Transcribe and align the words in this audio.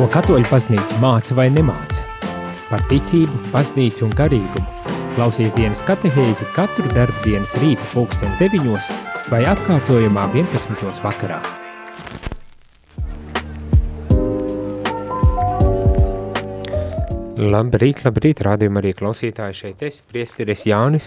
Ko 0.00 0.06
katoļu 0.08 0.48
baznīca 0.48 0.96
māca 0.96 1.34
vai 1.36 1.50
nemāca? 1.52 2.06
Par 2.70 2.80
ticību, 2.88 3.42
baznīcu 3.52 4.06
un 4.06 4.16
garīgumu. 4.16 4.96
Klausies 5.18 5.52
dienas 5.52 5.84
katehēzi 5.84 6.48
katru 6.56 6.88
darbu 6.96 7.20
dienas 7.28 7.52
rīta 7.60 7.92
pulksten 7.92 8.32
9 8.40 8.94
vai 9.28 9.44
atkārtojumā 9.52 10.30
11. 10.32 11.04
vakarā. 11.04 11.42
Labrīt, 17.40 18.02
labrīt, 18.04 18.42
rādījumā 18.44 18.82
arī 18.82 18.90
klausītāji 18.98 19.56
šeit 19.56 19.84
es, 19.86 20.02
priesteris 20.04 20.66
Jānis, 20.68 21.06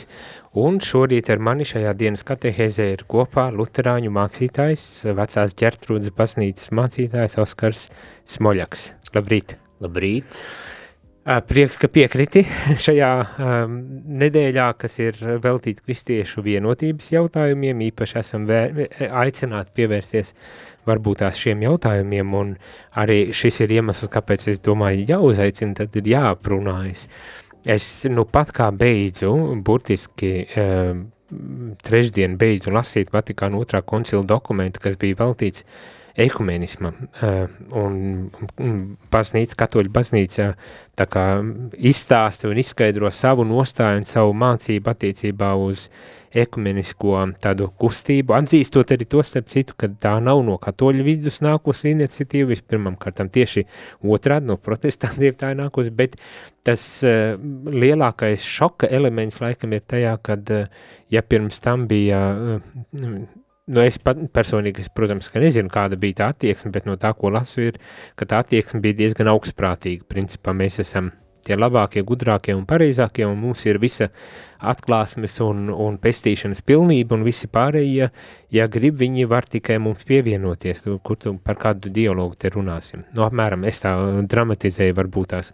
un 0.58 0.80
šorīt 0.82 1.30
ar 1.30 1.42
mani 1.46 1.68
šajā 1.68 1.92
dienas 2.00 2.26
katehēzē 2.26 2.88
ir 2.96 3.04
kopā 3.12 3.52
luterāņu 3.54 4.10
mācītājs, 4.16 4.86
vecās 5.14 5.54
ģertrūdas 5.62 6.16
baznīcas 6.18 6.74
mācītājs 6.74 7.38
Oskars 7.44 7.86
Smoļaks. 8.34 8.88
Labrīt! 9.14 9.60
Labrīt! 9.84 10.42
Prieks, 11.24 11.78
ka 11.80 11.88
piekriti 11.88 12.42
šajā 12.86 13.12
um, 13.22 13.78
nedēļā, 14.20 14.66
kas 14.82 14.98
ir 15.00 15.16
veltīta 15.44 15.86
kristiešu 15.86 16.42
vienotības 16.44 17.14
jautājumiem, 17.14 17.86
īpaši 17.92 18.18
esam 18.20 18.50
vēr, 18.50 18.90
aicināti 19.22 19.72
pievērsties 19.78 20.34
varbūt 20.34 20.73
tās 20.86 21.40
šiem 21.40 21.64
jautājumiem, 21.64 22.34
un 22.34 22.56
arī 22.96 23.32
šis 23.34 23.62
ir 23.62 23.72
iemesls, 23.80 24.12
kāpēc 24.12 24.48
es 24.52 24.60
domāju, 24.60 25.06
jāuzaicina, 25.08 25.74
tad 25.74 25.96
ir 25.96 26.12
jāaprunājas. 26.14 27.08
Es 27.66 28.04
nu 28.10 28.26
pat 28.26 28.52
kā 28.52 28.72
beidzu, 28.76 29.32
burtiski 29.64 30.46
um, 30.60 31.06
trešdien 31.84 32.38
beidzu 32.38 32.74
lasīt 32.74 33.12
Vatikāna 33.14 33.60
otrā 33.60 33.82
koncila 33.82 34.24
dokumentu, 34.24 34.82
kas 34.84 34.98
bija 35.00 35.22
veltīts 35.22 35.64
ekumenisma 36.20 36.92
uh, 36.94 37.48
un, 37.80 37.96
un 38.62 38.82
baznīca, 39.12 39.58
katoļu 39.64 39.90
baznīca 39.94 40.52
tā 41.00 41.08
kā 41.10 41.26
izstāsta 41.80 42.52
un 42.52 42.60
izskaidro 42.62 43.10
savu 43.10 43.48
nostāju 43.50 44.04
un 44.04 44.06
savu 44.06 44.36
mācību 44.38 44.94
attiecībā 44.94 45.54
uz 45.58 45.88
ekumenisko 46.34 47.20
tādu 47.44 47.70
kustību, 47.80 48.36
atzīstot 48.38 48.94
arī 48.96 49.08
to 49.10 49.22
starp 49.26 49.52
citu, 49.52 49.76
ka 49.78 49.90
tā 50.02 50.16
nav 50.24 50.42
no 50.46 50.58
katoļu 50.62 51.06
vidus 51.06 51.42
nākusi 51.46 51.94
iniciatīva, 51.94 52.52
vispirmam 52.54 52.98
kārtam 53.00 53.30
tieši 53.34 53.66
otrādi 54.16 54.50
no 54.50 54.58
protestantiem 54.58 55.38
tā 55.40 55.54
ir 55.54 55.62
nākusi, 55.62 55.94
bet 55.94 56.18
tas 56.66 56.84
uh, 57.06 57.38
lielākais 57.70 58.44
šoka 58.48 58.90
elements 58.90 59.42
laikam 59.44 59.78
ir 59.78 59.86
tajā, 59.86 60.18
kad, 60.26 60.52
uh, 60.54 60.92
ja 61.14 61.24
pirms 61.26 61.62
tam 61.64 61.88
bija 61.92 62.26
uh, 62.34 63.40
Nu, 63.64 63.80
es 63.80 63.96
pat 63.96 64.18
personīgi, 64.36 64.84
es, 64.84 64.90
protams, 64.92 65.30
ka 65.32 65.40
nezinu, 65.40 65.70
kāda 65.72 65.96
bija 65.96 66.18
tā 66.18 66.26
attieksme, 66.34 66.74
bet 66.76 66.84
no 66.84 66.98
tā, 67.00 67.14
ko 67.16 67.30
lasu, 67.32 67.70
ir, 67.70 67.78
ka 68.20 68.28
tā 68.28 68.42
attieksme 68.44 68.82
bija 68.84 68.98
diezgan 68.98 69.30
augstprātīga. 69.32 70.04
Principā 70.12 70.52
mēs 70.52 70.82
esam 70.84 71.14
tie 71.46 71.58
labākie, 71.58 72.04
gudrākie 72.08 72.56
un 72.56 72.66
pareizākie, 72.70 73.26
un 73.28 73.38
mums 73.42 73.66
ir 73.68 73.80
visa 73.84 74.10
atklāsmes 74.64 75.36
un, 75.44 75.68
un 75.70 76.00
pestīšanas 76.02 76.64
pilnība, 76.66 77.18
un 77.18 77.26
visi 77.28 77.50
pārējie, 77.52 78.10
ja 78.56 78.68
grib, 78.72 78.98
viņi 79.02 79.28
var 79.30 79.50
tikai 79.52 79.78
mums 79.84 80.06
pievienoties, 80.08 80.86
kur 81.04 81.20
tu 81.20 81.36
par 81.44 81.60
kādu 81.60 81.92
dialogu 81.94 82.40
te 82.40 82.54
runāsim. 82.54 83.06
Nu, 83.18 83.28
apmēram, 83.28 83.68
es 83.70 83.84
tā 83.84 83.94
dramatizēju 84.32 84.98
varbūt 85.02 85.36
tās. 85.36 85.54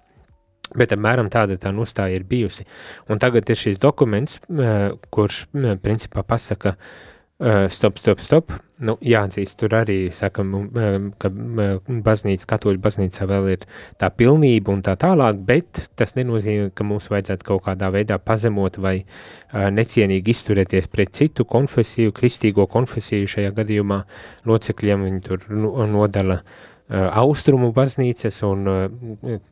Bet 0.78 0.92
apmēram 0.94 1.32
tāda 1.34 1.58
tā 1.58 1.72
nostāja 1.74 2.20
ir 2.20 2.28
bijusi. 2.30 2.68
Un 3.10 3.18
tagad 3.18 3.50
ir 3.50 3.58
šis 3.58 3.82
dokuments, 3.82 4.38
eh, 4.54 4.92
kurš 5.10 5.48
eh, 5.50 5.80
principā 5.82 6.22
pasaka, 6.22 6.76
Uh, 7.40 7.70
stop, 7.70 7.98
stop, 7.98 8.20
stop. 8.20 8.52
Nu, 8.80 8.96
jāatzīst, 9.04 9.58
tur 9.60 9.74
arī 9.76 9.98
saka, 10.16 10.46
ka 11.20 11.30
baznīca, 11.30 12.48
katoļu 12.54 12.80
baznīcā 12.80 13.28
vēl 13.28 13.50
ir 13.52 13.66
tā 14.00 14.08
pilnība 14.08 14.72
un 14.72 14.84
tā 14.86 14.96
tālāk, 15.00 15.42
bet 15.50 15.82
tas 16.00 16.16
nenozīmē, 16.16 16.70
ka 16.72 16.88
mums 16.88 17.10
vajadzētu 17.12 17.50
kaut 17.50 17.66
kādā 17.68 17.92
veidā 17.92 18.16
pazemot 18.24 18.80
vai 18.80 19.02
necienīgi 19.52 20.32
izturēties 20.32 20.88
pret 20.94 21.12
citu 21.18 21.44
konfesiju, 21.50 22.16
kristīgo 22.16 22.70
konfesiju 22.72 23.28
šajā 23.36 23.52
gadījumā 23.60 24.00
locekļiem, 24.48 25.06
viņi 25.10 25.24
tur 25.28 25.46
nodala 25.52 26.40
uh, 26.40 26.58
Eh, 26.90 26.98
austrumu 27.22 27.68
baznīcas 27.70 28.40
un, 28.48 28.64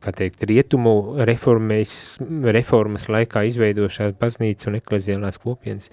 kā 0.02 0.10
teikt, 0.10 0.40
rietumu 0.50 1.22
reformēs, 1.28 1.92
reformas 2.56 3.04
laikā 3.06 3.44
izveidošās 3.46 4.16
baznīcas 4.18 4.66
un 4.66 4.80
ekleziālās 4.80 5.38
kopienas. 5.44 5.86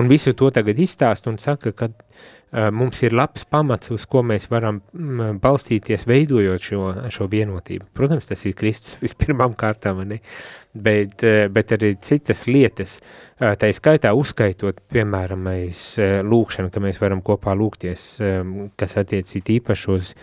Un 0.00 0.08
visu 0.08 0.32
to 0.32 0.48
tagad 0.56 0.80
izstāst 0.80 1.28
un 1.28 1.36
saka, 1.42 1.74
ka 1.76 1.90
uh, 1.90 2.37
mums 2.72 3.02
ir 3.04 3.12
labs 3.16 3.44
pamats, 3.44 3.90
uz 3.92 4.06
ko 4.08 4.22
mēs 4.26 4.48
varam 4.48 4.80
mm, 4.80 5.38
balstīties, 5.42 6.06
veidojot 6.08 6.64
šo, 6.64 6.82
šo 7.12 7.28
vienotību. 7.30 7.90
Protams, 7.96 8.28
tas 8.30 8.44
ir 8.48 8.56
Kristus 8.58 8.98
vispirmām 9.04 9.56
kārtām, 9.58 10.02
ne? 10.08 10.20
Bet, 10.72 11.24
uh, 11.26 11.46
bet 11.52 11.74
arī 11.76 11.94
citas 12.04 12.46
lietas, 12.48 12.98
uh, 13.40 13.54
tā 13.58 13.72
skaitā 13.74 14.14
uzskaitot, 14.16 14.80
piemēram, 14.92 15.48
lūkšanu, 16.28 16.72
ka 16.72 16.82
mēs 16.84 17.00
varam 17.02 17.24
kopā 17.24 17.56
lūgties, 17.58 18.06
um, 18.24 18.54
kas 18.78 18.96
attiecīt 19.00 19.52
īpaši 19.58 19.92
uz 19.94 20.14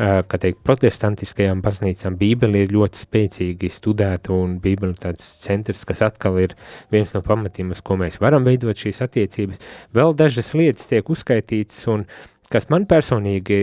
kā 0.00 0.38
teikt, 0.40 0.62
protestantiskajām 0.64 1.60
baznīcām 1.64 2.16
Bībeli 2.20 2.64
ir 2.64 2.72
ļoti 2.72 3.02
spēcīgi 3.02 3.70
studēta 3.72 4.32
un 4.32 4.56
Bībeli 4.62 4.96
tāds 5.00 5.26
centrs, 5.42 5.84
kas 5.88 6.00
atkal 6.06 6.38
ir 6.40 6.54
viens 6.92 7.12
no 7.16 7.20
pamatiem, 7.26 7.74
uz 7.74 7.82
ko 7.84 7.98
mēs 8.00 8.20
varam 8.22 8.46
veidot 8.48 8.80
šīs 8.80 9.02
attiecības. 9.04 9.60
Vēl 9.96 10.16
dažas 10.16 10.52
lietas 10.56 10.88
tiek 10.88 11.10
uzskaitītas 11.12 11.82
un 11.92 12.06
kas 12.50 12.70
man 12.72 12.88
personīgi 12.90 13.60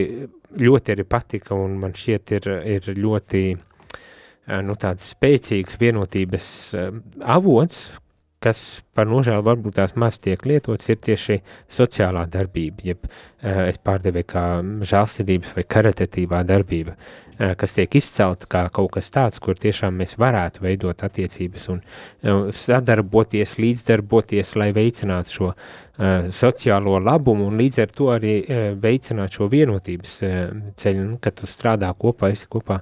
ļoti 0.61 0.93
arī 0.93 1.07
patika 1.09 1.57
un 1.57 1.79
man 1.81 1.95
šķiet 1.97 2.35
ir, 2.37 2.51
ir 2.77 2.91
ļoti 2.97 3.43
nu, 4.63 4.75
tāds 4.79 5.09
spēcīgs 5.15 5.79
vienotības 5.81 6.49
avots, 7.37 7.87
kas 8.43 8.81
par 8.95 9.09
nožēlu 9.09 9.45
varbūt 9.45 9.77
tās 9.79 9.95
maz 9.97 10.19
tiek 10.21 10.43
lietots, 10.45 10.89
ir 10.91 10.99
tieši 11.03 11.39
sociālā 11.73 12.25
darbība, 12.31 12.85
jeb 12.91 13.07
uh, 13.07 13.63
es 13.67 13.79
pārdevēju 13.81 14.29
kā 14.33 14.45
žālsirdības 14.91 15.55
vai 15.57 15.65
karitatīvā 15.75 16.43
darbība, 16.47 16.97
kas 17.37 17.75
tiek 17.77 17.97
izcelta 17.99 18.49
kā 18.49 18.63
kaut 18.73 18.95
kas 18.97 19.11
tāds, 19.13 19.41
kur 19.43 19.57
tiešām 19.59 19.97
mēs 20.01 20.17
varētu 20.19 20.63
veidot 20.65 21.03
attiecības 21.07 21.67
un 21.73 21.81
uh, 21.81 22.47
sadarboties, 22.53 23.57
līdzdarboties, 23.61 24.55
lai 24.57 24.71
veicinātu 24.75 25.35
šo 25.35 25.51
uh, 25.51 25.87
sociālo 25.97 26.97
labumu 27.01 27.47
un 27.49 27.57
līdz 27.57 27.79
ar 27.81 27.93
to 27.99 28.09
arī 28.13 28.33
veicināt 28.81 29.33
šo 29.33 29.47
vienotības 29.49 30.11
ceļu, 30.77 31.03
un, 31.03 31.15
kad 31.21 31.37
tu 31.39 31.49
strādā 31.49 31.89
kopā, 31.97 32.29
esi 32.35 32.45
kopā, 32.51 32.79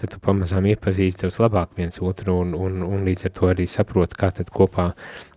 tad 0.00 0.14
tu 0.14 0.20
pamazām 0.24 0.64
iepazīsti 0.72 1.26
daudz 1.26 1.40
labāk 1.42 1.74
viens 1.76 2.00
otru 2.00 2.38
un, 2.40 2.54
un, 2.56 2.80
un 2.86 3.04
līdz 3.04 3.28
ar 3.28 3.34
to 3.36 3.50
arī 3.52 3.68
saproti, 3.68 4.16
kā 4.20 4.32
tad 4.38 4.52
kopā 4.54 4.90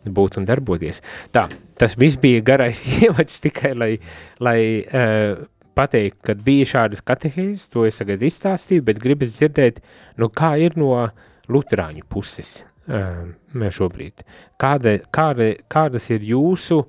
būt 0.08 0.40
un 0.40 0.48
darboties. 0.48 1.02
Tā, 1.36 1.48
tas 1.78 1.98
viss 2.00 2.20
bija 2.22 2.46
garais 2.48 2.86
ievads 3.04 3.44
tikai, 3.44 3.74
lai, 3.76 3.92
lai 4.40 4.60
uh, 4.88 5.46
pateikt, 5.78 6.20
kad 6.26 6.42
bija 6.46 6.68
šādas 6.74 7.04
katehēzes, 7.06 7.68
to 7.74 7.86
es 7.88 8.00
tagad 8.02 8.24
izstāstīju, 8.26 8.86
bet 8.88 9.02
gribas 9.04 9.36
dzirdēt, 9.38 9.82
nu 10.18 10.32
kā 10.34 10.56
ir 10.62 10.78
no 10.80 10.94
luterāņu 11.54 12.06
puses 12.10 12.62
uh, 12.90 13.28
šobrīd. 13.54 14.26
Kāda, 14.62 14.98
kāda, 15.14 15.52
kādas 15.72 16.10
ir 16.14 16.26
jūsu, 16.28 16.82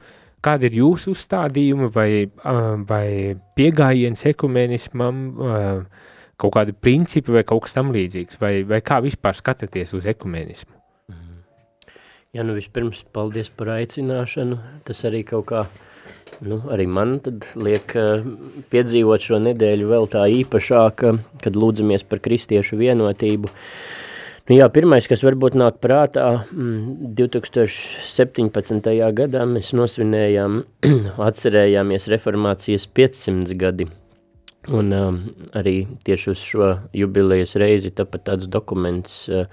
kāda 0.44 0.68
ir 0.68 0.78
jūsu 0.80 1.14
uzstādījumi 1.16 1.90
vai, 1.94 2.10
uh, 2.26 2.74
vai 2.88 3.36
piegājiens 3.58 4.24
ekumenismam, 4.32 5.22
uh, 5.36 6.08
kaut 6.38 6.54
kādi 6.54 6.74
principi 6.74 7.34
vai 7.34 7.44
kaut 7.46 7.66
kas 7.66 7.76
tam 7.76 7.92
līdzīgs, 7.94 8.40
vai, 8.42 8.56
vai 8.66 8.82
kā 8.84 9.00
vispār 9.04 9.36
skatāties 9.38 9.94
uz 9.98 10.06
ekumenismu? 10.10 10.74
Ja 12.36 12.44
nu 12.44 12.52
vispirms 12.52 13.00
paldies 13.16 13.48
par 13.48 13.70
aicināšanu, 13.78 14.58
tas 14.84 14.98
arī 15.08 15.22
kaut 15.26 15.46
kā, 15.48 15.62
nu 16.46 16.56
arī 16.72 16.86
man 16.90 17.20
liek 17.58 17.94
uh, 17.98 18.22
piedzīvot 18.72 19.20
šo 19.24 19.36
nedēļu 19.44 19.84
vēl 19.90 20.04
tā 20.12 20.22
īpašāk, 20.40 20.94
kad 21.44 21.52
lūdzamies 21.58 22.02
par 22.08 22.18
kristiešu 22.24 22.74
vienotību. 22.80 23.48
Nu 24.48 24.52
jā, 24.56 24.66
pirmais, 24.72 25.06
kas 25.10 25.24
varbūt 25.26 25.54
nāk 25.60 25.74
prātā, 25.84 26.26
2017. 26.52 28.88
gadā 29.18 29.42
mēs 29.44 29.68
nosvinējām, 29.76 30.52
atcerējāmies 31.28 32.04
reformācijas 32.14 32.84
500 32.96 33.52
gadi, 33.60 33.84
un 34.72 34.86
um, 34.96 35.20
arī 35.58 35.76
tieši 36.08 36.26
uz 36.32 36.40
šo 36.48 36.66
jubilejas 36.96 37.52
reizi 37.60 37.90
tāpat 37.92 38.20
tāds 38.30 38.46
dokuments 38.48 39.12
uh, 39.28 39.44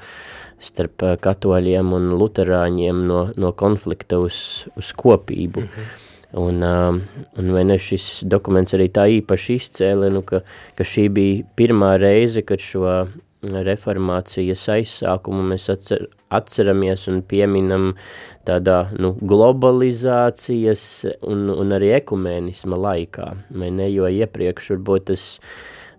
starp 0.62 1.04
eh, 1.04 1.16
katoļiem 1.22 1.94
un 1.96 2.10
luterāņiem 2.20 3.04
no, 3.10 3.22
no 3.40 3.52
konflikta 3.58 4.20
uz, 4.24 4.38
uz 4.80 4.92
kopību. 4.96 5.66
Mm 5.66 5.68
-hmm. 5.68 6.05
Un, 6.36 6.64
um, 6.68 6.98
un 7.40 7.52
vai 7.56 7.64
ne 7.64 7.78
šis 7.80 8.26
dokuments 8.28 8.76
arī 8.76 8.90
tā 8.92 9.06
īpaši 9.22 9.56
izcēla, 9.56 10.10
nu, 10.12 10.20
ka, 10.28 10.42
ka 10.76 10.84
šī 10.84 11.06
bija 11.16 11.46
pirmā 11.56 11.94
reize, 12.02 12.44
kad 12.44 12.60
šo 12.60 12.90
reformācijas 13.46 14.66
aizsākumu 14.74 15.44
mēs 15.52 15.70
atcer, 15.72 16.08
atceramies 16.34 17.06
un 17.12 17.22
pieminam 17.30 17.94
tādā 18.46 18.86
nu, 19.00 19.14
globalizācijas 19.22 20.84
un, 21.26 21.48
un 21.54 21.78
arī 21.78 21.94
ekumēnisma 22.00 22.78
laikā. 22.84 23.32
Vai 23.56 23.72
ne, 23.74 23.90
jo 23.94 24.10
iepriekš 24.10 24.74
varbūt 24.76 25.10
tas 25.12 25.26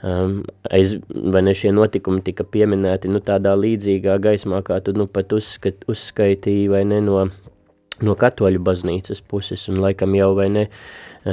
um, 0.02 0.40
aiz, 0.70 0.96
vai 1.08 1.42
ne 1.46 1.56
šie 1.56 1.72
notikumi 1.74 2.22
tika 2.26 2.46
pieminēti, 2.46 3.10
nu, 3.12 3.22
tādā 3.24 3.56
līdzīgā 3.58 4.18
gaismā, 4.22 4.62
kā 4.66 4.80
tu, 4.84 4.94
nu, 4.96 5.08
pat 5.10 5.34
uzskat, 5.36 5.86
uzskaitīji, 5.90 6.70
vai 6.72 6.84
ne, 6.88 7.02
no, 7.04 7.24
no 8.04 8.16
katoļu 8.18 8.60
baznīcas 8.66 9.22
puses, 9.28 9.66
un 9.70 9.80
laikam 9.80 10.14
jau, 10.18 10.32
vai 10.36 10.48
ne, 10.52 10.66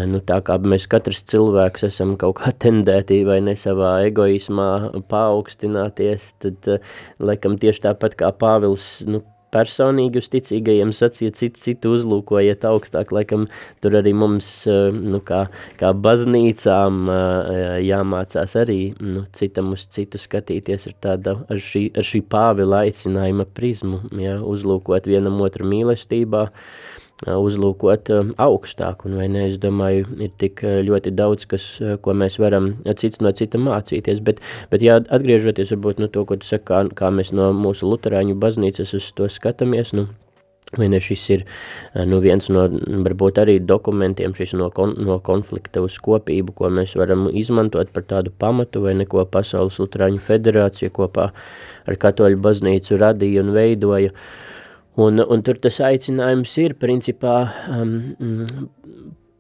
nu, 0.09 0.21
tā 0.23 0.39
kā 0.45 0.57
mēs 0.63 0.87
katrs 0.91 1.23
cilvēks 1.31 1.87
esam 1.89 2.15
kaut 2.19 2.39
kā 2.41 2.53
tendēti 2.65 3.23
vai 3.27 3.39
ne 3.43 3.57
savā 3.59 3.95
egoismā 4.07 4.69
paaugstināties, 5.11 6.33
tad 6.43 6.73
laikam 7.19 7.59
tieši 7.59 7.87
tāpat 7.89 8.17
kā 8.19 8.31
Pāvils, 8.39 8.95
nu, 9.09 9.23
personīgi 9.53 10.21
uz 10.21 10.29
ticīgajiem 10.33 10.93
sacīja, 10.95 11.33
citu, 11.37 11.61
citu 11.61 11.93
uzlūkojiet 11.97 12.65
augstāk, 12.67 13.13
laikam 13.15 13.47
tur 13.83 13.97
arī 13.99 14.15
mums, 14.17 14.49
eh, 14.67 14.89
nu, 14.93 15.21
kā, 15.25 15.45
kā 15.79 15.93
baznīcām 15.93 17.03
eh, 17.13 17.65
jāmācās 17.87 18.57
arī, 18.59 18.79
nu, 19.01 19.25
citam 19.35 19.73
uz 19.77 19.87
citu 19.93 20.21
skatīties 20.21 20.89
ar 20.91 20.97
tāda, 21.07 21.37
ar 21.49 21.61
šī, 21.71 21.87
ar 21.97 22.07
šī 22.07 22.23
pāvila 22.29 22.83
aicinājuma 22.87 23.47
prizmu, 23.53 24.03
ja, 24.21 24.39
uzlūkot 24.41 25.09
vienam 25.09 25.39
otru 25.45 25.67
mīlestībā, 25.69 26.47
uh, 26.49 26.91
uzlūkot 27.27 28.09
augstāk, 28.41 29.05
un 29.07 29.19
ne, 29.31 29.45
es 29.49 29.59
domāju, 29.61 30.07
ir 30.19 30.31
tik 30.39 30.63
ļoti 30.63 31.13
daudz, 31.15 31.45
kas, 31.47 31.67
ko 32.03 32.15
mēs 32.17 32.39
varam 32.41 32.73
cits 32.99 33.21
no 33.23 33.31
cita 33.31 33.61
mācīties, 33.61 34.19
bet, 34.25 34.41
bet 34.71 34.83
jā, 34.83 34.99
atgriežoties 34.99 35.71
varbūt 35.75 36.03
no 36.03 36.09
to, 36.11 36.25
ko 36.25 36.39
tu 36.39 36.47
saki, 36.47 36.65
kā, 36.67 36.83
kā 36.97 37.13
mēs 37.13 37.31
no 37.35 37.53
mūsu 37.55 37.87
luterāņu 37.87 38.35
baznīcas 38.39 38.93
uz 38.97 39.11
to 39.15 39.29
skatāmies, 39.31 39.93
nu, 39.95 40.09
vai 40.77 40.89
ne, 40.89 40.99
šis 41.03 41.25
ir 41.35 41.45
nu, 42.09 42.19
viens 42.23 42.49
no, 42.51 42.65
varbūt 43.05 43.39
arī 43.43 43.59
dokumentiem, 43.61 44.35
šis 44.35 44.55
no, 44.59 44.71
kon, 44.73 44.95
no 44.99 45.19
konflikta 45.23 45.83
uz 45.85 45.99
kopību, 46.03 46.55
ko 46.57 46.71
mēs 46.73 46.97
varam 46.99 47.29
izmantot 47.31 47.93
par 47.93 48.07
tādu 48.09 48.33
pamatu, 48.35 48.83
vai 48.83 48.97
neko 48.99 49.27
Pasaules 49.31 49.79
luterāņu 49.79 50.23
federācija 50.23 50.91
kopā 50.93 51.29
ar 51.83 51.99
katoļu 51.99 52.41
baznīcu 52.41 52.97
radīja 52.99 53.45
un 53.45 53.53
veidoja, 53.55 54.11
uh, 54.11 54.41
Un, 54.93 55.17
un 55.17 55.41
tur 55.41 55.57
tas 55.57 55.79
aicinājums 55.81 56.51
ir, 56.61 56.75
principā, 56.77 57.37
um, 57.73 57.93
mm, 58.13 58.65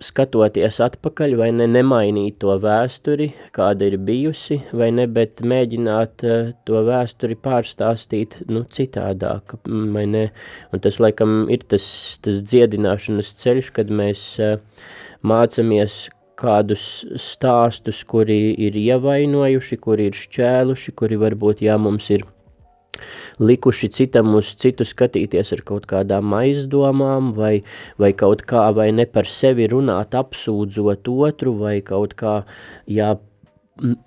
skatoties 0.03 0.79
atpakaļ, 0.83 1.35
vai 1.37 1.51
ne 1.53 1.67
nemainīt 1.69 2.39
to 2.41 2.55
vēsturi, 2.59 3.29
kāda 3.53 3.91
ir 3.91 3.99
bijusi, 4.01 4.57
vai 4.73 4.89
ne, 4.95 5.05
bet 5.05 5.43
mēģināt 5.45 6.25
uh, 6.25 6.49
to 6.65 6.81
vēsturi 6.87 7.37
pārstāstīt 7.37 8.39
nu, 8.49 8.65
citādāk, 8.65 9.55
vai 9.93 10.07
ne. 10.09 10.25
Un 10.73 10.83
tas, 10.83 10.97
laikam, 11.03 11.43
ir 11.53 11.63
tas, 11.69 11.85
tas 12.25 12.41
dziedināšanas 12.41 13.35
ceļš, 13.45 13.71
kad 13.77 13.93
mēs 13.93 14.25
uh, 14.41 14.57
mācamies 15.21 16.07
kādus 16.39 17.05
stāstus, 17.21 18.01
kuri 18.09 18.55
ir 18.65 18.77
ievainojuši, 18.79 19.77
kuri 19.85 20.09
ir 20.09 20.17
šķēluši, 20.17 20.97
kuri 20.97 21.19
varbūt, 21.21 21.61
jā, 21.67 21.77
mums 21.77 22.09
ir 22.09 22.25
likuši 23.39 23.89
citam 23.93 24.33
uz 24.37 24.53
citu 24.59 24.85
skatīties 24.87 25.53
ar 25.55 25.65
kaut 25.67 25.87
kādām 25.89 26.33
aizdomām, 26.37 27.33
vai, 27.37 27.53
vai 28.01 28.13
kaut 28.17 28.45
kā, 28.49 28.69
vai 28.75 28.91
ne 28.95 29.05
par 29.09 29.29
sevi 29.29 29.67
runāt, 29.71 30.17
apsūdzot 30.17 31.09
otru, 31.13 31.57
vai 31.59 31.79
kaut 31.85 32.17
kā, 32.19 32.41
jā, 32.87 33.15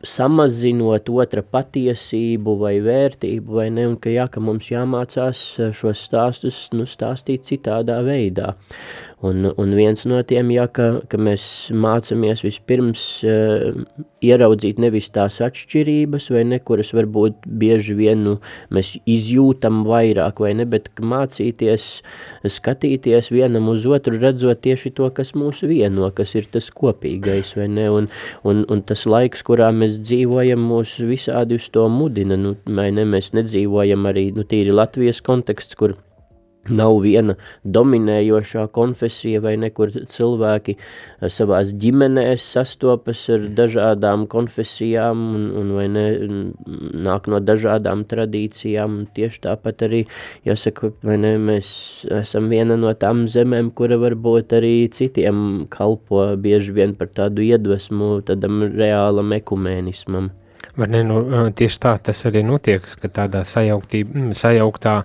samazinot 0.07 1.09
otra 1.11 1.43
patiesību 1.43 2.55
vai 2.61 2.77
vērtību, 2.85 3.57
vai 3.59 3.67
ne, 3.75 3.89
un 3.91 3.97
ka 3.99 4.13
jā, 4.13 4.29
ka 4.31 4.41
mums 4.41 4.71
jāmācās 4.71 5.43
šos 5.75 6.05
stāstus, 6.07 6.61
nu, 6.77 6.87
stāstīt 6.87 7.47
citādā 7.49 7.99
veidā. 8.07 8.55
Un, 9.25 9.53
un 9.57 9.71
viens 9.73 10.03
no 10.05 10.19
tiem, 10.29 10.51
ja, 10.53 10.67
ka, 10.69 11.01
ka 11.09 11.17
mēs 11.17 11.73
mācāmies 11.73 12.43
vispirms 12.45 13.05
uh, 13.25 13.79
ieraudzīt 14.21 14.77
nevis 14.77 15.09
tās 15.15 15.39
atšķirības, 15.41 16.27
vai 16.35 16.43
ne, 16.45 16.59
kuras 16.61 16.93
varbūt 16.93 17.47
bieži 17.49 17.97
vien 17.97 18.21
nu, 18.27 18.35
mēs 18.69 18.93
izjūtam 19.09 19.87
vairāk, 19.89 20.45
vai 20.45 20.53
ne, 20.61 20.69
bet 20.69 20.91
mācīties, 21.01 21.89
skatīties 22.59 23.33
vienam 23.33 23.73
uz 23.73 23.89
otru, 23.89 24.21
redzot 24.21 24.61
tieši 24.67 24.93
to, 25.01 25.09
kas 25.17 25.33
mūs 25.33 25.65
vieno, 25.65 26.13
kas 26.13 26.37
ir 26.37 26.53
tas 26.53 26.69
kopīgais, 26.69 27.57
vai 27.57 27.71
ne, 27.73 27.89
un, 27.89 28.13
un, 28.45 28.67
un 28.69 28.85
tas 28.85 29.09
laiks, 29.09 29.47
kurā 29.49 29.73
mēs 29.73 29.97
dzīvojam, 30.05 30.61
mūs 30.61 30.99
visādi 31.09 31.57
uz 31.57 31.73
to 31.73 31.89
mudina, 31.89 32.37
nu, 32.37 32.53
vai 32.69 32.91
ne, 32.93 33.09
mēs 33.09 33.33
nedzīvojam 33.33 34.13
arī, 34.13 34.29
nu, 34.37 34.45
tīri 34.45 34.77
Latvijas 34.77 35.25
konteksts, 35.25 35.81
kur 35.81 35.97
Nav 36.67 37.01
viena 37.05 37.37
dominējošā 37.63 38.67
konfesija, 38.75 39.41
vai 39.45 39.55
nekur 39.61 39.93
cilvēki 40.11 40.77
eh, 40.77 41.29
savās 41.33 41.73
ģimenēs 41.79 42.47
sastopas 42.57 43.23
ar 43.35 43.49
dažādām 43.59 44.27
konfesijām, 44.31 45.23
un, 45.37 45.45
un 45.61 45.75
vai 45.77 45.87
ne, 45.93 46.07
nāk 47.07 47.29
no 47.31 47.41
dažādām 47.43 48.07
tradīcijām. 48.11 49.05
Tieši 49.17 49.45
tāpat 49.47 49.87
arī, 49.87 50.03
jāsaka, 50.49 50.93
ne, 51.15 51.37
mēs 51.51 51.69
esam 52.23 52.51
viena 52.53 52.79
no 52.81 52.95
tām 52.99 53.27
zemēm, 53.31 53.71
kura 53.77 54.01
varbūt 54.03 54.57
arī 54.59 54.75
citiem 54.93 55.67
kalpo 55.73 56.29
bieži 56.41 56.75
vien 56.77 56.97
par 56.99 57.13
tādu 57.15 57.45
iedvesmu, 57.47 58.21
tādam 58.27 58.65
reālam 58.75 59.35
ekumēnismam. 59.37 60.33
Var 60.77 60.91
ne, 60.93 61.01
nu, 61.09 61.23
tieši 61.57 61.79
tā 61.81 61.95
tas 62.09 62.19
arī 62.29 62.43
notiek, 62.45 62.85
ka 63.01 63.09
tādā 63.09 63.41
sajauktā 63.49 65.03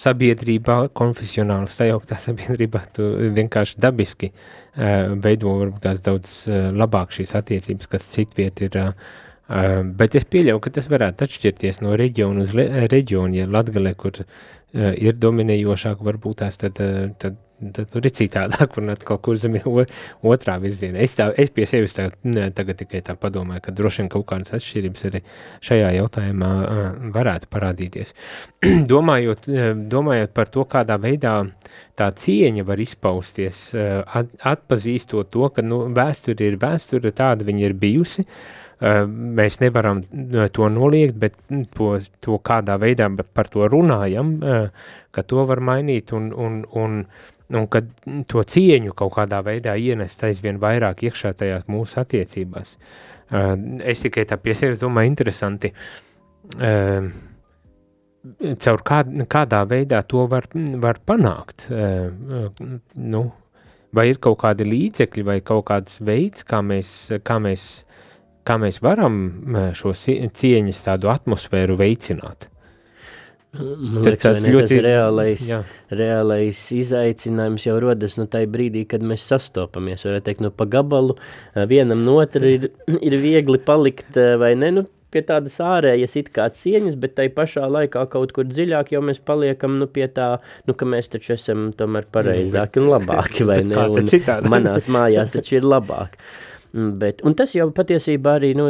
sabiedrībā, 0.00 0.76
konfesionāli 0.96 1.70
sajauktā 1.70 2.18
sabiedrībā, 2.26 2.84
tu 2.96 3.08
vienkārši 3.38 3.80
dabiski 3.82 4.30
uh, 4.32 5.16
veido 5.24 5.56
varbūt 5.62 5.82
tās 5.88 6.04
daudz 6.06 6.36
uh, 6.48 6.70
labāk 6.74 7.12
šīs 7.16 7.34
attiecības, 7.40 7.90
kas 7.90 8.08
citviet 8.14 8.62
ir, 8.66 8.80
uh, 8.80 9.20
bet 9.98 10.16
es 10.18 10.26
pieļauju, 10.30 10.62
ka 10.64 10.74
tas 10.78 10.88
varētu 10.92 11.26
atšķirties 11.26 11.82
no 11.84 11.98
reģiona 11.98 12.46
uz 12.46 12.54
reģionu, 12.54 13.40
ja 13.42 13.50
Latgalē, 13.50 13.96
kur 13.98 14.22
ir 14.70 15.16
dominējošāk 15.18 16.04
varbūt 16.06 16.44
tās, 16.44 16.60
tad, 16.62 16.78
tad 17.18 17.38
tad 17.74 17.90
tur 17.92 18.06
ir 18.08 18.14
citādāk, 18.16 18.76
un 18.80 18.92
atkal 18.94 19.18
kur 19.22 19.38
zem 19.40 19.58
otrā 19.60 20.56
virzienā. 20.62 21.00
Es, 21.04 21.16
tā, 21.18 21.28
es 21.40 21.52
pie 21.54 21.66
sevis 21.68 21.94
tā, 21.96 22.08
ne, 22.26 22.48
tagad 22.56 22.80
tikai 22.80 23.02
tā 23.06 23.16
padomāju, 23.20 23.64
ka 23.66 23.74
droši 23.76 24.02
vien 24.02 24.12
kaut 24.12 24.26
kādas 24.30 24.54
atšķirības 24.56 25.06
arī 25.10 25.22
šajā 25.68 25.90
jautājumā 25.98 26.52
varētu 27.16 27.50
parādīties. 27.52 28.14
domājot, 28.92 29.50
domājot 29.92 30.34
par 30.36 30.52
to, 30.52 30.64
kādā 30.70 30.96
veidā 31.00 31.34
tā 31.98 32.08
cieņa 32.16 32.64
var 32.68 32.80
izpausties, 32.80 33.60
at, 33.76 34.32
atpazīstot 34.54 35.30
to, 35.34 35.46
ka 35.54 35.64
nu, 35.64 35.84
vēsture 35.96 36.48
ir 36.48 36.58
vēsture, 36.60 37.12
tāda 37.16 37.46
viņa 37.48 37.68
ir 37.68 37.76
bijusi, 37.80 38.26
mēs 38.80 39.58
nevaram 39.60 40.00
to 40.56 40.68
noliegt, 40.72 41.18
bet 41.20 41.36
to, 41.76 41.98
to 42.24 42.38
kādā 42.44 42.78
veidā 42.80 43.10
par 43.34 43.50
to 43.52 43.68
runājam, 43.68 44.38
ka 45.12 45.22
to 45.22 45.44
var 45.44 45.60
mainīt 45.60 46.14
un, 46.16 46.30
un, 46.32 46.62
un 46.72 47.04
un 47.56 47.66
kad 47.70 47.88
to 48.30 48.42
cieņu 48.46 48.94
kaut 48.98 49.14
kādā 49.16 49.40
veidā 49.46 49.74
ienest 49.78 50.22
aizvien 50.26 50.60
vairāk 50.62 51.04
iekšā 51.08 51.32
tajās 51.38 51.66
mūsu 51.70 52.00
attiecībās. 52.02 52.76
Uh, 53.30 53.54
es 53.86 54.02
tikai 54.02 54.26
tā 54.26 54.38
pie 54.42 54.54
sevis 54.58 54.80
domāju 54.80 55.12
interesanti, 55.12 55.70
uh, 56.58 57.10
caur 58.64 58.82
kā, 58.86 59.02
kādā 59.30 59.60
veidā 59.70 60.02
to 60.08 60.26
var, 60.30 60.48
var 60.82 60.98
panākt, 61.06 61.68
uh, 61.70 62.10
nu, 62.98 63.22
vai 63.94 64.08
ir 64.10 64.20
kaut 64.22 64.40
kādi 64.42 64.66
līdzekļi 64.66 65.26
vai 65.26 65.38
kaut 65.46 65.68
kāds 65.70 66.00
veids, 66.06 66.46
kā 66.46 66.62
mēs, 66.62 66.92
kā 67.26 67.38
mēs, 67.42 67.66
kā 68.46 68.58
mēs 68.62 68.80
varam 68.82 69.16
šo 69.78 69.94
cieņas 69.94 70.84
tādu 70.86 71.10
atmosfēru 71.10 71.78
veicināt. 71.80 72.46
Man 73.58 74.04
liekas, 74.04 74.22
tas 74.22 74.44
ļoti... 74.44 74.76
tas 74.76 74.84
reālais, 74.84 75.44
jā. 75.50 75.58
reālais 75.90 76.60
izaicinājums 76.76 77.64
jau 77.66 77.74
rodas 77.82 78.14
no 78.20 78.28
tai 78.30 78.44
brīdī, 78.46 78.84
kad 78.86 79.02
mēs 79.02 79.24
sastopamies. 79.26 80.06
Varētu 80.06 80.26
teikt, 80.28 80.44
nu 80.44 80.52
pa 80.54 80.68
gabalu 80.70 81.16
vienam 81.70 82.04
no 82.06 82.20
otra 82.22 82.46
ir, 82.46 82.68
ir 83.08 83.18
viegli 83.22 83.58
palikt, 83.58 84.14
vai 84.38 84.52
ne, 84.58 84.70
nu 84.78 84.86
pie 85.10 85.24
tādas 85.26 85.56
ārējas 85.66 86.14
it 86.20 86.30
kā 86.34 86.46
cieņas, 86.54 86.94
bet 87.02 87.16
tai 87.18 87.26
pašā 87.34 87.66
laikā 87.66 88.04
kaut 88.12 88.30
kur 88.36 88.46
dziļāk 88.46 88.92
jau 88.94 89.02
mēs 89.02 89.18
paliekam, 89.26 89.80
nu 89.82 89.90
pie 89.90 90.06
tā, 90.14 90.36
nu 90.70 90.76
ka 90.78 90.86
mēs 90.86 91.10
taču 91.10 91.34
esam 91.34 91.72
tomēr 91.74 92.06
pareizāki 92.14 92.82
un 92.82 92.92
labāki, 92.92 93.42
vai 93.50 93.64
ne, 93.66 93.82
un 93.90 94.52
manās 94.52 94.86
mājās 94.86 95.34
taču 95.34 95.58
ir 95.58 95.66
labāk. 95.66 96.14
Mm, 96.72 96.98
bet, 97.02 97.22
un 97.26 97.34
tas 97.34 97.50
jau 97.56 97.64
patiesībā 97.74 98.36
arī, 98.38 98.52
nu, 98.54 98.66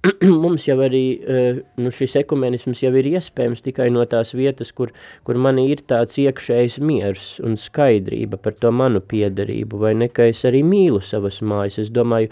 mums 0.42 0.66
jau 0.66 0.74
arī 0.84 1.04
eh, 1.20 1.60
nu, 1.80 1.92
šis 1.94 2.18
ekumenisms 2.20 2.82
jau 2.84 2.90
ir 3.00 3.06
iespējams 3.14 3.64
tikai 3.64 3.86
no 3.94 4.04
tās 4.08 4.34
vietas, 4.36 4.74
kur, 4.76 4.92
kur 5.24 5.40
man 5.40 5.56
ir 5.62 5.80
tāds 5.88 6.18
iekšējs 6.20 6.76
miers 6.84 7.30
un 7.40 7.56
skaidrība 7.60 8.36
par 8.44 8.58
to 8.60 8.72
manu 8.76 9.00
piederību, 9.00 9.80
vai 9.80 9.94
ne, 9.96 10.10
ka 10.12 10.28
es 10.28 10.44
arī 10.48 10.60
mīlu 10.68 11.00
savas 11.04 11.40
mājas. 11.40 11.80
Es 11.80 11.94
domāju, 11.96 12.28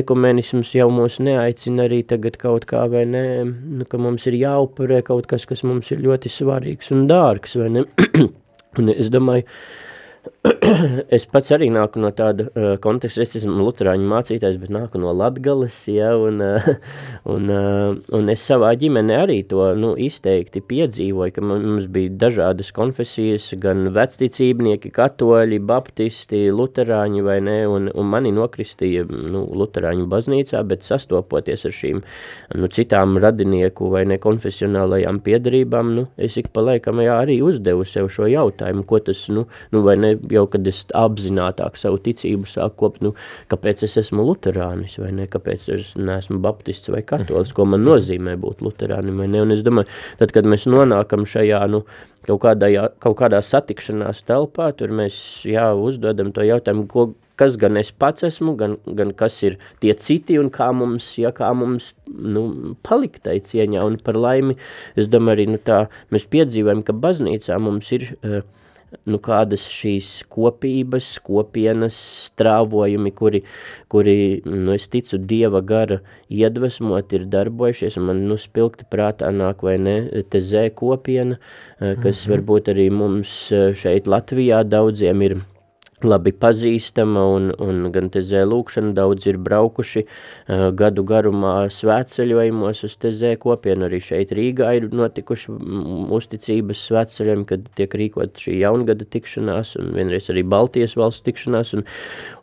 ekumenisms 0.00 0.72
jau 0.78 0.88
mūs 0.94 1.20
neaicina 1.20 1.84
arī 1.90 2.00
tagad 2.08 2.40
kaut 2.40 2.64
kā, 2.70 2.86
vai 2.88 3.04
ne, 3.12 3.26
nu, 3.44 3.84
ka 3.84 4.00
mums 4.00 4.24
ir 4.30 4.40
jāupurē 4.40 5.02
kaut 5.04 5.28
kas, 5.28 5.44
kas 5.50 5.66
mums 5.68 5.92
ir 5.92 6.00
ļoti 6.06 6.32
svarīgs 6.32 6.94
un 6.96 7.04
dārgs, 7.12 7.60
vai 7.60 7.68
ne. 7.76 7.84
un 8.80 8.92
es 8.96 9.12
domāju, 9.12 9.44
es 11.16 11.26
pats 11.28 11.50
arī 11.52 11.66
nāku 11.68 12.00
no 12.00 12.08
tāda 12.16 12.46
uh, 12.48 12.70
konteksta, 12.80 13.20
es 13.26 13.34
esmu 13.36 13.58
luterāņu 13.60 14.06
mācītājs, 14.08 14.56
bet 14.62 14.70
nāku 14.72 15.00
no 15.02 15.12
Latgales, 15.12 15.74
ja, 15.92 16.14
un, 16.16 16.40
uh, 16.40 16.68
un, 17.34 17.50
uh, 17.52 17.98
un 18.16 18.32
es 18.32 18.44
savā 18.48 18.70
ģimenē 18.80 19.18
arī 19.26 19.36
to 19.50 19.66
nu, 19.76 19.90
izteikti 20.00 20.62
piedzīvoju, 20.64 21.34
ka 21.36 21.44
mums 21.44 21.88
bija 21.92 22.14
dažādas 22.22 22.72
konfesijas, 22.76 23.50
gan 23.60 23.90
vecticībnieki, 23.92 24.92
katoļi, 24.96 25.58
baptisti, 25.68 26.46
luterāņi 26.56 27.26
vai 27.26 27.36
ne, 27.44 27.58
un, 27.68 27.90
un 27.92 28.08
mani 28.08 28.32
nokristīja 28.32 29.04
nu, 29.10 29.44
luterāņu 29.60 30.08
baznīcā, 30.08 30.64
bet 30.72 30.88
sastopoties 30.88 31.66
ar 31.68 31.76
šīm 31.82 32.00
nu, 32.56 32.72
citām 32.72 33.20
radinieku 33.20 33.92
vai 33.92 34.06
ne 34.08 34.16
konfesionālajām 34.22 35.20
piedarībām, 35.28 35.92
nu, 35.98 36.08
es 36.16 36.40
ik 36.40 36.48
pa 36.56 36.64
laikam 36.64 37.04
jā, 37.04 37.20
arī 37.26 37.42
uzdevu 37.44 37.84
sev 37.84 38.08
šo 38.08 38.32
jautājumu, 38.32 38.88
ko 38.88 39.04
tas, 39.04 39.26
nu, 39.28 39.44
nu 39.76 39.84
vai 39.84 40.00
ne, 40.00 40.16
jau 40.34 40.46
kad 40.50 40.66
es 40.70 40.82
apzinātāk 40.96 41.78
savu 41.80 42.00
ticību 42.04 42.48
sāku 42.50 42.78
kopt, 42.84 43.02
nu, 43.04 43.14
kāpēc 43.52 43.84
es 43.86 43.96
esmu 44.00 44.24
luterānis, 44.26 44.98
vai 45.02 45.12
ne, 45.16 45.28
kāpēc 45.30 45.68
es 45.76 45.94
neesmu 45.98 46.40
baptists 46.44 46.92
vai 46.92 47.02
katolis, 47.06 47.54
ko 47.56 47.66
man 47.68 47.84
nozīmē 47.86 48.36
būt 48.40 48.64
luterānim, 48.66 49.20
vai 49.22 49.30
ne, 49.32 49.44
un 49.46 49.56
es 49.56 49.64
domāju, 49.66 49.90
tad, 50.20 50.34
kad 50.36 50.48
mēs 50.48 50.68
nonākam 50.70 51.26
šajā, 51.28 51.62
nu, 51.72 51.84
kaut 52.26 52.42
kādā, 52.44 52.70
kaut 53.02 53.18
kādā 53.20 53.40
satikšanās 53.44 54.24
telpā, 54.28 54.70
tur 54.76 54.92
mēs, 54.94 55.16
jā, 55.48 55.70
uzdodam 55.74 56.34
to 56.36 56.44
jautājumu, 56.46 56.86
ko, 56.90 57.10
kas 57.40 57.56
gan 57.60 57.78
es 57.80 57.90
pats 57.96 58.24
esmu, 58.28 58.54
gan, 58.60 58.76
gan 58.98 59.14
kas 59.16 59.38
ir 59.46 59.56
tie 59.80 59.94
citi 59.96 60.36
un 60.40 60.50
kā 60.52 60.68
mums, 60.76 61.08
ja 61.20 61.32
kā 61.36 61.48
mums 61.56 61.94
nu, 62.06 62.76
palikt 62.86 63.24
tai 63.24 63.38
cieņā. 63.44 63.84
Un 63.86 63.96
par 64.04 64.18
laimi, 64.20 64.58
es 65.00 65.08
domāju, 65.08 65.38
arī 65.38 65.46
nu, 65.54 65.60
tā, 65.64 65.86
mēs 66.12 66.28
piedzīvojam, 66.32 66.84
ka 66.84 66.96
baznīcā 67.06 67.56
mums 67.62 67.92
ir 67.96 68.10
uh, 68.12 68.42
nu, 69.06 69.18
kādas 69.22 69.66
šīs 69.70 70.08
kopības, 70.32 71.12
kopienas 71.26 71.96
strāvojumi, 72.30 73.12
kuri, 73.16 73.42
kuri 73.92 74.16
nu, 74.46 74.74
es 74.74 74.88
ticu, 74.92 75.18
Dieva 75.30 75.62
gara 75.66 76.00
iedvesmot 76.30 77.14
ir 77.16 77.28
darbojušies, 77.30 78.00
man 78.02 78.24
nu, 78.30 78.38
spilgti 78.40 78.88
prātā 78.90 79.30
nāk 79.34 79.64
vai 79.66 79.76
ne, 79.82 79.96
te 80.30 80.42
zē 80.44 80.68
kopiena, 80.74 81.38
kas 81.78 81.94
mm 81.96 82.02
-hmm. 82.02 82.30
varbūt 82.34 82.74
arī 82.74 82.90
mums 82.90 83.52
šeit 83.82 84.06
Latvijā 84.06 84.64
daudziem 84.64 85.22
ir 85.22 85.40
labi 86.06 86.32
pazīstama 86.32 87.24
un, 87.34 87.50
un 87.62 87.90
gan 87.94 88.10
tezē 88.12 88.42
lūkšana 88.48 88.94
daudz 88.96 89.26
ir 89.30 89.40
braukuši 89.42 90.04
uh, 90.04 90.68
gadu 90.76 91.04
garumā 91.08 91.54
svētceļojumos 91.74 92.84
uz 92.88 92.96
tezē 93.02 93.34
kopienu, 93.42 93.88
arī 93.88 94.00
šeit 94.04 94.34
Rīgā 94.36 94.72
ir 94.78 94.88
notikuši 94.94 95.56
uzticības 96.20 96.86
svētceļojumi, 96.90 97.46
kad 97.50 97.68
tiek 97.78 97.98
rīkot 98.02 98.40
šī 98.40 98.60
jaungada 98.62 99.08
tikšanās 99.08 99.76
un 99.80 99.94
vienreiz 99.98 100.30
arī 100.32 100.46
Baltijas 100.46 100.96
valsts 101.00 101.26
tikšanās 101.28 101.76
un, 101.78 101.86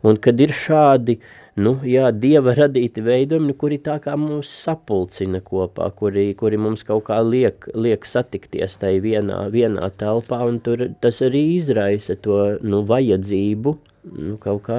un 0.06 0.22
kad 0.22 0.40
ir 0.40 0.54
šādi 0.54 1.18
uh, 1.18 1.36
nu, 1.60 1.74
jā, 1.86 2.08
dieva 2.14 2.54
radīti 2.56 3.02
veidojumi, 3.04 3.54
kuri 3.58 3.78
tā 3.84 3.98
kā 4.02 4.14
mūs 4.18 4.50
sapulcina 4.64 5.40
kopā, 5.44 5.90
kuri, 5.98 6.30
kuri 6.38 6.60
mums 6.60 6.84
kaut 6.86 7.06
kā 7.08 7.18
liek, 7.24 7.68
liek 7.74 8.06
satikties 8.08 8.78
tai 8.82 8.96
vienā, 9.04 9.44
vienā 9.52 9.90
telpā, 10.00 10.40
un 10.48 10.60
tur 10.64 10.86
tas 11.02 11.20
arī 11.26 11.44
izraisa 11.56 12.18
to 12.22 12.40
nu, 12.62 12.84
vajadzību 12.88 13.74
nu, 14.18 14.36
kaut 14.42 14.64
kā 14.68 14.78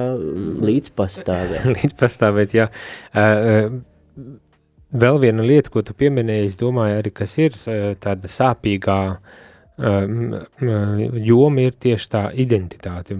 līdzpastāvēt. 0.70 1.68
līdzpastāvēt, 1.78 2.56
jā. 2.56 2.70
Uh, 3.12 4.32
vēl 4.90 5.22
viena 5.22 5.46
lieta, 5.46 5.72
ko 5.72 5.84
tu 5.86 5.94
pieminēji, 5.96 6.50
es 6.50 6.58
domāju 6.60 6.98
arī, 7.02 7.14
kas 7.22 7.36
ir 7.42 7.56
tāda 8.02 8.30
sāpīgā 8.30 9.00
uh, 9.12 9.38
joma 9.80 11.64
ir 11.64 11.76
tieši 11.80 12.08
tā 12.12 12.24
identitāte. 12.36 13.16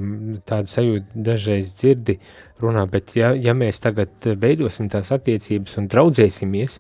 Tāda 0.49 0.69
sajūta 0.69 1.23
dažreiz 1.31 1.71
dzirdi 1.73 2.19
runā, 2.61 2.85
bet 2.91 3.15
ja, 3.17 3.33
ja 3.33 3.55
mēs 3.57 3.81
tagad 3.81 4.13
veidosim 4.41 4.91
tās 4.93 5.13
attiecības 5.17 5.79
un 5.81 5.89
draudzēsimies, 5.91 6.77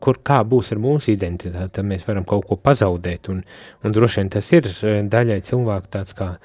kur 0.00 0.20
kā 0.24 0.40
būs 0.46 0.72
ar 0.72 0.80
mūsu 0.80 1.12
identitāti, 1.12 1.74
tad 1.74 1.86
mēs 1.90 2.06
varam 2.06 2.24
kaut 2.28 2.46
ko 2.48 2.56
pazaudēt, 2.56 3.28
un, 3.32 3.42
un 3.84 3.94
droši 3.94 4.22
vien 4.22 4.32
tas 4.32 4.50
ir 4.54 4.68
daļai 5.10 5.40
cilvēku 5.44 5.92
tāds 5.98 6.14
kā 6.16 6.36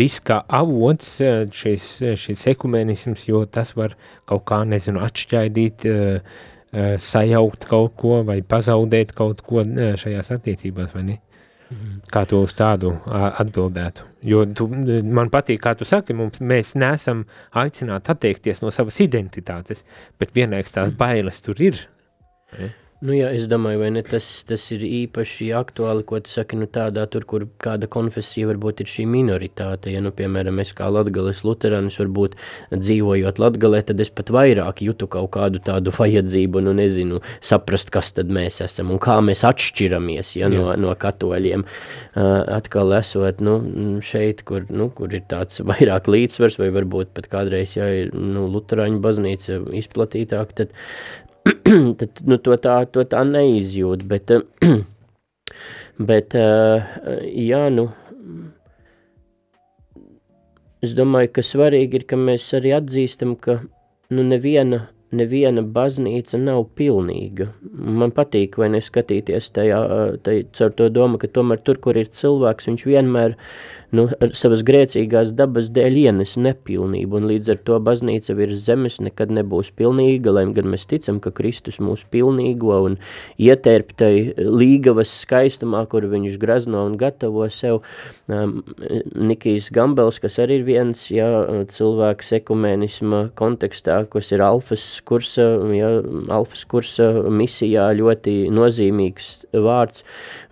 riska 0.00 0.42
avots 0.48 1.18
šis, 1.56 1.88
šis 2.20 2.46
ekumenisms, 2.52 3.28
jo 3.28 3.44
tas 3.46 3.74
var 3.76 3.94
kaut 4.28 4.44
kā, 4.48 4.62
nezinu, 4.68 5.00
atšķaidīt, 5.04 5.86
sajaukt 7.04 7.66
kaut 7.70 7.96
ko 8.00 8.20
vai 8.26 8.40
pazaudēt 8.46 9.14
kaut 9.16 9.40
ko 9.46 9.64
šajās 9.64 10.34
attiecībās, 10.36 10.94
vai 10.94 11.06
ne? 11.06 11.20
Kā 12.10 12.24
tu 12.26 12.40
uz 12.42 12.54
tādu 12.58 12.90
atbildētu? 13.06 14.06
Jo 14.26 14.42
tu, 14.58 14.66
man 14.68 15.30
patīk, 15.30 15.60
kā 15.62 15.76
tu 15.78 15.86
saki, 15.86 16.16
mums, 16.18 16.40
mēs 16.42 16.74
neesam 16.78 17.22
aicināti 17.56 18.10
atteikties 18.10 18.62
no 18.64 18.72
savas 18.74 18.98
identitātes, 19.04 19.84
bet 20.18 20.34
vienlaiks 20.34 20.74
tās 20.74 20.90
bailes 20.98 21.38
tur 21.44 21.62
ir. 21.62 21.78
Ne? 22.58 22.72
Nu 23.00 23.14
jā, 23.16 23.30
es 23.32 23.46
domāju, 23.48 23.78
vai 23.80 23.86
ne, 23.94 24.02
tas, 24.04 24.26
tas 24.44 24.60
ir 24.74 24.82
īpaši 24.84 25.46
aktuāli, 25.56 26.02
ko 26.04 26.18
tu 26.20 26.28
saki, 26.28 26.58
nu 26.60 26.66
tādā 26.68 27.06
tur, 27.08 27.24
kur 27.24 27.46
kāda 27.64 27.88
konfesija 27.88 28.50
varbūt 28.50 28.82
ir 28.84 28.90
šī 28.92 29.06
minoritāte, 29.08 29.88
ja, 29.94 30.02
nu, 30.04 30.12
piemēram, 30.12 30.60
es 30.60 30.74
kā 30.76 30.90
latgales 30.92 31.40
luterānis 31.40 31.96
varbūt 31.96 32.36
dzīvojot 32.74 33.40
latgalē, 33.40 33.80
tad 33.88 34.02
es 34.04 34.12
pat 34.12 34.28
vairāk 34.36 34.82
jutu 34.84 35.08
kaut 35.08 35.30
kādu 35.38 35.62
tādu 35.64 35.94
vajadzību, 35.96 36.60
nu, 36.66 36.74
nezinu, 36.76 37.22
saprast, 37.40 37.88
kas 37.94 38.12
tad 38.18 38.28
mēs 38.36 38.60
esam 38.66 38.92
un 38.92 39.00
kā 39.00 39.16
mēs 39.24 39.46
atšķiramies, 39.48 40.34
ja, 40.36 40.52
no, 40.52 40.68
no 40.76 40.92
katoļiem. 40.92 41.64
Uh, 42.10 42.28
atkal 42.58 42.92
esot, 42.98 43.40
nu, 43.40 43.56
šeit, 44.04 44.44
kur, 44.44 44.68
nu, 44.68 44.90
kur 44.92 45.16
ir 45.16 45.24
tāds 45.32 45.64
vairāk 45.72 46.12
līdzsvars, 46.12 46.60
vai 46.60 46.68
varbūt 46.76 47.16
pat 47.16 47.32
kādreiz, 47.32 47.78
ja 47.80 47.88
ir, 48.04 48.12
nu, 48.12 48.44
luterāņu 48.52 49.00
baznīca 49.08 49.62
izplatītāk, 49.80 50.56
tad 50.60 50.76
tad 52.00 52.22
nu, 52.26 52.38
to, 52.38 52.56
tā, 52.60 52.76
to 52.92 53.04
tā 53.08 53.24
neizjūt. 53.26 54.04
Bet, 54.10 54.32
bet 56.10 56.36
jā, 56.36 57.62
nu, 57.74 57.88
es 60.84 60.94
domāju, 60.96 61.34
ka 61.36 61.44
svarīgi 61.46 62.00
ir, 62.00 62.06
ka 62.08 62.18
mēs 62.20 62.48
arī 62.58 62.74
atzīstam, 62.76 63.36
ka 63.40 63.60
nu, 64.12 64.24
neviena, 64.26 64.86
neviena 65.16 65.62
baznīca 65.62 66.38
nav 66.40 66.64
pilnīga. 66.78 67.50
Man 68.00 68.14
patīk, 68.16 68.58
vai 68.60 68.70
neskatīties 68.76 69.50
tajā, 69.56 69.80
tajā, 70.26 70.46
caur 70.56 70.74
to 70.78 70.88
domu, 70.92 71.20
ka 71.20 71.30
tomēr 71.30 71.62
tur, 71.64 71.80
kur 71.82 71.98
ir 71.98 72.10
cilvēks, 72.14 72.70
viņš 72.70 72.86
vienmēr 72.90 73.36
nu, 73.96 74.06
ar 74.22 74.34
savas 74.38 74.62
grēcīgās 74.66 75.32
dabas 75.36 75.70
dēļ 75.74 75.98
ienes 76.04 76.36
nepilnību, 76.40 77.18
un 77.18 77.28
līdz 77.30 77.52
ar 77.54 77.60
to 77.66 77.78
baznīca 77.82 78.36
virs 78.38 78.62
zemes 78.66 79.00
nekad 79.02 79.32
nebūs 79.34 79.72
pilnīga, 79.76 80.32
lai 80.36 80.44
gan 80.54 80.70
mēs 80.70 80.86
ticam, 80.90 81.18
ka 81.22 81.32
Kristus 81.34 81.80
mūs 81.82 82.04
pilnīgo 82.10 82.76
un 82.86 82.98
ietērptai 83.40 84.46
līgavas 84.46 85.12
skaistumā, 85.24 85.82
kur 85.90 86.06
viņš 86.10 86.38
grazno 86.42 86.84
un 86.88 86.96
gatavo 87.00 87.48
sev. 87.50 87.82
Um, 88.30 88.60
Nikijs 89.16 89.70
Gambels, 89.74 90.20
kas 90.22 90.38
arī 90.42 90.60
ir 90.60 90.66
viens 90.68 91.02
ja, 91.10 91.26
cilvēks 91.70 92.30
ekumēnisma 92.40 93.22
kontekstā, 93.38 94.04
kas 94.10 94.30
ir 94.34 94.44
alfas 94.44 94.84
kursa, 95.06 95.46
ja, 95.74 95.90
alfas 96.30 96.62
kursa 96.70 97.10
misijā 97.32 97.88
ļoti 97.98 98.36
nozīmīgs 98.54 99.32
vārds, 99.50 100.04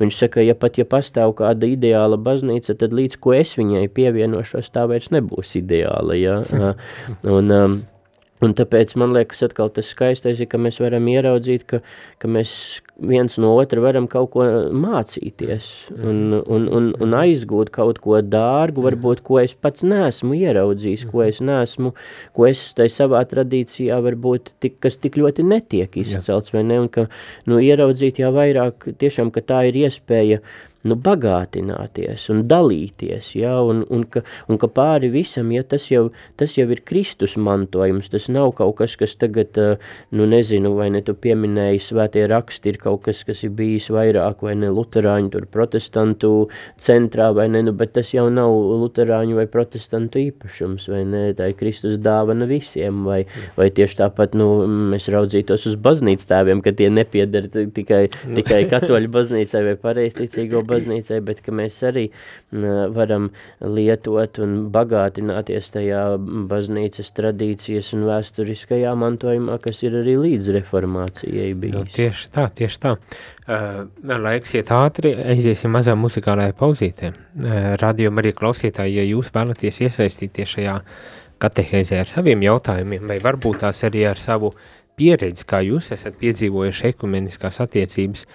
viņš 0.03 0.21
saka, 0.25 0.43
ja 0.43 0.57
pat 0.59 0.81
ja 0.81 0.87
pastāv 0.89 1.37
kāda 1.39 1.71
ideāla 1.71 2.19
baznīca, 2.21 2.75
tad 2.79 2.97
līdz 2.97 3.19
ko 3.23 3.28
es 3.37 3.55
viņai 3.59 3.87
pievienošos, 3.95 4.73
tā 4.75 4.87
vairs 4.91 5.13
nebūs 5.15 5.57
ideāla. 5.61 6.17
Ja? 6.19 6.41
un, 7.37 7.55
um, 7.55 7.79
un 8.45 8.55
tāpēc 8.59 8.95
man 9.01 9.15
liekas, 9.17 9.43
tas 9.57 9.89
skaistais 9.91 10.41
ir, 10.41 10.49
ka 10.51 10.61
mēs 10.63 10.79
varam 10.83 11.09
ieraudzīt, 11.11 11.65
ka, 11.69 11.81
ka 12.23 12.31
mēs 12.31 12.53
viens 12.99 13.39
no 13.39 13.53
otra 13.59 13.83
varam 13.83 14.09
kaut 14.11 14.31
ko 14.35 14.47
mācīties 14.75 15.71
un, 15.95 16.39
un, 16.41 16.69
un, 16.75 16.89
un 17.03 17.17
aizgūt 17.19 17.73
kaut 17.75 18.01
ko 18.03 18.21
dārgu, 18.23 18.85
varbūt, 18.87 19.23
ko 19.27 19.41
es 19.43 19.57
pats 19.59 19.85
neesmu 19.87 20.39
ieraudzījis, 20.39 21.07
ko 21.11 21.25
es 21.27 21.43
neesmu, 21.45 21.95
ko 22.37 22.49
es 22.51 22.63
tai 22.79 22.89
savā 22.93 23.25
tradīcijā 23.31 23.99
varbūt, 24.07 24.55
tik, 24.63 24.79
kas 24.85 24.99
tik 25.03 25.19
ļoti 25.21 25.47
netiek 25.47 26.01
izcelts, 26.03 26.55
vai 26.55 26.65
ne, 26.67 26.81
un 26.85 26.91
ka, 26.95 27.09
nu, 27.51 27.61
ieraudzīt 27.63 28.23
jau 28.23 28.33
vairāk, 28.37 28.91
tiešām, 29.03 29.35
ka 29.35 29.45
tā 29.47 29.65
ir 29.71 29.83
iespēja 29.87 30.43
nu, 30.87 30.95
bagātināties 30.95 32.29
un 32.33 32.45
dalīties, 32.51 33.33
ja, 33.39 33.57
un, 33.67 33.83
un, 33.91 34.05
ka, 34.07 34.23
un 34.47 34.61
ka 34.61 34.69
pāri 34.71 35.11
visam, 35.11 35.51
ja 35.55 35.65
tas 35.67 35.89
jau, 35.91 36.09
tas 36.39 36.55
jau 36.55 36.69
ir 36.71 36.83
Kristus 36.87 37.35
mantojums, 37.41 38.11
tas 38.13 38.29
nav 38.31 38.53
kaut 38.59 38.77
kas, 38.79 38.95
kas 39.01 39.17
tagad, 39.19 39.59
nu 40.15 40.29
nezinu, 40.31 40.75
vai 40.79 40.89
ne 40.95 41.03
tu 41.03 41.17
pieminēji 41.19 41.83
svētie 41.89 42.27
raksti, 42.31 42.75
ir 42.75 42.79
kaut 42.83 43.03
kas, 43.09 43.25
kas 43.27 43.43
ir 43.47 43.55
bijis 43.59 43.89
vairāk, 43.95 44.45
vai 44.47 44.55
ne 44.61 44.71
luterāņu 44.75 45.33
tur 45.35 45.49
protestantu 45.51 46.33
centrā, 46.79 47.33
vai 47.35 47.49
ne, 47.51 47.65
nu, 47.67 47.75
bet 47.75 47.97
tas 47.99 48.15
jau 48.15 48.29
nav 48.31 48.55
luterāņu 48.85 49.41
vai 49.41 49.49
protestantu 49.51 50.23
īpašums, 50.29 50.89
vai 50.93 51.03
ne, 51.09 51.25
tā 51.39 51.51
ir 51.51 51.59
Kristus 51.59 51.99
dāvana 52.03 52.47
visiem, 52.49 53.03
vai, 53.09 53.25
vai 53.59 53.69
tieši 53.75 54.03
tāpat, 54.05 54.39
nu, 54.39 54.49
mēs 54.93 55.11
raudzītos 55.11 55.67
uz 55.73 55.77
baznīcas 55.83 56.31
tēviem, 56.31 56.63
ka 56.63 56.73
tie 56.77 56.87
nepiedara 56.93 57.67
tikai, 57.75 58.05
tikai 58.39 58.63
katoļu 58.71 59.11
baznīcai 59.19 59.65
vai 59.73 59.77
pareisticīgo 59.83 60.68
baznīcai, 60.69 61.21
bet 61.25 61.43
ka 61.45 61.55
mēs 61.55 61.81
arī 61.89 62.07
varam 62.95 63.31
lietot 63.65 64.41
un 64.45 64.57
bagātināties 64.75 65.73
tajā 65.75 66.03
baznīcas 66.51 67.13
tradīcijas 67.17 67.93
un 67.97 68.07
vēsturiskajā 68.09 68.95
mantojumā, 68.99 69.59
kas 69.65 69.83
ir 69.87 69.99
arī 70.03 70.19
līdz 70.23 70.53
reformācijai 70.59 71.53
bijis. 71.59 71.77
Nu, 71.77 71.85
tieši 71.99 72.33
tā, 72.35 72.49
tieši 72.61 72.83
tā. 72.85 72.97
Uh, 73.49 73.87
laiks 74.21 74.53
iet 74.59 74.73
ātri, 74.77 75.15
aiziesim 75.33 75.73
mazā 75.73 75.95
muzikālajā 75.97 76.53
pauzītē. 76.59 77.13
Uh, 77.13 77.71
radio 77.81 78.13
arī 78.21 78.35
klausītāji, 78.37 78.99
ja 79.01 79.07
jūs 79.09 79.33
vēlaties 79.33 79.81
iesaistīties 79.87 80.59
šajā 80.59 80.75
katehēzē 81.43 82.03
ar 82.03 82.11
saviem 82.11 82.43
jautājumiem, 82.45 83.07
vai 83.09 83.21
varbūt 83.23 83.63
tās 83.63 83.85
arī 83.87 84.05
ar 84.11 84.19
savu 84.21 84.53
pieredzi, 84.99 85.47
kā 85.49 85.63
jūs 85.63 85.93
esat 85.95 86.19
piedzīvojuši 86.21 86.89
ekumeniskās 86.91 87.61
attiecības, 87.65 88.27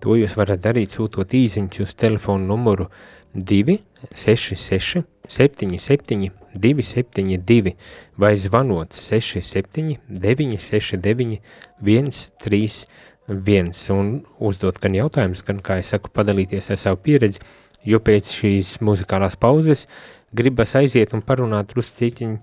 to 0.00 0.16
jūs 0.18 0.36
varat 0.38 0.62
darīt 0.64 0.96
sūtot 0.96 1.34
īziņus 1.36 1.84
uz 1.84 1.94
telefonu 1.94 2.52
numuru 2.54 2.88
266 3.34 5.04
77 5.28 6.30
272 6.54 7.76
vai 8.18 8.34
zvanot 8.36 8.92
67 8.96 9.98
969 10.08 11.40
131 11.80 12.88
viens 13.30 13.82
un 13.94 14.08
uzdot 14.42 14.80
gan 14.82 14.96
jautājumus, 14.96 15.44
gan, 15.46 15.60
kā 15.62 15.78
es 15.80 15.92
saku, 15.94 16.10
padalīties 16.14 16.72
ar 16.72 16.80
savu 16.80 16.98
pieredzi, 17.04 17.42
jo 17.86 18.00
pēc 18.02 18.32
šīs 18.40 18.80
muzikālās 18.84 19.38
pauzes 19.40 19.86
gribas 20.34 20.74
aiziet 20.78 21.14
un 21.14 21.22
parunāt 21.26 21.70
drusciņiņu 21.70 22.40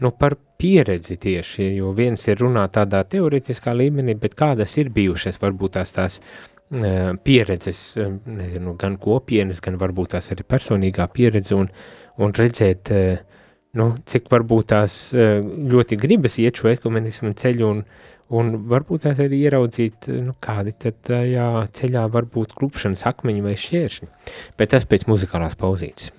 nu, 0.00 0.12
par 0.16 0.36
pieredzi 0.60 1.18
tieši, 1.20 1.66
jo 1.80 1.90
viens 1.96 2.22
ir 2.28 2.40
runāt 2.40 2.76
tādā 2.78 3.02
teoretiskā 3.04 3.74
līmenī, 3.76 4.14
bet 4.16 4.38
kādas 4.38 4.78
ir 4.80 4.88
bijušas 4.94 5.40
varbūt 5.42 5.76
tās 5.76 5.92
tās 5.96 6.20
uh, 6.20 6.49
pieredzes, 7.26 7.80
nezinu, 8.30 8.76
gan 8.78 8.94
kopienas, 9.02 9.62
gan 9.64 9.78
varbūt 9.80 10.14
tās 10.14 10.30
arī 10.34 10.46
personīgā 10.46 11.08
pieredze 11.14 11.56
un, 11.58 11.66
un 12.22 12.34
redzēt, 12.36 12.92
uh, 12.94 13.42
nu, 13.78 13.90
cik 14.06 14.30
varbūt 14.30 14.70
tās 14.74 15.00
ļoti 15.14 15.98
gribas 15.98 16.38
iet 16.42 16.62
šo 16.62 16.70
ekumenismu 16.74 17.34
ceļu 17.38 17.74
un, 17.74 17.84
Un 18.30 18.52
varbūt 18.70 19.08
tās 19.08 19.18
arī 19.22 19.40
ieraudzīt, 19.48 20.06
nu, 20.22 20.36
kādi 20.38 20.70
tad 20.78 21.00
tajā 21.08 21.48
ceļā 21.74 22.04
var 22.14 22.28
būt 22.30 22.54
klupšanas 22.60 23.02
akmeņi 23.10 23.42
vai 23.42 23.56
šķēršļi. 23.58 24.06
Bet 24.60 24.70
tas 24.76 24.86
pēc 24.86 25.08
muzikālās 25.10 25.58
pauzītes. 25.58 26.12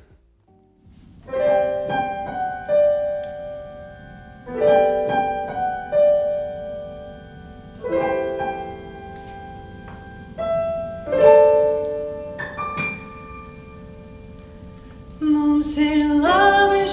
Mums 15.61 15.77
ir 15.77 15.99
labi 16.23 16.87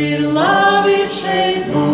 us. 0.00 1.87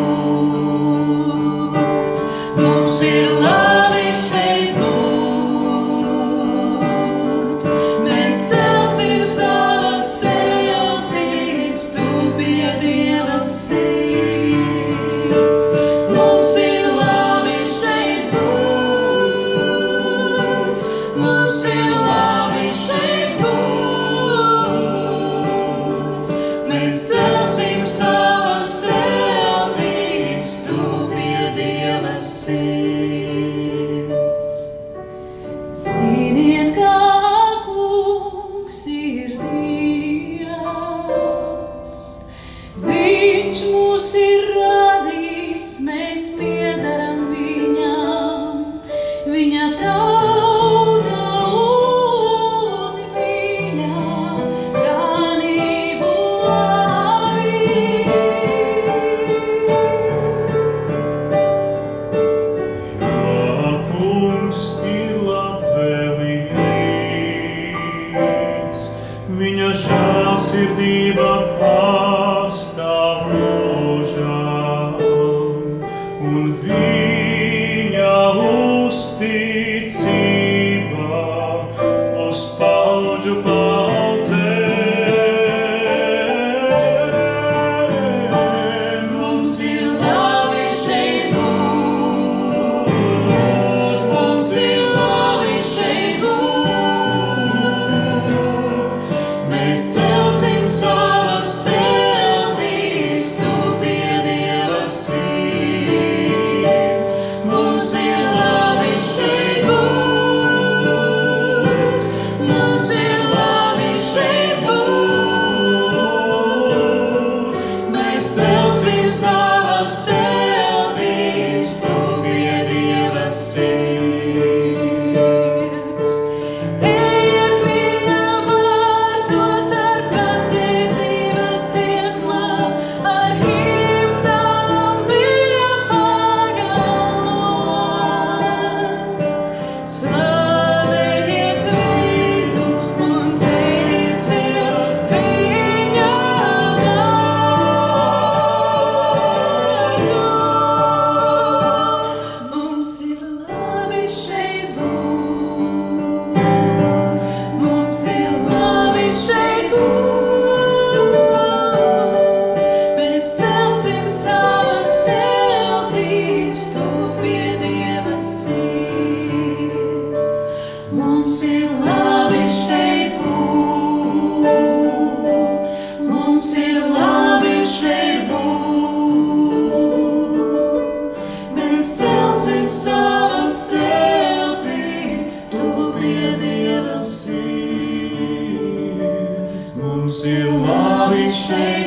shame. 191.46 191.83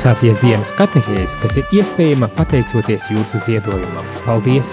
Klausāties 0.00 0.38
dienas 0.40 0.70
katehēs, 0.72 1.34
kas 1.42 1.58
ir 1.60 1.74
iespējama 1.76 2.30
pateicoties 2.32 3.10
jūsu 3.12 3.36
ziedojumam. 3.44 4.06
Paldies! 4.24 4.70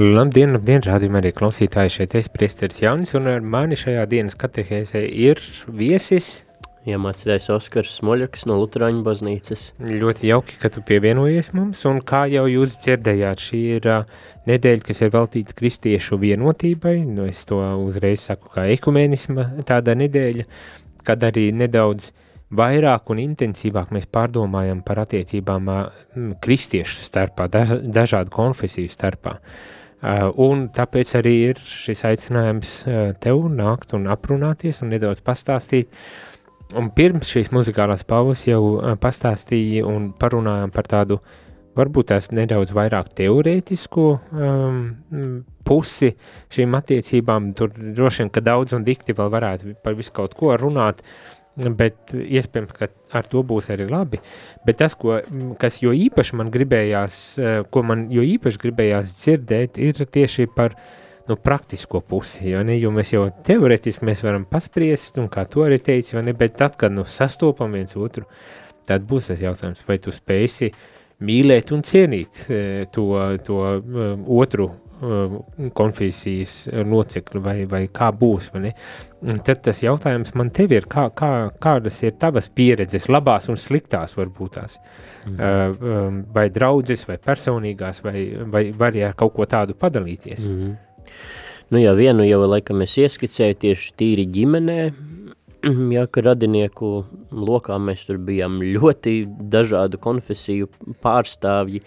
Labdien, 0.00 0.56
labdien, 0.56 0.80
rādījumā 0.80 1.20
arī 1.20 1.34
klausītāji 1.36 1.92
šeit 1.92 2.16
es 2.16 2.32
priesteris 2.32 2.80
Jānis, 2.80 3.12
un 3.20 3.28
ar 3.34 3.44
mani 3.44 3.76
šajā 3.76 4.08
dienas 4.08 4.40
katehēzē 4.40 5.04
ir 5.12 5.44
viesis. 5.68 6.45
Iemācītais 6.86 7.48
Oskars 7.50 7.96
Smoļaks 7.98 8.44
no 8.46 8.60
Lutraņu 8.60 9.00
baznīcas. 9.06 9.72
Ļoti 9.82 10.28
jauki, 10.28 10.58
ka 10.62 10.70
tu 10.70 10.84
pievienojies 10.86 11.50
mums, 11.56 11.80
un 11.90 11.98
kā 12.06 12.24
jau 12.30 12.44
jūs 12.46 12.76
dzirdējāt, 12.84 13.42
šī 13.42 13.62
ir 13.78 13.88
uh, 13.90 14.04
nedēļa, 14.46 14.84
kas 14.86 15.02
ir 15.02 15.10
veltīta 15.14 15.56
kristiešu 15.58 16.18
vienotībai, 16.22 17.00
nu 17.08 17.26
es 17.26 17.42
to 17.48 17.58
uzreiz 17.82 18.28
saku 18.28 18.52
kā 18.54 18.68
ekumenisma 18.76 19.48
tāda 19.66 19.96
nedēļa, 19.98 20.46
kad 21.08 21.26
arī 21.26 21.48
nedaudz 21.58 22.12
vairāk 22.54 23.10
un 23.10 23.24
intensīvāk 23.24 23.90
mēs 23.94 24.06
pārdomājam 24.14 24.84
par 24.86 25.02
attiecībām 25.02 25.72
uh, 25.72 25.82
kristiešu 26.46 27.02
starpā, 27.08 27.48
daž, 27.50 27.80
dažādu 27.82 28.30
konfesiju 28.36 28.94
starpā. 28.94 29.40
Uh, 29.96 30.30
un 30.46 30.68
tāpēc 30.70 31.16
arī 31.18 31.34
ir 31.48 31.66
šis 31.66 32.06
aicinājums 32.06 32.78
uh, 32.86 33.10
tev 33.18 33.42
nākt 33.50 33.96
un 33.98 34.06
aprunāties 34.12 34.84
un 34.86 34.94
nedaudz 34.94 35.24
pastāstīt, 35.26 35.90
Un 36.74 36.88
pirms 36.90 37.28
šīs 37.30 37.52
muzikālās 37.54 38.02
pauzes 38.08 38.48
jau 38.48 38.60
uh, 38.74 38.94
pastāstīja 38.98 39.84
un 39.86 40.10
parunājām 40.18 40.72
par 40.74 40.88
tādu 40.90 41.20
varbūt 41.76 42.10
tās 42.10 42.30
nedaudz 42.34 42.72
vairāk 42.74 43.12
teorētisku 43.14 44.06
um, 44.16 44.80
mm, 45.12 45.36
pusi 45.66 46.10
šīm 46.56 46.74
attiecībām. 46.78 47.52
Tur 47.58 47.70
droši 47.70 48.24
vien, 48.24 48.32
ka 48.34 48.42
daudz 48.42 48.74
un 48.74 48.86
dikti 48.86 49.14
vēl 49.16 49.30
varētu 49.32 49.76
par 49.84 49.94
visu 49.98 50.14
kaut 50.16 50.34
ko 50.38 50.56
runāt, 50.58 51.04
bet 51.78 52.16
iespējams, 52.16 52.74
ka 52.76 52.90
ar 53.16 53.30
to 53.30 53.44
būs 53.46 53.70
arī 53.72 53.86
labi. 53.90 54.18
Bet 54.66 54.80
tas, 54.82 54.98
ko, 54.98 55.20
mm, 55.20 55.54
kas 55.62 55.78
jo 55.84 55.94
īpaši 55.94 56.40
man 56.40 56.50
gribējās, 56.54 57.22
uh, 57.38 57.58
ko 57.70 57.86
man 57.86 58.08
jo 58.10 58.26
īpaši 58.26 58.62
gribējās 58.66 59.14
dzirdēt, 59.20 59.78
ir 59.78 60.02
tieši 60.02 60.50
par 60.56 60.74
nu, 61.28 61.36
praktisko 61.36 62.00
pusi, 62.06 62.50
jo, 62.52 62.62
ne, 62.66 62.76
jo 62.78 62.92
mēs 62.94 63.12
jau 63.14 63.26
teoretiski 63.46 64.06
mēs 64.06 64.22
varam 64.26 64.46
paspriest, 64.50 65.18
un 65.22 65.30
kā 65.32 65.46
to 65.50 65.66
arī 65.66 65.80
teici, 65.82 66.16
vai 66.16 66.26
ne, 66.28 66.36
bet 66.36 66.56
tad, 66.60 66.78
kad 66.80 66.94
nu 66.94 67.06
sastopam 67.08 67.74
viens 67.76 67.96
otru, 67.98 68.26
tad 68.86 69.06
būs 69.08 69.30
tas 69.32 69.42
jautājums, 69.42 69.82
vai 69.88 69.98
tu 70.02 70.14
spēsi 70.14 70.72
mīlēt 71.26 71.72
un 71.72 71.84
cienīt 71.86 72.46
eh, 72.50 72.84
to, 72.92 73.06
to 73.44 73.60
um, 73.62 74.26
otru 74.38 74.68
um, 75.00 75.38
konfesijas 75.74 76.68
locekli, 76.84 77.40
vai, 77.42 77.56
vai 77.70 77.82
kā 77.92 78.10
būs, 78.14 78.50
vai 78.54 78.66
ne? 78.68 78.72
Tad 79.44 79.62
tas 79.66 79.82
jautājums 79.82 80.34
man 80.36 80.52
tev 80.54 80.74
ir, 80.76 80.88
kā, 80.92 81.08
kā, 81.16 81.30
kādas 81.62 81.98
ir 82.04 82.16
tavas 82.20 82.50
pieredzes, 82.52 83.08
labās 83.10 83.48
un 83.52 83.58
sliktās 83.60 84.16
varbūt 84.18 84.58
tās, 84.58 84.78
mm. 85.26 85.36
uh, 85.36 85.92
um, 86.06 86.24
vai 86.36 86.48
draudzes, 86.54 87.06
vai 87.08 87.18
personīgās, 87.22 88.02
vai, 88.04 88.28
vai 88.52 88.68
vari 88.76 89.04
ar 89.06 89.16
kaut 89.18 89.34
ko 89.36 89.48
tādu 89.48 89.76
padalīties? 89.78 90.50
Mm. 90.52 90.74
Nu 91.72 91.80
jā, 91.82 91.96
vienu 91.98 92.22
jau 92.22 92.44
laikam 92.46 92.84
es 92.84 92.94
ieskicēju 93.02 93.56
tieši 93.64 93.94
tīri 93.98 94.26
ģimenē, 94.30 94.80
jā, 95.96 96.04
ka 96.06 96.22
radinieku 96.22 96.90
lokā 97.34 97.78
mēs 97.82 98.04
tur 98.06 98.20
bijām 98.22 98.60
ļoti 98.62 99.16
dažādu 99.52 99.98
konfesiju 100.02 100.68
pārstāvji, 101.02 101.82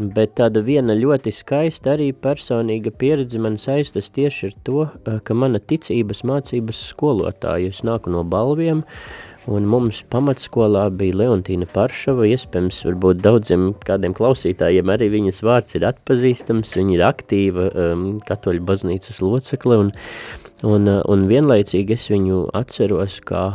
bet 0.00 0.36
tāda 0.40 0.62
viena 0.64 0.96
ļoti 0.96 1.32
skaista 1.34 1.92
arī 1.94 2.10
personīga 2.16 2.92
pieredze 2.96 3.40
man 3.42 3.58
saistas 3.60 4.08
tieši 4.16 4.48
ar 4.48 4.56
to, 4.64 4.86
ka 5.26 5.36
mana 5.36 5.60
ticības 5.60 6.24
mācības 6.28 6.80
skolotāja, 6.94 7.74
es 7.74 7.82
nāku 7.86 8.12
no 8.14 8.24
balviem, 8.24 8.82
Un 9.50 9.64
mums 9.66 10.04
pamatskolā 10.12 10.84
bija 10.94 11.16
Leontīna 11.18 11.66
Paršava, 11.72 12.28
iespējams, 12.30 12.78
varbūt 12.86 13.22
daudziem 13.24 13.72
kādiem 13.82 14.14
klausītājiem 14.14 14.92
arī 14.94 15.08
viņas 15.16 15.42
vārds 15.42 15.74
ir 15.74 15.88
atpazīstams, 15.88 16.76
viņa 16.78 16.94
ir 16.94 17.02
aktīva 17.08 17.66
um, 17.72 18.04
katoļu 18.28 18.62
baznīcas 18.68 19.18
locekle, 19.24 19.80
un, 19.82 19.90
un, 20.62 20.86
uh, 20.86 21.00
un 21.10 21.26
vienlaicīgi 21.30 21.98
es 21.98 22.06
viņu 22.12 22.44
atceros 22.54 23.18
kā 23.26 23.48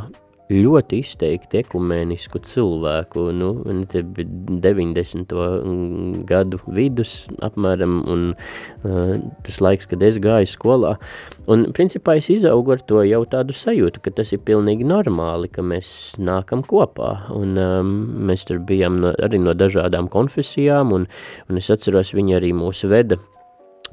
ļoti 0.51 1.01
izteikti 1.03 1.61
ekumēnisku 1.61 2.39
cilvēku, 2.47 3.27
nu, 3.35 3.51
te 3.91 4.03
bija 4.03 4.59
90. 4.63 5.35
gadu 6.27 6.59
vidus 6.71 7.15
apmēram, 7.43 7.99
un 8.07 8.25
uh, 8.33 9.13
tas 9.45 9.59
laiks, 9.63 9.89
kad 9.91 10.03
es 10.07 10.19
gāju 10.23 10.49
skolā, 10.51 10.95
un 11.51 11.67
principā 11.75 12.17
es 12.21 12.31
izaugu 12.33 12.77
ar 12.77 12.83
to 12.87 13.03
jau 13.07 13.23
tādu 13.29 13.55
sajūtu, 13.57 14.03
ka 14.03 14.15
tas 14.21 14.31
ir 14.35 14.43
pilnīgi 14.47 14.87
normāli, 14.87 15.51
ka 15.51 15.65
mēs 15.65 15.89
nākam 16.19 16.63
kopā, 16.67 17.13
un 17.35 17.57
um, 17.61 17.95
mēs 18.29 18.47
tur 18.47 18.63
bijām 18.63 19.01
no, 19.03 19.15
arī 19.23 19.41
no 19.43 19.55
dažādām 19.57 20.07
konfesijām, 20.11 20.95
un, 20.95 21.09
un 21.49 21.59
es 21.59 21.71
atceros, 21.73 22.15
viņi 22.15 22.39
arī 22.39 22.53
mūs 22.55 22.87
veda 22.87 23.19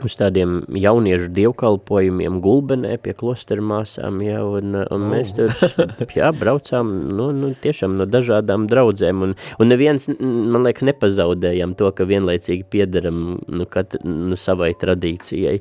uz 0.03 0.17
tādiem 0.19 0.63
jauniešu 0.75 1.29
dievkalpojumiem 1.37 2.41
gulbenē 2.43 2.97
pie 3.03 3.15
klostermāsām, 3.19 4.19
ja, 4.25 4.41
un, 4.43 4.75
un 4.83 5.07
mēs 5.13 5.35
tur, 5.37 5.55
jā, 6.19 6.33
braucām, 6.35 6.91
nu, 7.15 7.31
nu, 7.37 7.53
tiešām 7.63 7.95
no 8.01 8.09
dažādām 8.11 8.67
draudzēm, 8.71 9.23
un, 9.29 9.37
un 9.59 9.71
neviens, 9.71 10.09
man 10.19 10.67
liekas, 10.67 10.89
nepazaudējam 10.91 11.77
to, 11.79 11.93
ka 11.95 12.09
vienlaicīgi 12.11 12.67
piedaram, 12.75 13.25
nu, 13.47 13.71
kat, 13.71 13.99
nu, 14.03 14.39
savai 14.41 14.75
tradīcijai. 14.81 15.61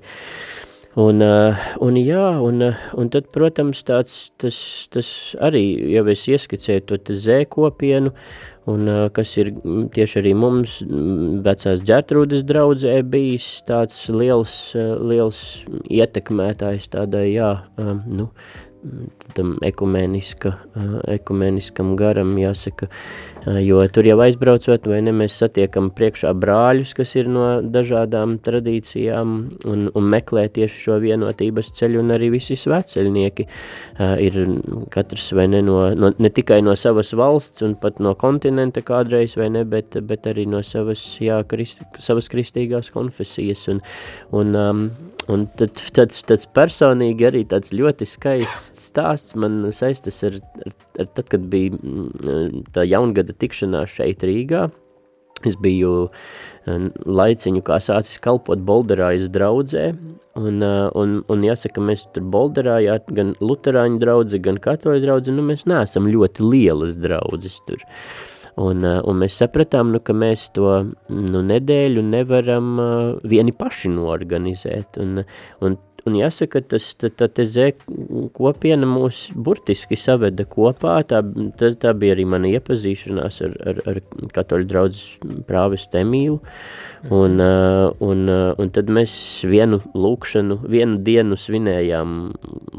Un, 0.94 1.26
un 1.82 1.96
jā, 1.98 2.26
un, 2.46 2.68
un 2.70 3.08
tad, 3.10 3.32
protams, 3.34 3.80
tāds, 3.88 4.18
tas, 4.38 4.58
tas 4.94 5.08
arī, 5.42 5.64
jau 5.90 6.04
es 6.14 6.28
ieskicēju 6.30 6.84
to 6.86 7.00
te 7.02 7.16
zē 7.18 7.40
kopienu, 7.50 8.12
un 8.70 8.90
kas 9.16 9.36
ir 9.42 9.52
tieši 9.94 10.20
arī 10.22 10.34
mums 10.38 10.80
vecās 11.46 11.84
ģertrūdes 11.88 12.46
draudzē 12.48 13.00
bijis 13.04 13.48
tāds 13.68 14.06
liels, 14.14 14.56
liels 15.04 15.42
ietekmētājs 15.92 16.88
tādai, 16.94 17.26
jā, 17.34 17.54
nu, 18.08 18.30
tam 19.36 19.58
ekumeniska, 19.64 20.56
ekumeniskam 21.16 21.96
garam, 22.00 22.36
jāsaka, 22.40 22.90
jo 23.46 23.82
tur 23.92 24.08
jau 24.08 24.18
aizbraucot, 24.24 24.86
vai 24.88 25.02
ne, 25.04 25.12
mēs 25.16 25.36
satiekam 25.42 25.90
priekšā 25.96 26.32
brāļus, 26.40 26.94
kas 26.96 27.14
ir 27.20 27.30
no 27.32 27.48
dažādām 27.62 28.38
tradīcijām 28.44 29.34
un, 29.70 29.86
un 29.92 30.08
meklē 30.14 30.46
tieši 30.56 30.84
šo 30.86 31.00
vienotības 31.04 31.74
ceļu, 31.76 32.00
un 32.04 32.14
arī 32.16 32.32
visi 32.38 32.56
sveceļnieki 32.60 33.48
ir 34.24 34.40
katrs, 34.94 35.32
vai 35.36 35.50
ne, 35.52 35.64
no, 35.66 35.80
no, 35.98 36.14
ne 36.16 36.32
tikai 36.34 36.62
no 36.64 36.76
savas 36.80 37.12
valsts 37.18 37.66
un 37.66 37.76
pat 37.80 38.00
no 38.04 38.16
kontinenta 38.20 38.84
kādreiz, 38.86 39.36
vai 39.40 39.50
ne, 39.54 39.66
bet, 39.68 40.00
bet 40.08 40.30
arī 40.32 40.48
no 40.50 40.64
savas, 40.66 41.04
jā, 41.24 41.42
krist, 41.50 41.84
savas 42.04 42.32
kristīgās 42.32 42.94
konfesijas, 42.96 43.68
un, 43.74 43.84
un, 44.32 44.56
um, 44.56 44.88
un 45.34 45.46
tad, 45.60 45.84
tāds, 45.96 46.24
tāds 46.28 46.48
personīgi 46.56 47.28
arī 47.28 47.44
tāds 47.50 47.76
ļoti 47.76 48.08
skaists 48.08 48.88
stāsts 48.94 49.36
man 49.40 49.66
saistas 49.76 50.24
ar, 50.28 50.40
ar 50.64 50.83
tad, 50.98 51.26
kad 51.30 51.50
bija 51.52 51.74
mm, 51.76 52.64
tā 52.76 52.86
jaungada 52.88 53.36
tikšanās 53.36 53.98
šeit 53.98 54.26
Rīgā. 54.26 54.70
Es 55.44 55.58
biju 55.60 56.08
laiciņu 56.64 57.64
kā 57.68 57.76
sācis 57.84 58.22
kalpot 58.24 58.62
Bolderājas 58.64 59.28
draudzē, 59.34 59.90
un, 60.40 60.64
un, 60.64 61.18
un 61.28 61.44
jāsaka, 61.44 61.84
mēs 61.84 62.06
tur 62.16 62.24
Bolderājā 62.32 63.02
gan 63.12 63.34
luterāņu 63.44 64.00
draudze, 64.00 64.40
gan 64.44 64.62
katoļu 64.64 65.04
draudze, 65.04 65.36
nu 65.36 65.44
mēs 65.44 65.66
neesam 65.68 66.08
ļoti 66.08 66.48
lielas 66.48 66.96
draudzes 67.02 67.60
tur. 67.68 67.84
Un, 68.64 68.86
un 68.86 69.18
mēs 69.18 69.36
sapratām, 69.42 69.90
nu, 69.96 70.00
ka 70.00 70.14
mēs 70.14 70.46
to 70.54 70.70
nu, 71.10 71.42
nedēļu 71.42 72.04
nevaram 72.06 72.76
vieni 73.26 73.52
paši 73.58 73.90
norganizēt. 73.96 75.00
Un, 75.02 75.24
un, 75.66 75.78
un 76.08 76.18
jāsaka, 76.18 76.62
tas 76.74 76.90
tā, 77.00 77.10
tā 77.14 77.30
tezē 77.32 77.70
kopiena 78.36 78.88
mūs 78.90 79.26
burtiski 79.36 79.98
saveda 80.00 80.46
kopā, 80.50 80.98
tā, 81.08 81.22
tā, 81.60 81.72
tā 81.80 81.94
bija 81.98 82.18
arī 82.18 82.26
mana 82.30 82.52
iepazīšanās 82.52 83.40
ar, 83.48 83.56
ar, 83.72 83.82
ar 83.90 84.02
katoļu 84.36 84.68
draudzes 84.70 85.06
prāvestu 85.48 86.02
Emīlu, 86.02 86.40
un, 87.10 87.40
uh, 87.44 87.88
un, 88.04 88.26
uh, 88.32 88.52
un 88.60 88.74
tad 88.76 88.92
mēs 88.94 89.16
vienu 89.48 89.80
lūkšanu, 89.96 90.60
vienu 90.68 91.00
dienu 91.04 91.40
svinējām 91.40 92.20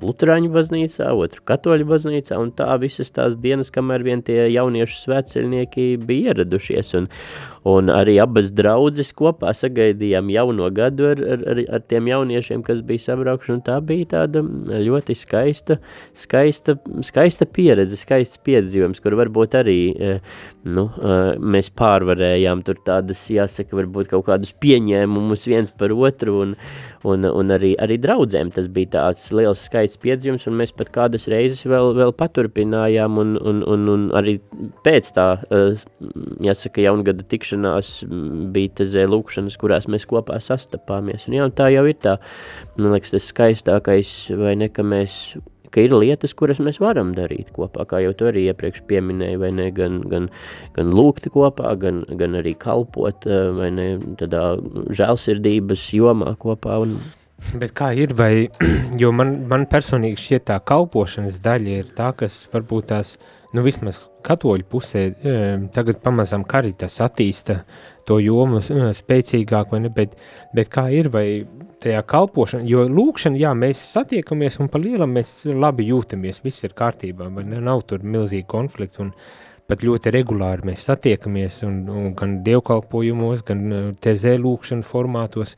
Luterāņu 0.05 0.53
baznīcā, 0.53 1.09
otru 1.17 1.45
katoļu 1.49 1.89
baznīcā, 1.89 2.39
un 2.41 2.53
tā 2.57 2.69
visas 2.83 3.13
tās 3.15 3.39
dienas, 3.41 3.73
kamēr 3.75 4.05
vien 4.05 4.25
tie 4.25 4.45
jauniešu 4.53 5.01
svētceļnieki 5.01 5.89
bija 6.05 6.35
ieradušies, 6.35 6.95
un, 7.01 7.09
un 7.65 7.89
arī 7.93 8.19
abas 8.21 8.51
draudzes 8.53 9.13
kopā 9.17 9.55
sagaidījām 9.57 10.29
jauno 10.35 10.69
gadu 10.75 11.09
ar, 11.15 11.23
ar, 11.35 11.45
ar, 11.49 11.61
ar 11.79 11.85
tiem 11.89 12.11
jauniešiem, 12.11 12.65
kas 12.67 12.83
bija 12.85 13.07
sabraukši, 13.07 13.55
un 13.57 13.63
tā 13.65 13.79
bija 13.85 14.11
tāda 14.13 14.43
ļoti 14.45 15.17
skaista, 15.17 15.79
skaista, 16.13 16.77
skaista 17.07 17.49
pieredze, 17.49 17.97
skaists 18.01 18.43
piedzīvojums, 18.45 19.01
kur 19.01 19.17
varbūt 19.17 19.57
arī 19.63 19.79
nu, 20.69 20.87
mēs 21.41 21.71
pārvarējām 21.77 22.65
tur 22.69 22.83
tādas, 22.85 23.23
jāsaka, 23.33 23.77
varbūt 23.81 24.13
kaut 24.13 24.27
kādus 24.29 24.53
pieņēmumus 24.61 25.49
viens 25.49 25.73
par 25.73 25.95
otru, 25.97 26.37
un, 26.45 26.55
un, 27.09 27.25
un 27.29 27.57
arī, 27.57 27.73
arī 27.81 27.97
draudzēm 28.01 28.53
tas 28.53 28.69
bija 28.73 28.93
tāds 28.99 29.31
liels 29.33 29.65
skaists 29.71 30.01
piedzīvums, 30.05 30.45
un 30.51 30.61
mēs 30.61 30.77
pat 30.77 30.93
kādas 30.93 31.29
reizes 31.33 31.65
vēl, 31.69 31.95
vēl 31.97 32.13
paturpinājām, 32.21 33.17
un, 33.25 33.35
un, 33.41 33.65
un, 33.73 33.89
un 33.95 34.07
arī 34.21 34.37
pēc 34.85 35.13
tā, 35.17 35.29
jāsaka, 36.45 36.85
jaungada 36.85 37.25
tikšanās 37.25 37.54
bija 38.55 38.75
tezē 38.81 39.07
lūkšanas, 39.11 39.57
kurās 39.61 39.89
mēs 39.93 40.07
kopā 40.11 40.41
sastapāmies, 40.43 41.29
un 41.29 41.39
jā, 41.39 41.49
un 41.49 41.55
tā 41.57 41.71
jau 41.75 41.87
ir 41.89 41.99
tā, 42.03 42.19
man 42.77 42.95
liekas, 42.97 43.15
tas 43.15 43.33
skaistākais, 43.33 44.15
vai 44.41 44.57
ne, 44.59 44.71
ka 44.73 44.87
mēs 44.87 45.37
ka 45.75 45.83
ir 45.83 45.95
lietas, 45.97 46.35
kuras 46.39 46.61
mēs 46.63 46.79
varam 46.83 47.13
darīt 47.17 47.51
kopā, 47.55 47.87
kā 47.91 48.01
jau 48.05 48.13
tu 48.15 48.29
arī 48.31 48.47
iepriekš 48.51 48.85
pieminēji, 48.91 49.41
vai 49.43 49.51
ne, 49.57 49.69
gan, 49.75 49.99
gan, 50.11 50.31
gan 50.77 50.95
lūgt 50.95 51.27
kopā, 51.35 51.75
gan, 51.81 52.05
gan 52.21 52.39
arī 52.39 52.55
kalpot, 52.61 53.27
eh, 53.27 53.51
vai 53.59 53.73
ne, 53.75 53.89
tādā 54.21 54.45
žēlsirdības 54.95 55.89
jomā 55.99 56.37
kopā. 56.41 56.79
Un... 56.85 56.99
Bet 57.59 57.75
kā 57.77 57.91
ir, 57.99 58.15
vai, 58.19 58.47
jo 59.03 59.11
man, 59.17 59.41
man 59.51 59.67
personīgi 59.71 60.23
šķiet 60.23 60.49
tā 60.53 60.61
kalpošanas 60.63 61.43
daļa 61.45 61.81
ir 61.83 61.91
tā, 61.99 62.13
kas 62.19 62.45
varbūt 62.55 62.93
tās, 62.95 63.17
nu 63.55 63.63
vismaz 63.65 64.05
katoļu 64.27 64.67
pusē, 64.71 65.05
eh, 65.15 65.67
tagad 65.75 66.01
pamazam 66.03 66.45
karitas 66.45 66.99
attīsta 67.05 67.61
to 68.07 68.19
jomu 68.21 68.61
spēcīgāk, 68.61 69.71
vai 69.71 69.81
ne, 69.85 69.91
bet, 69.95 70.17
bet 70.55 70.69
kā 70.73 70.89
ir, 70.93 71.09
vai 71.09 71.47
tajā 71.85 72.03
kalpošanā, 72.09 72.67
jo 72.69 72.85
lūkšana, 72.89 73.41
jā, 73.41 73.55
mēs 73.57 73.81
satiekamies 73.95 74.61
un 74.61 74.71
pa 74.73 74.81
lielam 74.81 75.15
mēs 75.17 75.43
labi 75.49 75.89
jūtamies, 75.89 76.43
viss 76.45 76.67
ir 76.67 76.77
kārtībā, 76.77 77.31
vai 77.33 77.47
ne, 77.49 77.61
nav 77.65 77.85
tur 77.89 78.05
milzīgi 78.05 78.47
konflikti 78.49 79.05
un 79.05 79.13
pat 79.69 79.81
ļoti 79.85 80.13
regulāri 80.13 80.69
mēs 80.69 80.85
satiekamies 80.91 81.63
un, 81.65 81.79
un 81.89 82.11
gan 82.19 82.39
dievkalpojumos, 82.45 83.45
gan 83.49 83.95
tezē 84.05 84.35
lūkšana 84.41 84.85
formātos, 84.85 85.55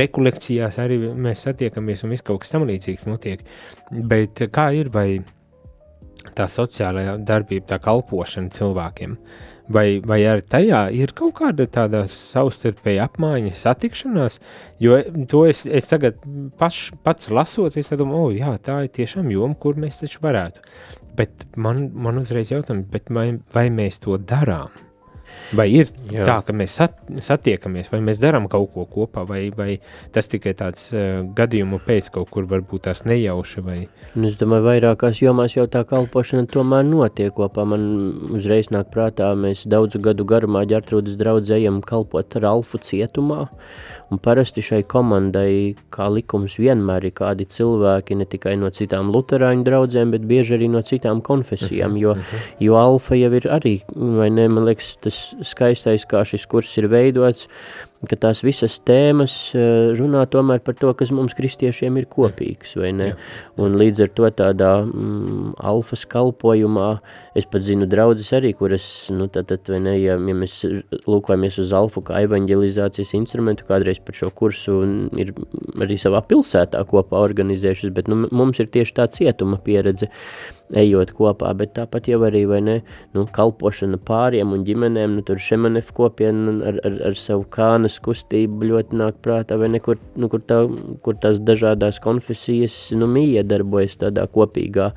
rekolekcijās 0.00 0.78
arī 0.80 1.02
mēs 1.12 1.44
satiekamies 1.44 2.06
un 2.06 2.14
viss 2.14 2.24
kaut 2.24 2.40
kas 2.40 2.54
tam 2.54 2.64
līdzīgs 2.68 3.04
notiek, 3.10 3.44
bet 3.90 4.40
kā 4.54 4.70
ir, 4.78 4.88
vai 4.94 5.20
tā 6.36 6.48
sociālajā 6.50 7.16
darbība, 7.26 7.72
tā 7.74 7.80
kalpošana 7.82 8.52
cilvēkiem, 8.54 9.16
Vai, 9.70 10.00
vai 10.02 10.18
arī 10.26 10.42
tajā 10.50 10.80
ir 10.98 11.12
kaut 11.14 11.36
kāda 11.38 11.62
tāda 11.70 12.00
savstarpēja 12.10 13.04
apmaiņa, 13.06 13.52
satikšanās? 13.54 14.40
Jo 14.82 14.98
to 15.30 15.44
es, 15.46 15.62
es 15.62 15.86
tagad 15.86 16.18
paš, 16.58 16.88
pats 17.06 17.30
lasot, 17.30 17.78
es 17.78 17.92
domāju, 17.94 18.32
oh, 18.32 18.34
jā, 18.34 18.50
tā 18.66 18.80
ir 18.88 18.90
tiešām 18.98 19.30
joma, 19.30 19.54
kur 19.54 19.78
mēs 19.78 20.02
taču 20.02 20.24
varētu. 20.26 20.64
Bet 21.14 21.46
man, 21.54 21.84
man 21.94 22.18
uzreiz 22.18 22.50
jautājums, 22.50 22.90
vai, 23.14 23.28
vai 23.54 23.68
mēs 23.70 24.02
to 24.02 24.18
darām? 24.18 24.74
Vai 25.56 25.66
ir 25.74 25.88
Jā. 26.12 26.22
tā, 26.28 26.36
ka 26.46 26.54
mēs 26.54 26.76
sat, 26.78 26.94
satiekamies, 27.26 27.88
vai 27.90 27.98
mēs 28.06 28.20
darām 28.22 28.46
kaut 28.50 28.70
ko 28.74 28.84
kopā, 28.86 29.24
vai, 29.26 29.40
vai 29.54 29.80
tas 30.14 30.30
tikai 30.30 30.52
tāds 30.58 30.92
uh, 30.94 31.24
gadījumu 31.36 31.80
pēc 31.86 32.12
kaut 32.14 32.30
kur 32.30 32.46
varbūt 32.50 32.86
tās 32.86 33.02
nejauši? 33.08 33.64
Vai... 33.66 33.78
Un 34.14 34.28
es 34.28 34.38
domāju, 34.38 34.68
vairākās 34.68 35.22
jomās 35.24 35.56
jau 35.56 35.66
tā 35.70 35.82
kalpošana 35.90 36.46
tomēr 36.50 36.86
notiek 36.86 37.34
kopā. 37.34 37.66
Man 37.66 37.88
uzreiz 38.38 38.70
nāk 38.70 38.92
prātā, 38.94 39.32
mēs 39.38 39.66
daudzu 39.70 40.02
gadu 40.02 40.26
garumā 40.28 40.62
ģertrūdas 40.70 41.18
draudzējam 41.18 41.82
kalpot 41.86 42.38
Ralfu 42.38 42.78
cietumā, 42.86 43.48
Un 44.10 44.18
parasti 44.18 44.62
šai 44.64 44.80
komandai, 44.90 45.76
kā 45.94 46.08
likums, 46.10 46.56
vienmēr 46.58 47.04
ir 47.06 47.14
kādi 47.14 47.46
cilvēki 47.46 48.16
ne 48.18 48.26
tikai 48.26 48.56
no 48.58 48.70
citām 48.74 49.12
luterāņu 49.14 49.62
draudzēm, 49.68 50.10
bet 50.16 50.24
bieži 50.26 50.56
arī 50.56 50.70
no 50.72 50.82
citām 50.86 51.20
konfesijām, 51.22 51.94
jo, 52.00 52.16
jo 52.58 52.78
alfa 52.80 53.18
jau 53.18 53.30
ir 53.38 53.46
arī, 53.54 53.76
vai 53.94 54.26
ne, 54.34 54.48
man 54.50 54.66
liekas, 54.66 54.96
tas 55.06 55.20
skaistais, 55.46 56.08
kā 56.10 56.24
šis 56.26 56.48
kurs 56.50 56.74
ir 56.82 56.90
veidots, 56.90 57.46
ka 58.08 58.16
tās 58.16 58.40
visas 58.40 58.78
tēmas 58.88 59.32
eh, 59.52 59.90
runā 59.98 60.22
tomēr 60.32 60.62
par 60.64 60.76
to, 60.78 60.92
kas 60.96 61.10
mums 61.12 61.34
kristiešiem 61.36 61.98
ir 62.00 62.06
kopīgs, 62.08 62.72
vai 62.80 62.94
ne? 62.96 63.10
Jā. 63.10 63.16
Un 63.60 63.76
līdz 63.76 64.04
ar 64.06 64.12
to 64.16 64.30
tādā 64.38 64.70
mm, 64.86 65.50
alfas 65.70 66.06
kalpojumā, 66.08 66.88
es 67.36 67.44
pat 67.50 67.66
zinu 67.66 67.88
draudzes 67.90 68.32
arī, 68.36 68.54
kuras, 68.56 68.86
nu, 69.12 69.28
tad, 69.32 69.50
tad 69.52 69.68
vai 69.68 69.82
ne, 69.84 69.96
ja, 70.00 70.16
ja 70.16 70.36
mēs 70.38 70.62
lūkojamies 71.04 71.60
uz 71.60 71.74
alfu 71.76 72.00
kā 72.06 72.22
evanģelizācijas 72.24 73.12
instrumentu, 73.20 73.68
kādreiz 73.68 74.00
par 74.04 74.16
šo 74.16 74.30
kursu 74.32 74.80
ir 75.20 75.34
arī 75.76 76.00
savā 76.00 76.22
pilsētā 76.30 76.80
kopā 76.88 77.20
organizējušas, 77.20 77.92
bet 77.96 78.08
nu, 78.08 78.22
mums 78.32 78.64
ir 78.64 78.72
tieši 78.72 78.96
tā 78.96 79.10
cietuma 79.12 79.60
pieredze, 79.60 80.08
ejot 80.76 81.12
kopā, 81.16 81.50
bet 81.58 81.74
tāpat 81.76 82.08
jau 82.10 82.20
arī, 82.26 82.44
ne, 82.62 82.76
nu, 83.16 83.24
kalpošana 83.34 83.98
pāriem 84.06 84.54
un 84.54 84.64
ģimenēm, 84.66 85.16
nu, 85.18 85.24
tur 85.26 85.40
šemanef 85.42 85.90
kopiena 85.96 86.56
ar, 86.70 86.80
ar, 86.86 86.98
ar 87.10 87.18
savu 87.18 87.44
kānas 87.50 87.98
kustību 88.02 88.70
ļoti 88.70 89.00
nāk 89.00 89.20
prātā, 89.24 89.58
vai 89.60 89.70
ne, 89.72 89.82
kur, 89.82 89.98
nu, 90.16 90.30
kur, 90.32 90.44
tā, 90.46 90.62
kur 91.04 91.18
tās 91.20 91.42
dažādās 91.42 92.00
konfesijas, 92.02 92.78
nu, 92.96 93.10
miedarbojas 93.10 93.98
tādā 94.00 94.26
kopīgā, 94.30 94.92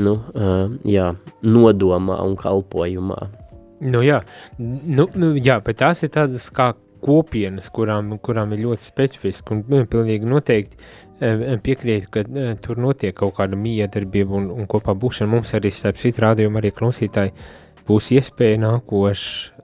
nu, 0.00 0.16
uh, 0.34 0.66
jā, 0.88 1.12
nodomā 1.44 2.20
un 2.24 2.38
kalpojumā. 2.40 3.20
Nu 3.80 4.04
jā, 4.04 4.20
nu, 4.60 5.08
nu, 5.16 5.34
jā, 5.40 5.60
bet 5.64 5.80
tās 5.80 6.04
ir 6.04 6.12
tādas 6.12 6.50
kā 6.52 6.74
kopienas, 7.00 7.70
kurām, 7.72 8.12
kurām 8.20 8.52
ir 8.52 8.64
ļoti 8.66 8.90
specifiski 8.90 9.54
un 9.54 9.62
nu, 9.72 9.84
pilnīgi 9.88 10.28
noteikti 10.28 10.76
piekrītu, 11.20 12.10
ka 12.12 12.24
tur 12.64 12.80
notiek 12.80 13.14
kaut 13.16 13.36
kāda 13.38 13.58
miedarbība 13.60 14.38
un, 14.38 14.50
un 14.54 14.68
kopā 14.70 14.94
būšana. 14.96 15.30
Mums 15.30 15.54
arī, 15.58 15.72
starp 15.74 16.00
citu 16.00 16.24
rādījumu, 16.24 16.60
arī 16.60 16.72
klausītāji 16.76 17.34
būs 17.88 18.10
iespēja 18.16 18.60
nākošu 18.64 19.60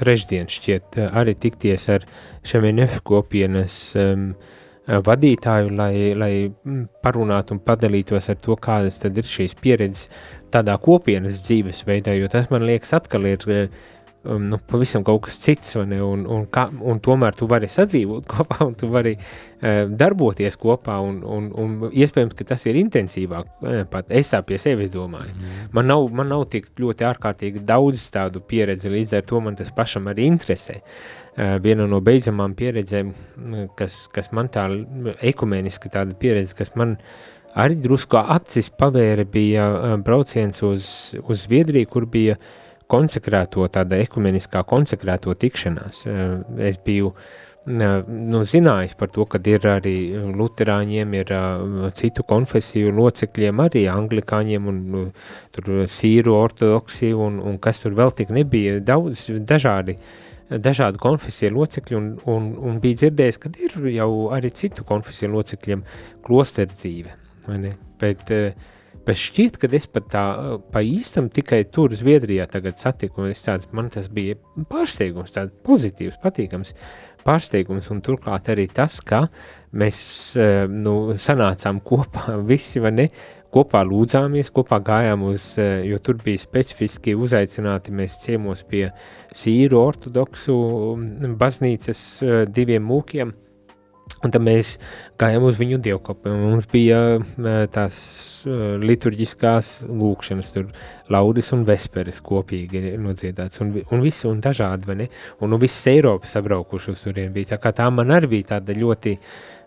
trešdien 0.00 0.48
šķiet 0.48 0.98
arī 1.10 1.34
tikties 1.36 1.86
ar 1.92 2.06
šemenef 2.46 3.00
kopienas 3.06 3.76
um, 4.00 4.30
vadītāju, 4.90 5.70
lai, 5.76 5.92
lai 6.18 6.32
parunātu 7.04 7.54
un 7.54 7.62
padalītos 7.62 8.30
ar 8.32 8.38
to, 8.42 8.56
kādas 8.58 8.98
tad 9.02 9.18
ir 9.20 9.28
šīs 9.28 9.54
pieredzes 9.60 10.08
tādā 10.50 10.74
kopienas 10.82 11.44
dzīvesveidā, 11.44 12.16
jo 12.18 12.30
tas 12.32 12.48
man 12.50 12.64
liekas 12.66 12.94
atkal 12.96 13.28
ir 13.30 13.44
um, 14.22 14.42
nu, 14.42 14.58
pavisam 14.66 15.04
kaut 15.04 15.24
kas 15.26 15.38
cits, 15.40 15.74
ne, 15.88 16.00
un, 16.04 16.24
un, 16.28 16.44
kā, 16.52 16.66
un 16.86 17.00
tomēr 17.02 17.36
tu 17.36 17.48
vari 17.50 17.68
sadzīvot 17.70 18.26
kopā, 18.32 18.58
un 18.66 18.74
tu 18.78 18.90
vari 18.92 19.14
uh, 19.16 19.86
darboties 19.88 20.58
kopā, 20.60 20.98
un, 21.04 21.22
un, 21.24 21.48
un 21.62 21.88
iespējams, 21.88 22.36
ka 22.36 22.46
tas 22.52 22.66
ir 22.68 22.78
intensīvāk, 22.82 23.48
uh, 23.64 23.80
pat 23.90 24.12
es 24.16 24.32
tā 24.34 24.42
pie 24.46 24.60
sevis 24.60 24.92
domāju. 24.92 25.32
Mm. 25.32 25.64
Man, 25.76 25.90
nav, 25.90 26.06
man 26.20 26.32
nav 26.32 26.46
tik 26.52 26.70
ļoti 26.80 27.08
ārkārtīgi 27.10 27.64
daudz 27.66 28.06
tādu 28.14 28.44
pieredzi, 28.44 28.92
līdz 28.92 29.18
ar 29.20 29.26
to 29.30 29.42
man 29.44 29.58
tas 29.58 29.72
pašam 29.74 30.10
arī 30.12 30.28
interesē. 30.30 30.80
Uh, 30.80 31.56
viena 31.64 31.88
no 31.88 32.02
beidzamām 32.04 32.56
pieredzēm, 32.58 33.12
kas, 33.78 34.02
kas 34.12 34.32
man 34.36 34.50
tā 34.52 34.68
ekumeniski 35.24 35.92
tāda 35.92 36.16
pieredze, 36.18 36.56
kas 36.58 36.74
man 36.76 36.98
arī 37.58 37.80
drusku 37.82 38.18
acis 38.20 38.68
pavēra, 38.78 39.24
bija 39.26 39.96
brauciens 40.04 40.60
uz, 40.62 40.90
uz 41.24 41.46
Zviedriju, 41.46 41.88
kur 41.90 42.04
bija 42.10 42.36
uh, 42.36 42.50
konsekrēto, 42.90 43.66
tāda 43.72 44.00
ekumeniskā 44.04 44.64
konsekrēto 44.68 45.34
tikšanās. 45.38 46.02
Eh, 46.06 46.32
es 46.70 46.80
biju 46.84 47.12
eh, 47.12 48.00
nu, 48.06 48.42
zinājis 48.46 48.96
par 48.98 49.12
to, 49.14 49.26
ka 49.30 49.40
ir 49.50 49.66
arī 49.68 49.94
luterāņiem, 50.36 51.14
ir 51.20 51.34
uh, 51.36 51.84
citu 51.96 52.24
konfesiju 52.26 52.94
locekļiem, 52.96 53.62
arī 53.66 53.84
anglikāņiem 53.92 54.72
un 54.72 54.80
uh, 55.02 55.28
tur 55.54 55.84
sīru 55.90 56.34
ortodoksi 56.38 57.12
un, 57.14 57.38
un 57.44 57.60
kas 57.62 57.82
tur 57.82 57.94
vēl 57.98 58.14
tik 58.16 58.32
nebija, 58.34 58.80
daudz 58.80 59.28
dažādi, 59.46 59.98
dažādu 60.50 60.98
konfesiju 61.00 61.52
locekļi 61.58 61.98
un, 62.00 62.10
un, 62.32 62.50
un 62.70 62.82
bija 62.82 63.04
dzirdējis, 63.04 63.40
ka 63.44 63.52
ir 63.60 63.78
jau 63.94 64.10
arī 64.34 64.50
citu 64.56 64.84
konfesiju 64.88 65.36
locekļiem 65.36 65.86
klosteru 66.26 66.74
dzīve? 66.74 67.16
Bet 68.00 68.34
uh, 68.34 68.70
Bet 69.06 69.16
šķiet, 69.16 69.56
ka 69.56 69.68
es 69.72 69.86
pat 69.88 70.10
tā 70.12 70.22
pa 70.72 70.82
īstam 70.84 71.30
tikai 71.32 71.62
tur, 71.72 71.94
Zviedrijā, 71.96 72.44
tagad 72.50 72.76
satiku, 72.76 73.30
tāds, 73.44 73.70
man 73.72 73.88
tas 73.92 74.10
bija 74.12 74.36
pārsteigums, 74.68 75.32
tāds 75.32 75.54
pozitīvs, 75.66 76.20
patīkams. 76.22 76.74
pārsteigums, 77.20 77.90
un 77.92 77.98
turklāt 78.00 78.48
arī 78.48 78.64
tas, 78.72 78.94
ka 79.04 79.26
mēs 79.76 79.98
nu, 80.72 81.12
sanācām 81.20 81.82
kopā 81.84 82.38
visi, 82.50 82.80
vai 82.80 82.92
ne, 82.94 83.06
kopā 83.52 83.82
lūdzāmies, 83.84 84.52
kopā 84.54 84.78
gājām 84.84 85.26
uz, 85.28 85.52
jo 85.58 85.98
tur 85.98 86.20
bija 86.24 86.40
specifiski 86.40 87.16
uzaicināti 87.18 87.92
mēs 87.92 88.16
ciemos 88.24 88.64
pie 88.64 88.86
sīru 89.36 89.82
ortodoksu 89.82 90.56
baznīcas 91.40 92.02
diviem 92.48 92.88
mūkiem, 92.88 93.34
Un 94.20 94.32
tad 94.34 94.42
mēs 94.44 94.74
gājām 95.20 95.46
uz 95.48 95.56
viņu 95.56 95.78
dievkopu. 95.80 96.32
Mums 96.42 96.66
bija 96.68 96.98
tās 97.72 97.96
liturģiskās 98.84 99.70
lūkšanas, 99.88 100.50
tur 100.52 100.66
laudis 101.12 101.48
un 101.56 101.64
vesperes 101.68 102.20
kopīgi 102.24 102.98
nodziedāts, 103.00 103.62
un, 103.64 103.72
un 103.80 104.04
visi 104.04 104.28
un 104.28 104.42
dažādi, 104.44 104.88
vai 104.90 104.98
ne? 105.02 105.08
Un 105.40 105.54
nu, 105.54 105.60
visas 105.60 105.88
Eiropas 105.92 106.36
sabraukuši 106.36 106.92
uz 106.92 107.04
turien 107.06 107.32
bija. 107.32 107.54
Tā 107.54 107.60
kā 107.62 107.72
tā 107.76 107.88
man 107.92 108.12
arī 108.16 108.34
bija 108.36 108.54
tāda 108.54 108.76
ļoti, 108.76 109.16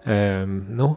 um, 0.05 0.59
nu, 0.77 0.91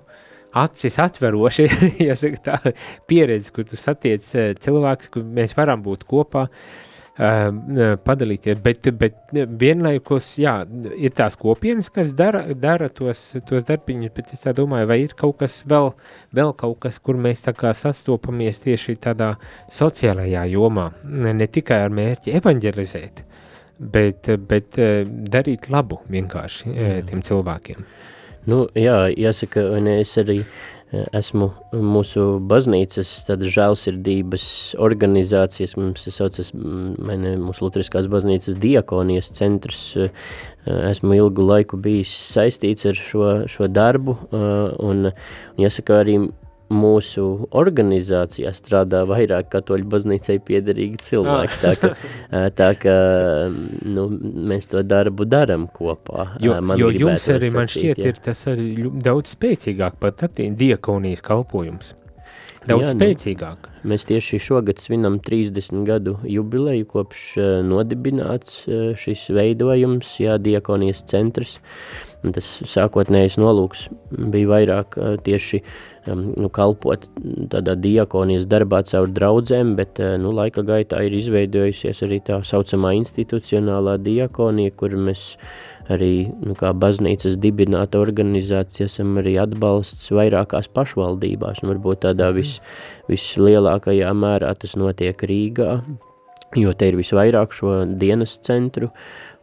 acis 0.56 1.00
atveroša, 1.04 1.68
ja 2.08 2.16
saka 2.16 2.42
tā, 2.50 2.74
pieredze, 3.08 3.52
kur 3.56 3.64
tu 3.68 3.80
satiec 3.80 4.28
cilvēkus, 4.64 5.12
kur 5.16 5.24
mēs 5.24 5.56
varam 5.56 5.84
būt 5.84 6.04
kopā, 6.08 6.44
uh, 6.48 6.85
padalīties, 7.16 8.58
bet, 8.60 8.90
bet 9.00 9.16
vienlaikus, 9.32 10.34
jā, 10.42 10.58
ir 11.00 11.14
tās 11.16 11.36
kopienas, 11.40 11.88
kas 11.92 12.12
dara, 12.16 12.42
dara 12.52 12.90
tos, 12.92 13.22
tos 13.48 13.64
darbiņus, 13.68 14.12
bet 14.16 14.34
es 14.36 14.44
domāju, 14.56 14.88
vai 14.90 14.98
ir 15.04 15.14
kaut 15.16 15.38
kas 15.40 15.62
vēl, 15.68 15.94
vēl 16.36 16.52
kaut 16.60 16.78
kas, 16.84 16.98
kur 17.00 17.16
mēs 17.16 17.40
tā 17.46 17.54
kā 17.56 17.72
sastopamies 17.76 18.60
tieši 18.66 18.98
tādā 19.08 19.32
sociālajā 19.72 20.44
jomā, 20.52 20.90
ne 21.08 21.48
tikai 21.48 21.80
ar 21.86 21.96
mērķi 21.96 22.36
evanģelizēt, 22.36 23.24
bet, 23.80 24.28
bet 24.48 24.76
darīt 25.32 25.70
labu 25.72 26.02
vienkārši 26.12 26.76
tiem 27.08 27.24
cilvēkiem. 27.24 27.80
Nu, 28.46 28.66
jā, 28.78 29.06
jāsaka, 29.10 29.64
un 29.74 29.88
es 29.90 30.14
arī 30.22 30.40
uh, 30.44 30.76
esmu 31.16 31.48
mūsu 31.74 32.24
baznīcas 32.46 33.10
žēlsirdības 33.26 34.46
organizācijas, 34.82 35.74
mums 35.78 36.06
saucas, 36.14 36.52
mani, 36.54 37.34
mūsu 37.42 37.66
Lutriskās 37.66 38.08
baznīcas 38.10 38.58
diakonijas 38.62 39.32
centrs, 39.34 39.82
esmu 40.66 41.18
ilgu 41.18 41.46
laiku 41.46 41.78
bijis 41.82 42.14
saistīts 42.32 42.86
ar 42.86 42.98
šo, 42.98 43.30
šo 43.50 43.68
darbu, 43.70 44.16
un, 44.30 45.08
un 45.10 45.62
jāsaka 45.62 46.02
arī 46.04 46.18
mūsu 46.72 47.46
organizācijā 47.54 48.50
strādā 48.56 49.04
vairāk 49.06 49.50
katoļu 49.52 49.86
baznīcai 49.92 50.38
piederīgi 50.46 51.02
cilvēki, 51.08 51.58
tā 51.62 51.74
ka, 51.80 51.92
tā 52.60 52.70
ka 52.80 52.96
nu, 53.86 54.08
mēs 54.50 54.70
to 54.72 54.82
darbu 54.86 55.28
daram 55.30 55.68
kopā. 55.72 56.32
Jo, 56.42 56.58
man 56.62 56.80
jo 56.80 56.90
jums 56.94 57.28
arī, 57.32 57.52
man 57.54 57.70
šķiet, 57.70 58.02
jā. 58.02 58.10
ir 58.10 58.18
tas 58.22 58.42
arī 58.50 58.90
daudz 58.90 59.36
spēcīgāk 59.36 60.00
pat 60.02 60.26
attīn 60.26 60.58
diakonijas 60.58 61.22
kalpojums. 61.26 61.94
Daudz 62.66 62.88
Jā, 62.88 62.94
nu, 62.96 62.98
spēcīgāk. 62.98 63.68
Nu, 63.70 63.90
mēs 63.92 64.06
tieši 64.08 64.40
šogad 64.42 64.80
svinam 64.82 65.20
30 65.22 65.84
gadu 65.86 66.16
jubileju, 66.26 66.88
kopš 66.90 67.26
uh, 67.38 67.50
nodibināts 67.62 68.64
uh, 68.66 68.88
šis 68.98 69.28
veidojums, 69.36 70.16
jā, 70.18 70.34
diakonijas 70.42 71.04
centrs. 71.06 71.60
Un 72.15 72.15
tas 72.34 72.46
sākotnējais 72.66 73.36
nolūks 73.40 73.86
bija 74.32 74.50
vairāk 74.50 74.96
uh, 74.98 75.14
tieši 75.22 75.60
um, 76.10 76.32
nu, 76.34 76.50
kalpot 76.52 77.06
tādā 77.52 77.76
diakonijas 77.78 78.48
darbā 78.50 78.82
caur 78.88 79.10
draudzēm, 79.12 79.74
bet 79.78 80.00
uh, 80.02 80.16
nu, 80.20 80.32
laika 80.36 80.64
gaitā 80.66 81.02
ir 81.06 81.16
izveidojusies 81.18 82.02
arī 82.06 82.20
tā 82.26 82.40
saucamā 82.46 82.94
institucionālā 82.98 83.98
diakonija, 84.02 84.74
kur 84.76 84.96
mēs 84.96 85.34
arī 85.92 86.28
nu, 86.42 86.56
kā 86.58 86.72
baznīcas 86.74 87.38
dibināta 87.42 88.00
organizācija 88.02 88.88
esam 88.90 89.14
arī 89.20 89.36
atbalsts 89.42 90.10
vairākās 90.14 90.70
pašvaldībās, 90.74 91.62
un 91.62 91.74
varbūt 91.74 92.04
tādā 92.08 92.32
mhm. 92.32 92.40
vis, 92.40 92.58
vislielākajā 93.10 94.10
mērā 94.16 94.52
tas 94.58 94.76
notiek 94.78 95.26
Rīgā, 95.30 95.78
jo 96.56 96.74
te 96.78 96.90
ir 96.90 96.98
visvairāk 96.98 97.54
šo 97.54 97.82
dienas 97.98 98.38
centru, 98.46 98.90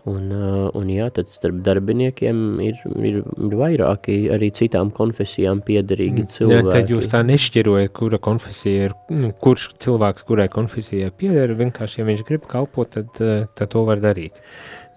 Un, 0.09 0.33
un 0.75 0.89
jā, 0.91 1.05
tad 1.15 1.29
starp 1.31 1.61
darbiniekiem 1.63 2.39
ir, 2.59 2.81
ir, 3.07 3.21
ir 3.23 3.53
vairāki 3.55 4.17
arī 4.35 4.49
citām 4.51 4.91
konfesijām 4.91 5.61
piederīgi 5.63 6.25
cilvēki. 6.33 6.59
Jā, 6.59 6.73
tad 6.73 6.91
jūs 6.91 7.07
tā 7.13 7.21
nešķirojat, 7.23 7.93
kura 7.95 8.19
konfesija 8.23 8.89
ir, 8.89 8.97
nu, 9.15 9.31
kurš 9.45 9.69
cilvēks, 9.85 10.25
kurai 10.27 10.49
konfesijai 10.51 11.07
pieder, 11.15 11.55
vienkārši, 11.55 12.01
ja 12.01 12.07
viņš 12.09 12.25
grib 12.27 12.49
kalpot, 12.51 12.91
tad, 12.97 13.15
tad 13.55 13.71
to 13.71 13.85
var 13.87 14.03
darīt. 14.03 14.43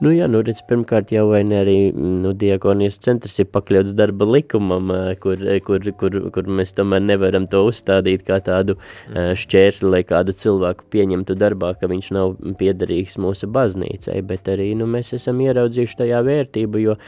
Nu, 0.05 0.11
jā, 0.13 0.27
nu, 0.29 0.43
redz, 0.45 0.61
pirmkārt 0.69 1.13
jau 1.15 1.25
ne 1.49 1.61
arī 1.63 1.77
nu, 1.97 2.35
diakonijas 2.37 2.99
centrs 3.01 3.39
ir 3.41 3.49
pakļauts 3.49 3.95
darba 3.97 4.27
likumam, 4.29 4.93
kur, 5.23 5.41
kur, 5.65 5.89
kur, 6.01 6.19
kur 6.35 6.51
mēs 6.59 6.75
tomēr 6.77 7.01
nevaram 7.01 7.47
to 7.49 7.63
uzstādīt 7.71 8.27
kā 8.27 8.37
tādu 8.45 8.77
mm. 8.77 9.33
šķērsli, 9.41 9.91
lai 9.95 10.03
kādu 10.05 10.37
cilvēku 10.37 10.85
pieņemtu 10.93 11.39
darbā, 11.41 11.73
ka 11.81 11.89
viņš 11.89 12.13
nav 12.13 12.37
piederīgs 12.61 13.17
mūsu 13.25 13.49
baznīcai, 13.49 14.21
bet 14.29 14.53
arī 14.53 14.75
nu, 14.77 14.89
mēs 14.91 15.15
esam 15.17 15.41
ieraudzījuši 15.47 16.03
tajā 16.03 16.21
vērtību, 16.29 16.85
jo, 16.85 16.99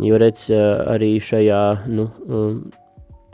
jo 0.00 0.22
redz, 0.24 0.48
arī 0.52 1.18
šajā 1.20 1.64
nu, 1.92 2.08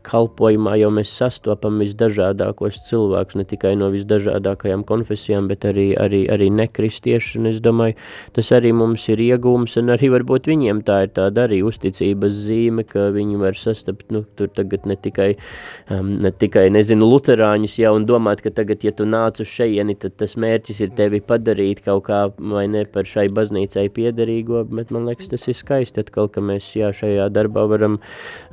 kalpojumā 0.09 0.77
jau 0.81 0.91
mēs 0.95 1.11
sastopam 1.21 1.79
visdažādākos 1.83 2.81
cilvēkus, 2.87 3.39
ne 3.39 3.45
tikai 3.49 3.75
no 3.79 3.91
visdažādākajām 3.93 4.85
konfesijām, 4.89 5.49
bet 5.51 5.67
arī, 5.69 5.91
arī, 6.01 6.25
arī 6.33 6.49
nekristieši, 6.55 7.43
es 7.51 7.61
domāju, 7.65 7.97
tas 8.37 8.51
arī 8.57 8.73
mums 8.77 9.05
ir 9.13 9.21
iegūms, 9.25 9.77
un 9.81 9.93
arī 9.95 10.11
varbūt 10.15 10.49
viņiem 10.51 10.83
tā 10.87 11.03
ir 11.07 11.13
tāda 11.17 11.47
arī 11.49 11.61
uzticības 11.67 12.37
zīme, 12.47 12.87
ka 12.89 13.09
viņi 13.15 13.41
var 13.41 13.59
sastapt, 13.59 14.09
nu, 14.15 14.25
tur 14.39 14.51
tagad 14.55 14.87
ne 14.89 14.97
tikai, 14.97 15.31
um, 15.93 16.15
ne 16.25 16.33
tikai, 16.33 16.69
nezinu, 16.75 17.09
luterāņus 17.09 17.79
jau, 17.83 17.95
un 17.99 18.09
domāt, 18.09 18.43
ka 18.45 18.53
tagad, 18.55 18.85
ja 18.87 18.95
tu 18.97 19.07
nāc 19.09 19.43
uz 19.45 19.51
šeieni, 19.51 19.97
tad 20.01 20.17
tas 20.21 20.37
mērķis 20.41 20.83
ir 20.87 20.95
tevi 20.99 21.21
padarīt 21.25 21.85
kaut 21.87 22.07
kā, 22.09 22.25
vai 22.39 22.67
ne, 22.71 22.85
par 22.89 23.09
šai 23.09 23.29
baznīcai 23.35 23.89
piederīgo, 23.95 24.65
bet 24.73 24.93
man 24.95 25.09
liekas, 25.09 25.31
tas 25.35 25.49
ir 25.51 25.59
skaisti 25.59 26.05
atkal, 26.05 26.31
ka 26.33 26.45
mēs, 26.45 26.71
jā, 26.79 26.93
šajā 26.95 27.29
darbā 27.35 27.67
varam 27.71 27.99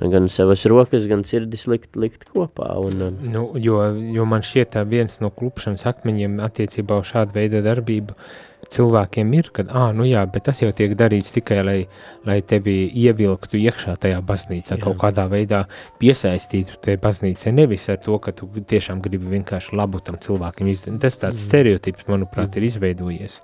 gan 0.01 0.29
savas 0.31 0.65
rokas, 0.69 1.07
gan 1.11 1.23
sirdis 1.45 1.67
likt, 1.69 1.95
likt 1.95 2.25
kopā. 2.31 2.73
Un, 2.81 3.21
nu, 3.21 3.45
jo, 3.61 3.79
jo 4.15 4.25
man 4.25 4.43
šķiet 4.45 4.73
tā 4.75 4.83
viens 4.87 5.21
no 5.21 5.29
klupšanas 5.29 5.85
akmeņiem 5.85 6.41
attiecībā 6.43 6.99
uz 7.01 7.13
šādu 7.13 7.35
veidu 7.35 7.61
darbību 7.65 8.15
cilvēkiem 8.75 9.33
ir, 9.37 9.51
ka, 9.53 9.63
ah, 9.69 9.91
nu 9.93 10.07
jā, 10.09 10.23
bet 10.25 10.47
tas 10.47 10.63
jau 10.63 10.71
tiek 10.73 10.95
darīts 10.97 11.35
tikai, 11.35 11.59
lai, 11.63 11.77
lai 12.25 12.39
tevi 12.41 12.89
ievilktu 12.89 13.59
iekšā 13.61 13.93
tajā 14.01 14.23
baznīcā, 14.25 14.73
jā. 14.73 14.81
kaut 14.81 14.97
kādā 15.03 15.27
veidā 15.29 15.67
piesaistītu 16.01 16.81
te 16.81 16.97
baznīcai, 16.97 17.53
nevis 17.53 17.85
ar 17.93 18.01
to, 18.01 18.17
ka 18.17 18.33
tu 18.33 18.49
tiešām 18.49 19.05
gribi 19.05 19.37
vienkārši 19.37 19.77
labu 19.77 20.01
tam 20.01 20.17
cilvēkiem 20.17 20.73
izdarīt. 20.73 21.03
Tas 21.05 21.21
tāds 21.21 21.37
mm. 21.37 21.45
stereotips, 21.45 22.09
manuprāt, 22.09 22.49
mm. 22.49 22.57
ir 22.57 22.71
izveidojies 22.71 23.43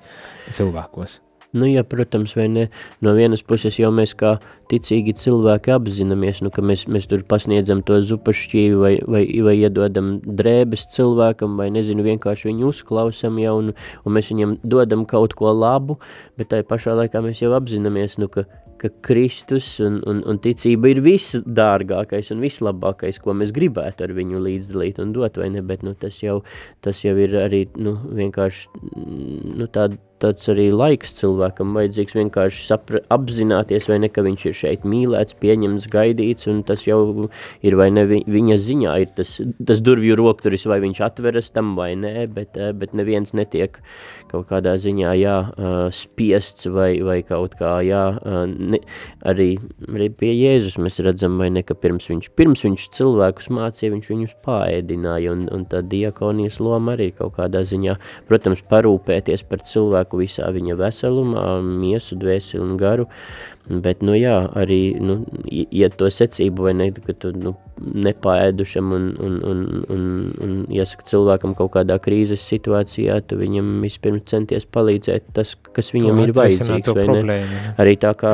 cilvēkos. 0.57 1.21
Nu, 1.51 1.65
jā, 1.67 1.83
protams, 1.83 2.31
vai 2.39 2.45
ne. 2.47 2.69
No 3.03 3.11
vienas 3.17 3.41
puses 3.43 3.75
jau 3.75 3.89
mēs 3.91 4.13
kā 4.15 4.37
ticīgi 4.71 5.11
cilvēki 5.19 5.73
apzināmies, 5.75 6.39
nu, 6.45 6.51
ka 6.53 6.63
mēs, 6.63 6.85
mēs 6.87 7.09
tur 7.11 7.25
pasniedzam 7.27 7.81
to 7.83 7.97
zupašķīvi 8.07 8.77
vai, 8.79 8.93
vai, 9.03 9.25
vai 9.43 9.57
iedodam 9.59 10.13
drēbes 10.23 10.87
cilvēkam, 10.95 11.59
vai 11.59 11.67
nezinu, 11.75 12.07
vienkārši 12.07 12.53
viņu 12.53 12.71
uzklausam 12.71 13.41
jau, 13.43 13.57
un, 13.65 13.75
un 13.75 14.15
mēs 14.15 14.31
viņam 14.31 14.57
dodam 14.63 15.03
kaut 15.09 15.35
ko 15.35 15.51
labu, 15.51 15.99
bet 16.39 16.53
tai 16.55 16.63
pašā 16.67 16.95
laikā 17.01 17.19
mēs 17.25 17.43
jau 17.43 17.51
apzināmies, 17.57 18.15
nu, 18.23 18.31
ka, 18.31 18.45
ka 18.81 18.89
Kristus 19.03 19.75
un, 19.83 19.99
un, 20.07 20.23
un 20.25 20.39
ticība 20.41 20.89
ir 20.89 21.03
visdārgākais 21.05 22.31
un 22.33 22.41
vislabākais, 22.41 23.19
ko 23.21 23.35
mēs 23.37 23.51
gribētu 23.53 24.07
ar 24.07 24.15
viņu 24.17 24.41
līdzdalīt 24.41 25.03
un 25.03 25.11
dot, 25.19 25.37
vai 25.37 25.51
ne, 25.53 25.61
bet 25.65 25.83
nu, 25.85 25.93
tas, 25.99 26.17
jau, 26.23 26.39
tas 26.81 27.03
jau 27.03 27.13
ir 27.19 27.35
arī 27.43 27.65
nu, 27.75 27.97
vienkārši 28.17 28.90
nu, 29.11 29.67
tāda 29.67 29.99
tāds 30.21 30.45
arī 30.51 30.67
laiks 30.73 31.15
cilvēkam 31.17 31.73
vajadzīgs 31.77 32.15
vienkārši 32.17 32.65
sapra, 32.67 33.01
apzināties, 33.13 33.87
vai 33.89 33.97
ne, 34.03 34.09
ka 34.13 34.23
viņš 34.25 34.45
ir 34.49 34.57
šeit 34.57 34.85
mīlēts, 34.87 35.37
pieņemts, 35.41 35.89
gaidīts, 35.91 36.47
un 36.51 36.61
tas 36.67 36.85
jau 36.85 37.29
ir 37.65 37.77
vai 37.79 37.89
ne 37.93 38.05
viņa 38.09 38.57
ziņā, 38.61 38.95
ir 39.03 39.13
tas, 39.17 39.37
tas 39.67 39.81
durvju 39.83 40.17
rokturis, 40.19 40.67
vai 40.69 40.81
viņš 40.83 41.03
atveras 41.07 41.51
tam 41.55 41.73
vai 41.79 41.93
nē, 41.99 42.27
bet, 42.35 42.57
eh, 42.57 42.73
bet 42.77 42.95
neviens 42.97 43.33
netiek 43.37 43.81
kaut 44.31 44.47
kādā 44.47 44.77
ziņā 44.79 45.11
jā, 45.19 45.35
spiests 45.91 46.69
vai, 46.71 46.93
vai 47.03 47.17
kaut 47.27 47.57
kā 47.59 47.73
jā, 47.83 48.03
ne, 48.47 48.79
arī, 49.27 49.49
arī 49.89 50.07
pie 50.21 50.31
Jēzus 50.31 50.77
mēs 50.79 51.01
redzam, 51.03 51.35
vai 51.41 51.49
ne, 51.51 51.65
ka 51.67 51.75
pirms 51.75 52.07
viņš, 52.07 52.31
pirms 52.39 52.63
viņš 52.63 52.87
cilvēkus 52.95 53.49
mācīja, 53.51 53.91
viņš 53.91 54.11
viņus 54.13 54.37
pāēdināja, 54.45 55.33
un, 55.35 55.43
un 55.51 55.65
tā 55.67 55.81
diakonijas 55.83 56.61
loma 56.63 56.95
arī 56.95 57.09
kaut 57.17 57.35
kādā 57.41 57.65
ziņā, 57.67 57.97
protams, 58.31 58.63
parūpēties 59.01 59.43
par 59.49 59.63
cilvēku 59.65 60.21
visā 60.21 60.49
viņa 60.51 60.77
veselumā, 60.77 61.61
miesu, 61.61 62.15
dvēseli 62.15 62.61
un 62.61 62.77
garu, 62.77 63.07
Bet, 63.69 64.01
nu 64.01 64.15
jā, 64.17 64.39
arī, 64.57 64.97
nu, 64.97 65.21
iet 65.45 65.93
to 65.99 66.07
secību, 66.09 66.65
vai 66.65 66.71
ne, 66.73 66.87
ka 66.91 67.13
tu, 67.13 67.29
nu, 67.37 67.53
nepāēdušam 67.77 68.89
un, 68.95 69.05
un, 69.21 69.35
un, 69.47 69.61
un, 69.93 70.01
un, 70.41 70.55
jāsaka, 70.73 71.05
cilvēkam 71.05 71.53
kaut 71.57 71.69
kādā 71.75 71.99
krīzes 72.01 72.41
situācijā, 72.49 73.19
tu 73.29 73.37
viņam 73.37 73.69
vispirms 73.85 74.25
centies 74.33 74.65
palīdzēt 74.65 75.29
tas, 75.37 75.53
kas 75.77 75.93
viņam 75.93 76.23
to 76.23 76.25
ir 76.25 76.35
vajadzīgs, 76.39 76.91
vai 76.97 77.07
ne? 77.21 77.39
Arī 77.81 77.95
tā 78.01 78.15
kā 78.17 78.33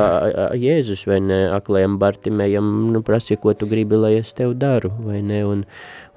Jēzus, 0.56 1.04
vai 1.10 1.20
ne, 1.22 1.42
aklējam 1.54 2.00
Bartimējam, 2.00 2.72
nu, 2.96 3.04
prasīja, 3.04 3.42
ko 3.44 3.52
tu 3.52 3.68
gribi, 3.70 4.00
lai 4.00 4.16
es 4.22 4.32
tev 4.36 4.56
daru, 4.58 4.94
vai 5.04 5.20
ne, 5.20 5.44
un, 5.44 5.66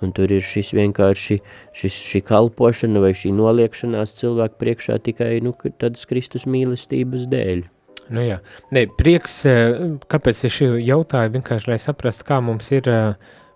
un 0.05 0.13
tur 0.15 0.31
ir 0.33 0.45
šis 0.45 0.71
vienkārši, 0.77 1.37
šis, 1.77 1.99
šī 2.11 2.23
kalpošana 2.27 3.03
vai 3.03 3.13
šī 3.17 3.33
noliekšanās 3.37 4.15
cilvēku 4.19 4.59
priekšā 4.61 4.97
tikai, 5.05 5.35
nu, 5.45 5.53
tādas 5.81 6.07
Kristus 6.09 6.47
mīlestības 6.49 7.27
dēļ. 7.31 7.67
Nu 8.11 8.23
jā, 8.25 8.39
ne, 8.75 8.87
prieks, 8.97 9.37
eh, 9.47 9.77
kāpēc 10.11 10.45
es 10.49 10.57
jautāju, 10.61 11.35
vienkārši, 11.37 11.71
lai 11.71 11.79
saprastu, 11.79 12.25
kā 12.27 12.41
mums 12.43 12.67
ir 12.73 12.89
uh, 12.91 13.13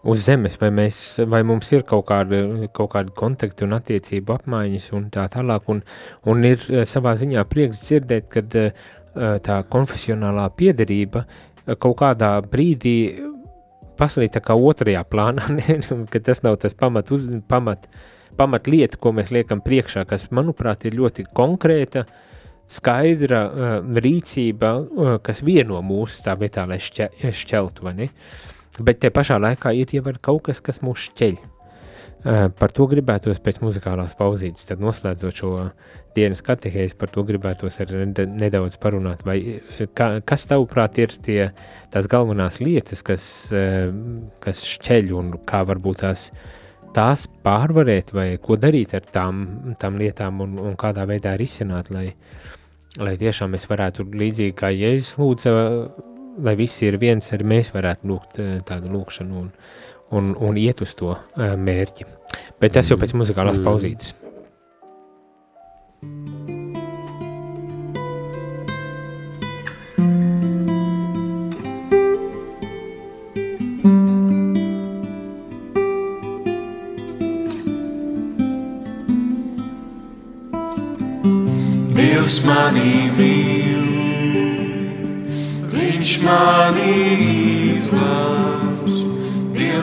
uz 0.07 0.21
zemes, 0.27 0.55
vai, 0.61 0.69
mēs, 0.71 0.99
vai 1.27 1.41
mums 1.43 1.71
ir 1.75 1.83
kaut 1.87 2.05
kāda, 2.07 2.69
kaut 2.75 2.93
kāda 2.93 3.11
kontakti 3.17 3.65
un 3.65 3.75
attiecību 3.75 4.37
apmaiņas 4.37 4.91
un 4.95 5.09
tā 5.11 5.25
tālāk, 5.33 5.67
un, 5.73 5.81
un 6.29 6.47
ir 6.47 6.61
uh, 6.69 6.85
savā 6.87 7.17
ziņā 7.19 7.43
prieks 7.51 7.83
dzirdēt, 7.87 8.29
kad 8.31 8.61
tā 9.15 9.61
konfesionālā 9.71 10.49
piederība 10.59 11.21
kaut 11.79 11.93
kādā 12.01 12.33
brīdī 12.51 12.97
paslīd 13.99 14.35
tā 14.35 14.41
kā 14.43 14.55
otrajā 14.57 15.03
plānā, 15.09 15.47
ne, 15.57 15.79
ka 16.11 16.21
tas 16.23 16.43
nav 16.45 16.59
tas 16.61 16.75
pamat, 16.77 17.11
uz, 17.15 17.27
pamat, 17.49 17.89
pamat 18.39 18.69
lieta, 18.71 18.99
ko 19.01 19.15
mēs 19.15 19.33
liekam 19.35 19.63
priekšā, 19.65 20.05
kas, 20.09 20.29
manuprāt, 20.35 20.87
ir 20.87 20.97
ļoti 20.99 21.27
konkrēta, 21.35 22.05
skaidra 22.71 23.41
uh, 23.45 23.73
rīcība, 24.01 24.75
uh, 24.81 25.15
kas 25.23 25.43
vieno 25.45 25.81
mūs 25.85 26.21
tā 26.25 26.33
vietā, 26.39 26.65
lai 26.69 26.79
šķe, 26.81 27.11
šķeltu, 27.29 27.85
vai 27.85 27.97
ne? 27.99 28.13
Bet 28.81 29.03
te 29.03 29.11
pašā 29.13 29.37
laikā 29.39 29.71
ir 29.77 29.93
jau 29.95 30.15
kaut 30.19 30.47
kas, 30.49 30.59
kas 30.65 30.81
mūs 30.83 31.09
šķeļ. 31.11 31.54
Uh, 32.25 32.47
par 32.57 32.71
to 32.73 32.87
gribētos 32.89 33.37
pēc 33.43 33.59
muzikālās 33.61 34.15
pauzītes, 34.17 34.65
tad 34.65 34.79
noslēdzot 34.81 35.41
šo 35.43 35.49
dienas 36.17 36.41
katehēzi, 36.41 36.95
par 36.97 37.11
to 37.13 37.21
gribētos 37.27 37.77
nedaudz 37.85 38.79
parunāt, 38.81 39.21
vai 39.27 39.35
ka, 39.93 40.07
kas 40.25 40.47
tavuprāt 40.49 40.97
ir 41.03 41.13
tie, 41.21 41.51
tās 41.93 42.09
galvenās 42.09 42.57
lietas, 42.63 43.05
kas, 43.05 43.27
uh, 43.53 43.93
kas 44.41 44.65
šķeļ 44.71 45.13
un 45.19 45.29
kā 45.45 45.61
varbūt 45.69 46.01
tās, 46.01 46.31
tās 46.97 47.27
pārvarēt, 47.45 48.15
vai 48.17 48.27
ko 48.41 48.57
darīt 48.57 48.97
ar 48.97 49.05
tām, 49.05 49.45
tām 49.77 50.01
lietām 50.01 50.41
un, 50.41 50.57
un 50.65 50.75
kādā 50.81 51.05
veidā 51.05 51.35
risināt, 51.37 51.93
lai, 51.93 52.07
lai 52.97 53.15
tiešām 53.21 53.53
mēs 53.53 53.69
varētu 53.69 54.07
līdzīgi 54.17 54.57
kā 54.57 54.73
Jēzus 54.73 55.19
lūdza, 55.21 55.55
lai 56.43 56.55
visi 56.59 56.87
ir 56.89 56.97
viens, 56.99 57.31
arī 57.35 57.47
mēs 57.47 57.71
varētu 57.75 58.09
lūgt 58.09 58.39
eh, 58.43 58.55
tādu 58.65 58.91
lūkšanu 58.95 59.43
un, 59.43 59.51
un, 60.11 60.35
un 60.39 60.57
iet 60.57 60.81
uz 60.85 60.93
to 60.97 61.15
eh, 61.15 61.55
mērķi. 61.55 62.07
Bet 62.61 62.75
tas 62.77 62.91
jau 62.91 62.99
pēc 62.99 63.15
muzikālās 63.17 63.59
mm. 63.59 63.65
pauzītes. 63.65 64.13
Dievs 81.95 82.39
manī 82.47 83.09
mīl, 83.17 83.89
Viņš 85.73 86.13
manī 86.25 86.93
izglābs, 87.73 88.24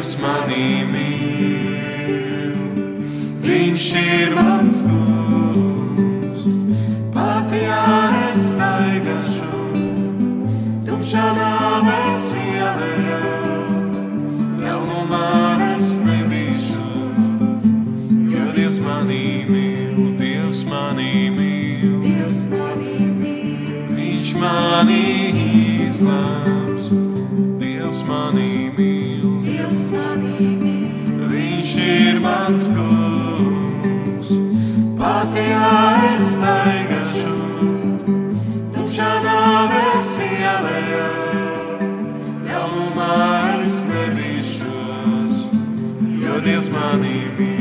Dievs 0.03 0.19
manī 0.19 0.83
mīl, 0.91 2.55
Viņš 3.39 3.85
ir 4.01 4.33
mans 4.35 4.81
kungs, 4.83 6.57
pat 7.15 7.55
ja 7.55 7.85
es 8.33 8.49
staigāšu, 8.49 9.61
tumšā 10.89 11.29
nāves 11.39 12.27
ielējā, 12.35 13.21
ļaunumā 14.65 15.31
es 15.69 15.95
nebīšu, 16.03 16.83
jo 18.35 18.51
Dievs 18.59 18.83
manī 18.83 19.25
mīl, 19.47 20.17
Dievs 20.19 20.67
manī 20.67 21.31
mīl. 21.31 21.53
Mani 24.43 24.99
izglābs, 25.31 25.71
Dievs 25.87 26.42
mans 32.53 32.67
kungs, 32.77 34.27
pat 34.99 35.37
ja 35.37 35.69
es 36.13 36.35
staigāšu, 36.35 37.37
tumšā 38.75 39.13
nāves 39.25 40.11
ielējā, 40.27 41.07
ļaunumā 42.49 43.17
es 43.63 43.79
nebīšos, 43.89 45.57
jo 46.27 46.45
Dievs 46.45 46.69
mani 46.77 47.17
mīl. 47.39 47.52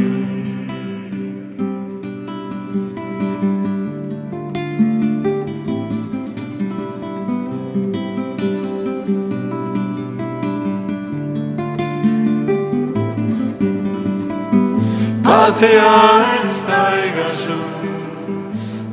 Latvijā 15.51 15.95
es 16.39 16.51
staigāšu, 16.61 17.55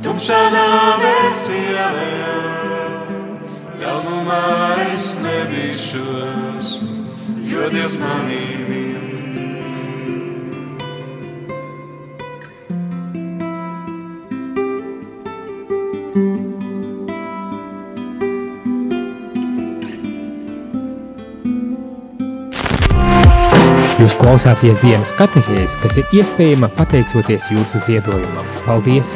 tumšā 0.03 0.39
nāves 0.51 1.45
ielējā, 1.55 2.33
ļaunumā 3.79 4.41
es 4.89 5.07
nebīšos, 5.23 6.75
jo 7.53 7.71
Dievs 7.71 7.95
manī 8.03 8.43
mīl. 8.67 8.88
Jūs 24.09 24.17
klausāties 24.17 24.79
dienas 24.81 25.11
katehēs, 25.13 25.75
kas 25.83 25.99
ir 26.01 26.13
iespējama 26.17 26.65
pateicoties 26.73 27.45
jūsu 27.53 27.77
ziedojumam. 27.85 28.47
Paldies! 28.65 29.11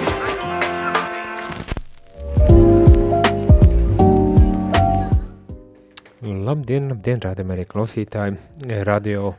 Labdien, 6.22 6.92
labdien, 6.92 7.24
rādam 7.26 7.56
arī 7.56 7.66
klausītāji, 7.72 8.38
radio 8.86 9.34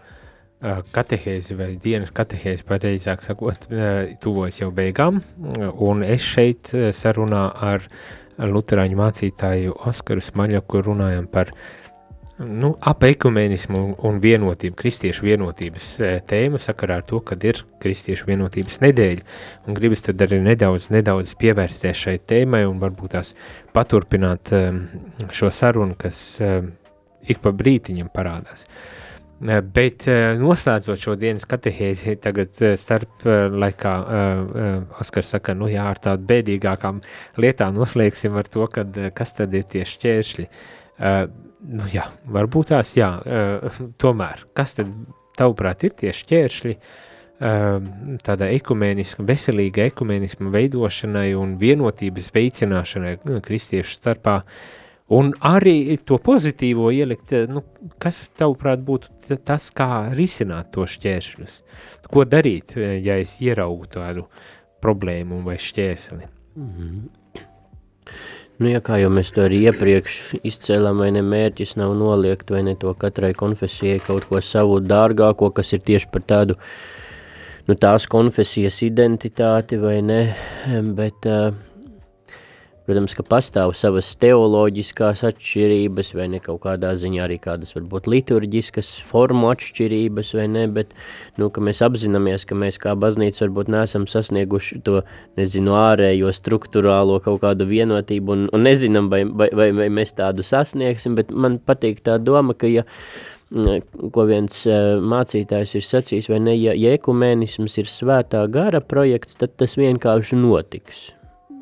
katehēzi 0.98 1.58
vai 1.60 1.70
dienas 1.86 2.10
katehēzi, 2.10 2.66
pareizāk 2.66 3.22
sakot, 3.22 3.70
tuvojas 4.26 4.58
jau 4.58 4.72
beigām, 4.74 5.22
un 5.78 6.02
es 6.02 6.26
šeit 6.34 6.74
sarunā 6.98 7.46
ar 7.70 7.86
luterāņu 8.42 8.98
mācītāju 9.04 9.78
Oskaru 9.86 10.26
Smaļaku 10.32 10.82
runājam 10.90 11.30
par 11.30 11.54
uh, 11.54 11.83
nu, 12.36 12.74
ap 12.82 13.04
ekumenismu 13.06 13.82
un 14.06 14.18
vienotību, 14.22 14.74
kristiešu 14.78 15.26
vienotības 15.28 15.90
e, 16.02 16.10
tēma 16.26 16.58
sakarā 16.58 16.98
ar 16.98 17.06
to, 17.06 17.20
kad 17.22 17.44
ir 17.46 17.60
kristiešu 17.82 18.26
vienotības 18.26 18.80
nedēļa, 18.82 19.26
un 19.68 19.78
gribas 19.78 20.02
tad 20.06 20.24
arī 20.26 20.40
nedaudz, 20.42 20.88
nedaudz 20.94 21.36
pievērsties 21.38 22.02
šai 22.06 22.16
tēmai 22.26 22.64
un 22.66 22.82
varbūt 22.82 23.14
tās 23.14 23.34
paturpināt 23.74 24.50
um, 24.56 24.82
šo 25.30 25.52
sarunu, 25.54 25.94
kas 25.98 26.18
um, 26.42 26.72
ik 27.22 27.40
pa 27.44 27.54
brītiņam 27.54 28.10
parādās. 28.14 28.66
Bet 29.44 30.06
noslēdzot 30.40 31.00
šo 31.02 31.16
dienas 31.20 31.44
katehēzi, 31.50 32.14
tagad 32.22 32.54
starp 32.80 33.24
laikā 33.52 33.94
Oskars 35.02 35.32
saka, 35.34 35.52
nu 35.58 35.66
jā, 35.68 35.82
ar 35.90 35.98
tādu 36.00 36.24
bēdīgākām 36.30 37.02
lietām 37.42 37.74
noslēgsim 37.76 38.38
ar 38.40 38.48
to, 38.48 38.64
kad, 38.72 38.94
kas 39.12 39.34
tad 39.36 39.52
ir 39.58 39.66
tie 39.68 39.82
šķēršļi. 39.90 40.46
Nu, 41.64 41.86
jā, 41.88 42.04
varbūt 42.28 42.74
tās, 42.74 42.92
jā, 42.98 43.08
uh, 43.24 43.82
tomēr, 44.00 44.44
kas 44.56 44.76
tad 44.76 44.92
tavuprāt 45.38 45.84
ir 45.86 45.94
tie 45.96 46.12
šķēršļi 46.14 46.74
uh, 46.74 47.86
tādai 48.24 48.50
ekumēniskam, 48.58 49.26
veselīga 49.28 49.88
ekumenisma 49.88 50.52
veidošanai 50.54 51.30
un 51.38 51.56
vienotības 51.60 52.30
veicināšanai 52.34 53.14
nu, 53.24 53.40
kristiešu 53.44 53.96
starpā, 53.96 54.36
un 55.16 55.32
arī 55.44 55.96
to 56.06 56.18
pozitīvo 56.22 56.92
ielikt, 56.94 57.34
nu, 57.48 57.64
kas 58.02 58.26
tavuprāt 58.38 58.84
būtu 58.84 59.40
tas, 59.44 59.70
kā 59.74 60.10
risināt 60.14 60.70
to 60.76 60.86
šķēršļus, 60.88 61.58
ko 62.12 62.24
darīt, 62.28 62.76
ja 62.76 63.18
es 63.20 63.38
ieraugu 63.44 63.90
tādu 63.96 64.28
problēmu 64.84 65.42
vai 65.46 65.56
šķērsli? 65.56 66.28
Mm 66.54 66.72
-hmm. 66.76 67.04
Nu, 68.54 68.68
ja 68.70 68.78
kā 68.84 69.00
jau 69.02 69.08
mēs 69.10 69.32
to 69.34 69.42
arī 69.48 69.64
iepriekš 69.66 70.18
izcēlām, 70.46 71.00
vai 71.02 71.08
ne 71.16 71.24
mērķis 71.26 71.74
nav 71.80 71.96
noliegt, 71.98 72.52
vai 72.54 72.62
ne 72.62 72.76
to 72.78 72.92
katrai 72.94 73.32
konfesijai 73.34 73.98
kaut 74.04 74.28
ko 74.30 74.38
savu 74.38 74.78
dārgāko, 74.78 75.48
kas 75.56 75.74
ir 75.74 75.82
tieši 75.82 76.10
par 76.12 76.22
tādu, 76.22 76.54
nu, 77.66 77.74
tās 77.74 78.06
konfesijas 78.06 78.78
identitāti, 78.86 79.80
vai 79.82 79.96
ne, 80.06 80.20
bet 80.94 81.26
uh, 81.26 81.50
Protams, 82.84 83.14
ka 83.16 83.24
pastāv 83.24 83.70
savas 83.80 84.10
teoloģiskās 84.20 85.22
atšķirības, 85.24 86.10
vai 86.18 86.26
ne 86.34 86.40
kaut 86.44 86.60
kādā 86.66 86.90
ziņā 87.00 87.22
arī 87.24 87.38
kādas 87.40 87.72
varbūt 87.72 88.10
liturģiskas 88.12 88.90
formu 89.08 89.48
atšķirības, 89.54 90.32
vai 90.36 90.44
ne, 90.52 90.66
bet, 90.68 90.92
nu, 91.40 91.48
ka 91.48 91.64
mēs 91.64 91.80
apzināmies, 91.86 92.44
ka 92.44 92.58
mēs 92.60 92.76
kā 92.82 92.92
baznīca 93.00 93.46
varbūt 93.46 93.72
neesam 93.72 94.04
sasnieguši 94.10 94.82
to, 94.84 95.00
nezinu, 95.40 95.72
ārējo 95.80 96.34
struktūrālo 96.36 97.16
kaut 97.24 97.40
kādu 97.46 97.64
vienotību, 97.72 98.36
un, 98.36 98.46
un 98.52 98.68
nezinām, 98.68 99.08
vai, 99.08 99.24
vai, 99.24 99.48
vai, 99.56 99.70
vai 99.80 99.88
mēs 100.02 100.12
tādu 100.20 100.44
sasniegsim, 100.44 101.16
bet 101.16 101.32
man 101.32 101.56
patīk 101.64 102.04
tā 102.04 102.20
doma, 102.20 102.52
ka 102.52 102.68
ja, 102.68 102.84
ko 104.12 104.28
viens 104.28 104.60
mācītājs 105.16 105.76
ir 105.80 105.88
sacījis, 105.88 106.28
vai 106.36 106.44
ne, 106.50 106.60
ja, 106.60 106.76
ja 106.76 106.92
ekumēnisms 107.00 107.80
ir 107.80 107.88
svētā 107.88 108.44
gara 108.52 108.84
projekts, 108.84 109.40
tad 109.40 109.56
tas 109.56 109.80
vienkārši 109.80 110.44
notiks 110.44 111.14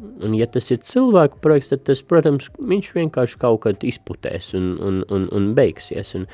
Un, 0.03 0.35
ja 0.35 0.49
tas 0.51 0.71
ir 0.75 0.81
cilvēku 0.83 1.39
projekts, 1.45 1.71
tad 1.73 1.85
tas, 1.87 2.03
protams, 2.03 2.49
viņš 2.59 2.93
vienkārši 2.97 3.39
kaut 3.43 3.63
kad 3.67 3.85
izputēs 3.87 4.53
un, 4.59 4.73
un, 4.83 5.03
un, 5.15 5.29
un 5.35 5.53
beigsies. 5.59 6.15
Un, 6.19 6.27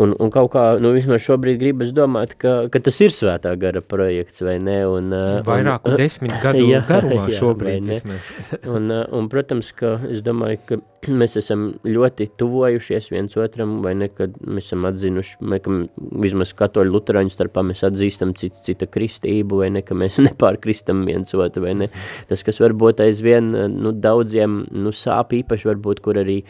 Un, 0.00 0.14
un 0.16 0.30
kaut 0.32 0.48
kā, 0.54 0.62
nu, 0.80 0.94
vismaz 0.96 1.20
šobrīd 1.26 1.58
gribas 1.60 1.90
domāt, 1.92 2.32
ka, 2.40 2.54
ka 2.72 2.80
tas 2.80 2.96
ir 3.04 3.12
svētā 3.12 3.52
gara 3.60 3.82
projekts, 3.84 4.40
vai 4.40 4.56
ne? 4.62 4.78
Un, 4.88 5.12
Vairāku 5.44 5.92
un, 5.92 5.98
desmit 6.00 6.32
gadu 6.40 6.64
jā, 6.72 6.80
garumā 6.88 7.26
jā, 7.28 7.40
šobrīd 7.42 7.90
vismaz. 7.90 8.30
un, 8.74 8.88
un, 8.88 9.28
protams, 9.32 9.68
ka 9.76 9.98
es 10.08 10.24
domāju, 10.24 10.62
ka 10.68 10.78
mēs 11.20 11.36
esam 11.40 11.66
ļoti 11.84 12.30
tuvojušies 12.40 13.10
viens 13.12 13.36
otram, 13.36 13.74
vai 13.84 13.92
ne, 13.98 14.08
kad 14.08 14.38
mēs 14.40 14.70
esam 14.70 14.88
atzinuši, 14.88 15.36
vai, 15.52 15.60
ka 15.60 15.76
vismaz 16.24 16.54
katoļu 16.56 16.96
luterāņu 16.96 17.34
starpā 17.36 17.66
mēs 17.68 17.84
atzīstam 17.84 18.32
cita, 18.38 18.62
cita 18.64 18.88
kristību, 18.88 19.60
vai 19.60 19.68
ne, 19.76 19.84
ka 19.84 19.98
mēs 19.98 20.16
nepārkristam 20.28 21.04
viens 21.08 21.36
otru, 21.36 21.66
vai 21.66 21.76
ne. 21.82 21.90
Tas, 22.32 22.46
kas 22.48 22.62
varbūt 22.64 23.04
aizvien, 23.04 23.52
nu, 23.76 23.92
daudziem, 23.92 24.62
nu, 24.72 24.96
sāp 24.96 25.36
īpaši 25.42 25.68
varbūt, 25.74 26.00
kur 26.00 26.24
arī, 26.24 26.40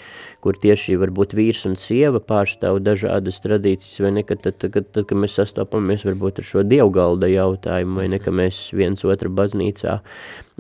kur 0.45 0.55
tieši 0.63 0.95
varbūt 1.03 1.35
vīrs 1.39 1.67
un 1.67 1.75
sieva 1.81 2.23
pārstāv 2.23 2.79
dažādas 2.87 3.32
tradīcijas, 3.41 4.01
vai 4.05 4.13
ne, 4.19 4.25
kad 4.27 4.43
tad, 4.45 4.59
tad, 4.61 4.77
tad, 4.77 5.07
kad 5.09 5.19
mēs 5.19 5.39
sastopamies 5.39 6.05
varbūt 6.09 6.43
ar 6.43 6.49
šo 6.49 6.65
dievgalda 6.67 7.31
jautājumu, 7.33 8.03
vai 8.03 8.09
ne, 8.13 8.21
ka 8.23 8.35
mēs 8.35 8.69
viens 8.77 9.05
otru 9.09 9.33
baznīcā 9.33 10.01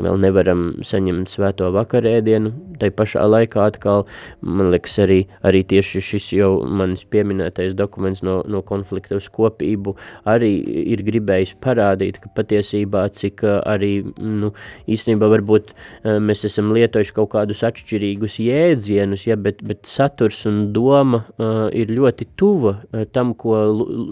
vēl 0.00 0.18
nevaram 0.22 0.62
saņemt 0.84 1.30
svēto 1.32 1.68
vakarēdienu, 1.74 2.52
tai 2.80 2.90
pašā 2.94 3.24
laikā 3.28 3.66
atkal, 3.68 4.06
man 4.40 4.70
liekas, 4.72 4.98
arī, 5.04 5.20
arī 5.46 5.62
tieši 5.68 6.02
šis 6.04 6.30
jau 6.38 6.52
manis 6.64 7.04
pieminētais 7.08 7.76
dokuments 7.78 8.24
no, 8.26 8.40
no 8.48 8.62
konflikta 8.66 9.18
uz 9.18 9.28
kopību 9.32 9.96
arī 10.28 10.52
ir 10.94 11.02
gribējis 11.06 11.54
parādīt, 11.62 12.20
ka 12.22 12.32
patiesībā, 12.36 13.04
cik 13.14 13.44
arī, 13.44 13.92
nu, 14.16 14.52
īstenībā 14.90 15.28
varbūt 15.32 15.74
mēs 16.22 16.46
esam 16.48 16.72
lietojuši 16.74 17.16
kaut 17.16 17.32
kādus 17.34 17.62
atšķirīgus 17.66 18.38
jēdzienus, 18.42 19.26
ja, 19.28 19.36
bet, 19.40 19.62
bet 19.66 19.86
saturs 19.90 20.42
un 20.48 20.64
doma 20.74 21.22
uh, 21.22 21.68
ir 21.74 21.92
ļoti 21.92 22.28
tuva 22.38 22.76
uh, 22.78 23.04
tam, 23.12 23.34
ko, 23.38 23.58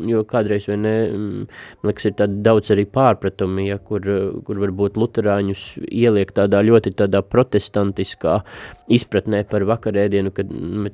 jo 0.09 0.25
kādreiz, 0.29 0.69
vai 0.71 0.79
ne, 0.81 0.95
man 1.15 1.91
liekas, 1.91 2.11
ir 2.11 2.17
tāda 2.21 2.41
daudz 2.51 2.73
arī 2.75 2.87
pārpratumi, 2.91 3.69
ja, 3.71 3.81
kur, 3.83 4.05
kur 4.47 4.61
varbūt 4.63 4.99
luterāņus 5.01 5.70
ieliek 5.79 6.33
tādā 6.37 6.63
ļoti 6.67 6.95
tādā 6.99 7.23
protestantiskā 7.27 8.41
izpratnē 8.91 9.45
par 9.51 9.67
vakarēdienu, 9.69 10.33
kad 10.35 10.51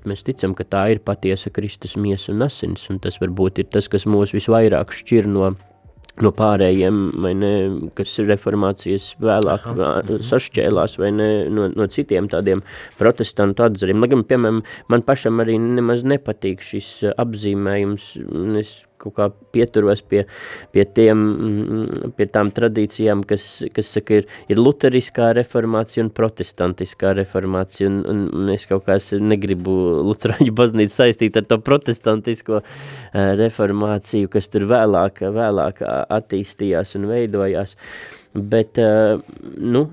mēs 0.08 0.26
ticam, 0.26 0.56
ka 0.56 0.66
tā 0.68 0.86
ir 0.94 1.04
patiesa 1.04 1.52
Kristus 1.54 1.96
miesa 2.00 2.32
un 2.34 2.46
asins, 2.48 2.88
un 2.92 3.00
tas 3.02 3.20
varbūt 3.22 3.62
ir 3.62 3.70
tas, 3.72 3.88
kas 3.92 4.08
mūs 4.08 4.36
visvairāk 4.36 4.94
šķir 4.96 5.30
no 5.30 5.54
no 6.24 6.32
pārējiem, 6.32 7.00
vai 7.20 7.32
ne, 7.36 7.52
kas 7.96 8.14
reformācijas 8.24 9.10
vēlāk 9.22 9.66
Aha. 9.72 10.18
sašķēlās, 10.24 10.96
vai 11.00 11.10
ne, 11.14 11.28
no, 11.52 11.68
no 11.76 11.88
citiem 11.92 12.30
tādiem 12.32 12.62
protestantu 12.96 13.66
atzariem. 13.66 14.00
Lai 14.00 14.10
gan, 14.12 14.24
piemēram, 14.28 14.62
man 14.92 15.04
pašam 15.06 15.42
arī 15.44 15.58
nemaz 15.60 16.06
nepatīk 16.08 16.64
šis 16.64 16.90
apzīmējums, 17.12 18.10
es 18.62 18.76
kaut 19.00 19.14
kā 19.16 19.28
pieturos 19.54 20.02
pie, 20.06 20.24
pie, 20.74 20.84
tiem, 20.96 21.20
mm, 21.20 22.12
pie 22.18 22.26
tām 22.32 22.50
tradīcijām, 22.54 23.24
kas, 23.28 23.48
kas 23.76 23.92
saka, 23.96 24.20
ir, 24.20 24.30
ir 24.52 24.60
luteriskā 24.60 25.32
reformācija 25.36 26.04
un 26.06 26.12
protestantiskā 26.16 27.12
reformācija, 27.18 27.90
un, 27.90 28.24
un 28.32 28.54
es 28.54 28.66
kaut 28.70 28.86
kā 28.88 28.98
negribu 29.22 29.76
luterāņu 30.06 30.56
baznīcu 30.56 30.94
saistīt 30.96 31.38
ar 31.40 31.48
to 31.50 31.60
protestantisko 31.66 32.62
uh, 32.62 32.66
reformāciju, 33.42 34.32
kas 34.32 34.50
tur 34.52 34.68
vēlāk, 34.70 35.22
vēlāk 35.36 35.84
attīstījās 35.86 36.96
un 36.98 37.08
veidojās, 37.12 37.76
bet, 38.36 38.82
uh, 38.82 39.20
nu, 39.56 39.86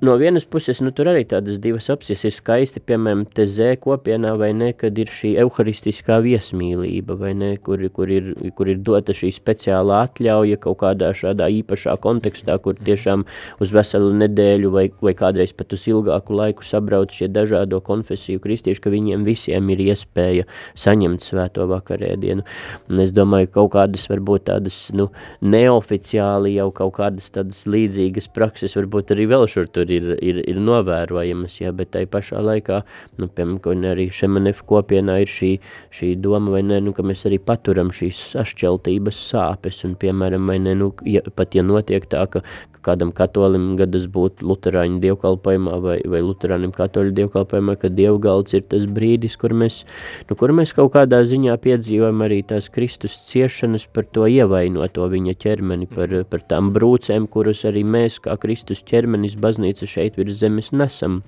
no 0.00 0.16
vienas 0.16 0.44
puses, 0.44 0.80
nu, 0.82 0.90
tur 0.90 1.08
arī 1.10 1.22
tādas 1.28 1.60
divas 1.62 1.86
opcijas 1.92 2.24
ir 2.26 2.32
skaisti, 2.34 2.80
piemēram, 2.82 3.24
tezē 3.36 3.74
kopienā, 3.80 4.34
vai 4.40 4.50
ne, 4.56 4.72
kad 4.76 4.96
ir 4.98 5.10
šī 5.12 5.34
euharistiskā 5.44 6.18
viesmīlība, 6.24 7.16
vai 7.20 7.32
ne, 7.38 7.50
kur, 7.62 7.80
kur, 7.94 8.10
ir, 8.10 8.32
kur 8.58 8.70
ir 8.72 8.80
dota 8.84 9.14
šī 9.16 9.30
speciālā 9.34 10.02
atļauja 10.08 10.58
kaut 10.64 10.80
kādā 10.82 11.12
šādā 11.16 11.48
īpašā 11.60 11.94
kontekstā, 12.04 12.58
kur 12.64 12.78
tiešām 12.78 13.24
uz 13.62 13.74
veselu 13.74 14.10
nedēļu 14.24 14.72
vai, 14.74 14.88
vai 15.04 15.14
kādreiz 15.18 15.54
pat 15.56 15.72
uz 15.76 15.86
ilgāku 15.90 16.36
laiku 16.36 16.66
sabrauc 16.66 17.14
šie 17.14 17.30
dažādo 17.32 17.80
konfesiju 17.84 18.42
kristieši, 18.44 18.82
ka 18.84 18.92
viņiem 18.92 19.24
visiem 19.28 19.70
ir 19.72 19.84
iespēja 19.86 20.48
saņemt 20.74 21.24
svēto 21.24 21.68
vakarēdienu. 21.70 22.44
Un 22.90 23.04
es 23.06 23.14
domāju, 23.14 23.52
kaut 23.60 23.72
kādas 23.78 24.08
varbūt 24.10 24.48
tādas, 24.50 24.82
nu, 24.96 25.08
neoficiāli 25.40 26.56
jau 26.58 26.68
kaut 26.74 26.96
kādas 26.98 27.30
tādas 27.34 27.64
līdzīgas 27.70 28.28
prakses, 28.34 28.76
varbūt 28.76 29.14
arī 29.14 29.30
vēl 29.30 29.48
šur 29.50 29.70
tur 29.72 29.83
ir, 29.92 30.10
ir, 30.22 30.40
ir 30.50 30.60
novērojamas, 30.60 31.58
ja, 31.60 31.72
bet 31.76 31.92
tai 31.96 32.04
pašā 32.10 32.42
laikā, 32.44 32.82
nu, 33.20 33.28
piemēram, 33.28 33.84
arī 33.92 34.08
Šemanef 34.14 34.62
kopienā 34.68 35.20
ir 35.24 35.32
šī, 35.32 35.52
šī 35.94 36.14
doma, 36.24 36.54
vai 36.56 36.62
ne, 36.66 36.80
nu, 36.84 36.94
ka 36.96 37.04
mēs 37.06 37.26
arī 37.28 37.40
paturam 37.42 37.92
šīs 37.94 38.20
sašķeltības 38.34 39.20
sāpes, 39.30 39.84
un, 39.88 39.98
piemēram, 40.00 40.48
vai 40.50 40.60
ne, 40.62 40.76
nu, 40.78 40.92
ja, 41.08 41.24
pat 41.34 41.56
ja 41.56 41.64
notiek 41.66 42.06
tā, 42.10 42.26
ka 42.30 42.44
kādam 42.84 43.10
katolim 43.16 43.74
gadas 43.80 44.06
būt 44.12 44.44
luterāņu 44.44 45.00
dievkalpojumā 45.02 45.80
vai, 45.84 45.96
vai 46.10 46.22
luterānim 46.24 46.72
katoļu 46.74 47.14
dievkalpojumā, 47.18 47.76
ka 47.80 47.90
dievgalds 47.92 48.56
ir 48.56 48.64
tas 48.70 48.86
brīdis, 48.86 49.38
kur 49.40 49.56
mēs, 49.56 49.82
nu, 50.28 50.38
kur 50.40 50.54
mēs 50.56 50.74
kaut 50.76 50.92
kādā 50.96 51.22
ziņā 51.26 51.56
piedzīvojam 51.64 52.24
arī 52.26 52.42
tās 52.54 52.70
Kristus 52.74 53.16
ciešanas 53.28 53.88
par 53.90 54.08
to 54.14 54.28
ievainoto 54.30 55.08
viņa 55.10 55.36
ķermeni, 55.44 55.90
par, 55.90 56.20
par 56.30 56.46
tām 56.50 56.72
brūcēm, 56.76 57.28
kuras 57.30 57.64
arī 57.68 57.84
mēs 57.84 58.20
kā 58.24 58.36
Kristus 58.40 58.84
ķermenis 58.86 59.38
baznīca 59.40 59.88
šeit 59.88 60.20
virs 60.20 60.42
zemes 60.44 60.72
nesam. 60.76 61.22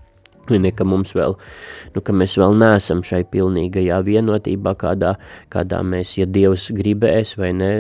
Ne, 0.47 0.71
ka 0.71 0.85
mums 0.87 1.11
vēl, 1.17 1.35
nu, 1.95 2.03
ka 2.05 2.15
mēs 2.15 2.37
vēl 2.39 2.55
neesam 2.61 3.03
šai 3.07 3.23
pilnīgajā 3.33 3.99
vienotībā, 4.07 4.77
kādā, 4.79 5.17
kādā 5.53 5.81
mēs, 5.83 6.15
ja 6.21 6.27
Dievs 6.31 6.69
gribēs 6.75 7.35
vai 7.41 7.51
ne, 7.57 7.71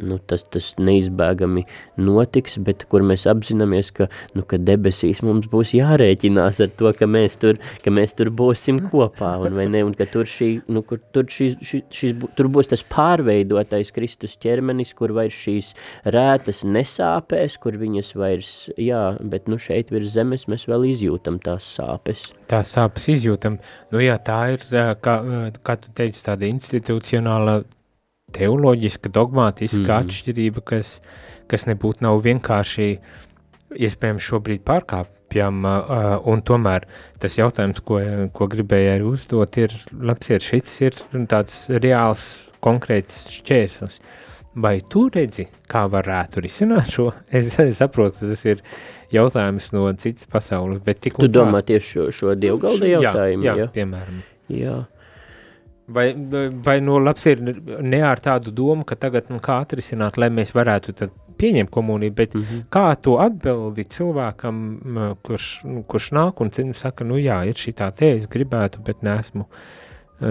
nu, 0.00 0.16
tas, 0.18 0.46
tas 0.48 0.70
neizbēgami 0.80 1.66
notiks, 2.00 2.56
bet 2.64 2.86
kur 2.90 3.04
mēs 3.06 3.26
apzināmies, 3.30 3.92
ka, 3.96 4.08
nu, 4.34 4.44
ka 4.48 4.58
debesīs 4.60 5.20
mums 5.26 5.50
būs 5.52 5.74
jārēķinās 5.76 6.62
ar 6.64 6.72
to, 6.78 6.94
ka 6.96 7.08
mēs 7.10 7.36
tur, 7.42 7.60
ka 7.84 7.92
mēs 7.92 8.16
tur 8.16 8.32
būsim 8.34 8.80
kopā, 8.88 9.34
un, 9.44 9.58
vai 9.58 9.68
ne, 9.72 9.84
un 9.86 9.92
ka 9.98 10.08
tur, 10.10 10.28
šī, 10.30 10.50
nu, 10.72 10.84
kur, 10.86 11.02
tur, 11.14 11.28
šī, 11.28 11.50
šī, 11.60 11.82
šis, 11.92 12.16
tur 12.38 12.50
būs 12.54 12.72
tas 12.72 12.86
pārveidotais 12.94 13.92
Kristus 13.94 14.38
ķermenis, 14.40 14.94
kur 14.96 15.12
vairs 15.16 15.36
šīs 15.44 15.74
rētas 16.08 16.64
nesāpēs, 16.64 17.58
kur 17.60 17.76
viņas 17.80 18.14
vairs, 18.18 18.54
jā, 18.80 19.04
bet 19.20 19.50
nu 19.52 19.60
šeit 19.60 19.92
virs 19.94 20.14
zemes 20.14 20.48
mēs 20.50 20.68
vēl 20.70 20.88
izjūtam 20.94 21.40
tās 21.42 21.66
sāpes 21.76 22.13
sāpes. 22.14 22.48
Tās 22.48 22.72
sāpes 22.74 23.08
izjūtam. 23.12 23.58
Nu 23.92 24.02
jā, 24.02 24.16
tā 24.18 24.54
ir, 24.54 24.64
kā, 25.02 25.14
kā 25.62 25.76
tu 25.80 25.92
teici, 25.94 26.22
tāda 26.24 26.46
institucionāla, 26.46 27.62
teoloģiska, 28.34 29.10
dogmātiska 29.10 29.80
mm 29.80 29.86
-hmm. 29.86 30.04
atšķirība, 30.04 30.60
kas, 30.64 31.00
kas 31.46 31.66
nebūtu 31.66 32.02
nav 32.02 32.22
vienkārši 32.22 32.98
iespējams 33.74 34.22
šobrīd 34.22 34.64
pārkāpjam, 34.64 35.64
un 36.24 36.42
tomēr 36.42 36.86
tas 37.18 37.38
jautājums, 37.38 37.80
ko, 37.80 38.00
ko 38.32 38.46
gribēju 38.46 38.90
arī 38.94 39.04
uzdot, 39.04 39.56
ir, 39.56 39.72
labs 40.00 40.30
ir 40.30 40.40
šis 40.40 40.80
ir 40.80 40.92
tāds 41.26 41.68
reāls, 41.68 42.48
konkrēts 42.60 43.30
šķērslis. 43.30 44.00
Vai 44.54 44.76
tu 44.86 45.08
redzi, 45.10 45.48
kā 45.70 45.84
varētu 45.90 46.42
risināt 46.44 46.92
šo? 46.94 47.08
Es, 47.34 47.56
es 47.58 47.80
saprotu, 47.82 48.28
tas 48.30 48.44
ir 48.46 48.62
jautājums 49.14 49.72
no 49.74 49.88
citas 49.98 50.28
pasaules, 50.30 50.78
bet 50.84 51.00
tik 51.02 51.18
Tu 51.18 51.30
domā 51.30 51.64
tieši 51.66 51.90
šo, 51.90 52.08
šo 52.14 52.34
dievgalda 52.38 52.90
jautājumu? 52.92 53.46
Jā, 53.46 53.54
jā, 53.54 53.64
jā, 53.64 53.70
piemēram. 53.74 54.20
Jā. 54.54 54.76
Vai, 55.94 56.06
vai 56.64 56.78
no 56.80 56.96
labs 57.02 57.26
ir 57.28 57.42
ne 57.44 58.00
ar 58.06 58.22
tādu 58.22 58.54
domu, 58.54 58.86
ka 58.88 58.96
tagad 58.96 59.26
nu, 59.28 59.40
kā 59.44 59.58
atrisināt, 59.64 60.16
lai 60.22 60.30
mēs 60.32 60.54
varētu 60.56 61.10
pieņemt 61.36 61.70
komuniju, 61.74 62.14
bet 62.14 62.34
mm 62.34 62.42
-hmm. 62.42 62.66
kā 62.70 62.94
to 63.02 63.18
atbildi 63.20 63.84
cilvēkam, 63.84 64.56
kurš, 65.22 65.48
nu, 65.64 65.82
kurš 65.82 66.12
nāk 66.12 66.40
un 66.40 66.74
saka, 66.74 67.04
nu 67.04 67.18
jā, 67.18 67.42
ir 67.48 67.54
šī 67.54 67.74
tā 67.74 67.90
te, 67.92 68.16
es 68.16 68.28
gribētu, 68.28 68.78
bet 68.86 69.02
neesmu 69.02 69.46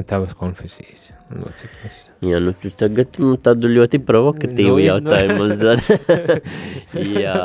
tavas 0.08 0.34
konfesijas. 0.38 1.12
Nu, 1.30 1.50
es... 1.86 2.02
Jā, 2.24 2.39
nu 2.44 2.54
tu 2.58 2.72
tagad 2.78 3.20
tādu 3.46 3.72
ļoti 3.72 4.02
provokatīvu 4.06 4.76
nu, 4.78 4.84
jautājumu 4.88 5.39
nu. 5.39 5.48
uzdod. 5.52 6.44
jā, 7.26 7.38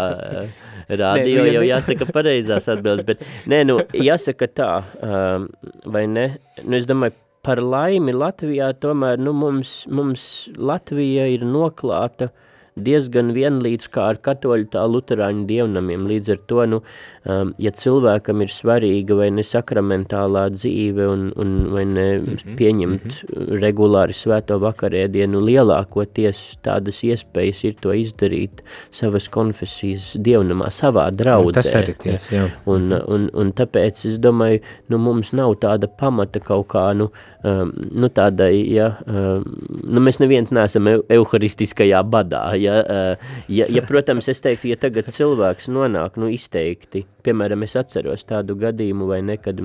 radio 0.89 1.45
nē, 1.45 1.47
nu, 1.51 1.55
jau 1.59 1.65
jāsaka 1.69 2.09
pareizās 2.13 2.69
atbildes, 2.73 3.07
bet 3.09 3.25
nē, 3.51 3.63
nu, 3.69 3.79
jāsaka 3.93 4.49
tā, 4.49 4.73
um, 5.05 5.49
vai 5.93 6.07
ne, 6.11 6.29
nu 6.65 6.79
es 6.81 6.89
domāju, 6.89 7.17
par 7.45 7.61
laimi 7.63 8.13
Latvijā 8.17 8.73
tomēr, 8.83 9.21
nu, 9.21 9.33
mums, 9.37 9.83
mums 9.93 10.49
Latvija 10.57 11.29
ir 11.33 11.47
noklāta 11.49 12.33
diezgan 12.79 13.33
vienlīdz 13.35 13.89
kā 13.95 14.09
ar 14.13 14.21
katoļu 14.23 14.69
tā 14.75 14.85
luterāņu 14.87 15.47
dievnamiem. 15.49 16.07
Līdz 16.11 16.35
ar 16.35 16.43
to, 16.51 16.65
nu, 16.71 16.81
um, 16.81 17.18
ja 17.61 17.73
cilvēkam 17.77 18.41
ir 18.45 18.53
svarīga 18.53 19.17
vai 19.19 19.29
ne 19.35 19.45
sakramentālā 19.45 20.47
dzīve 20.55 21.09
un, 21.13 21.27
un 21.37 21.55
vai 21.75 21.85
ne 21.85 22.07
mm 22.19 22.25
-hmm. 22.25 22.57
pieņemt 22.57 23.05
mm 23.05 23.11
-hmm. 23.11 23.61
regulāri 23.65 24.17
svēto 24.17 24.59
vakarēdienu, 24.63 25.43
lielākoties 25.45 26.59
tādas 26.65 27.03
iespējas 27.05 27.65
ir 27.65 27.75
to 27.81 27.93
izdarīt 27.93 28.63
savas 28.91 29.29
konfesijas 29.29 30.17
dievnamā, 30.17 30.71
savā 30.71 31.11
draudzē. 31.11 31.53
Tas 31.53 31.75
arī 31.75 31.95
ties, 31.99 32.31
jā. 32.33 32.49
Un, 32.67 32.93
un, 32.93 33.31
un 33.35 33.53
tāpēc 33.53 34.07
es 34.07 34.19
domāju, 34.19 34.61
nu 34.89 34.99
mums 34.99 35.33
nav 35.33 35.55
tāda 35.61 35.87
pamata 35.87 36.41
kaut 36.41 36.67
kā, 36.69 36.95
nu, 36.95 37.11
um, 37.45 37.73
nu 37.93 38.09
tādai, 38.09 38.73
ja, 38.73 38.97
um, 39.07 39.45
nu 39.85 40.01
mēs 40.01 40.21
neviens 40.21 40.51
neesam 40.51 40.89
euharistiskajā 41.09 42.03
badā, 42.03 42.55
ja, 42.57 42.81
uh, 42.81 43.29
ja, 43.49 43.67
ja, 43.69 43.83
protams, 43.83 44.29
es 44.29 44.41
teiktu, 44.41 44.69
ja 44.69 44.77
tagad 44.77 45.11
cilvēks 45.13 45.69
nonāk, 45.69 46.17
nu 46.17 46.31
izteikti, 46.33 47.05
piemēram, 47.27 47.65
es 47.67 47.77
atceros 47.79 48.27
tādu 48.29 48.57
gadījumu 48.59 49.09
vai 49.11 49.21
nekad, 49.25 49.63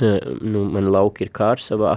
nu, 0.00 0.62
man 0.70 0.88
lauki 0.92 1.26
ir 1.26 1.30
kārsavā, 1.34 1.96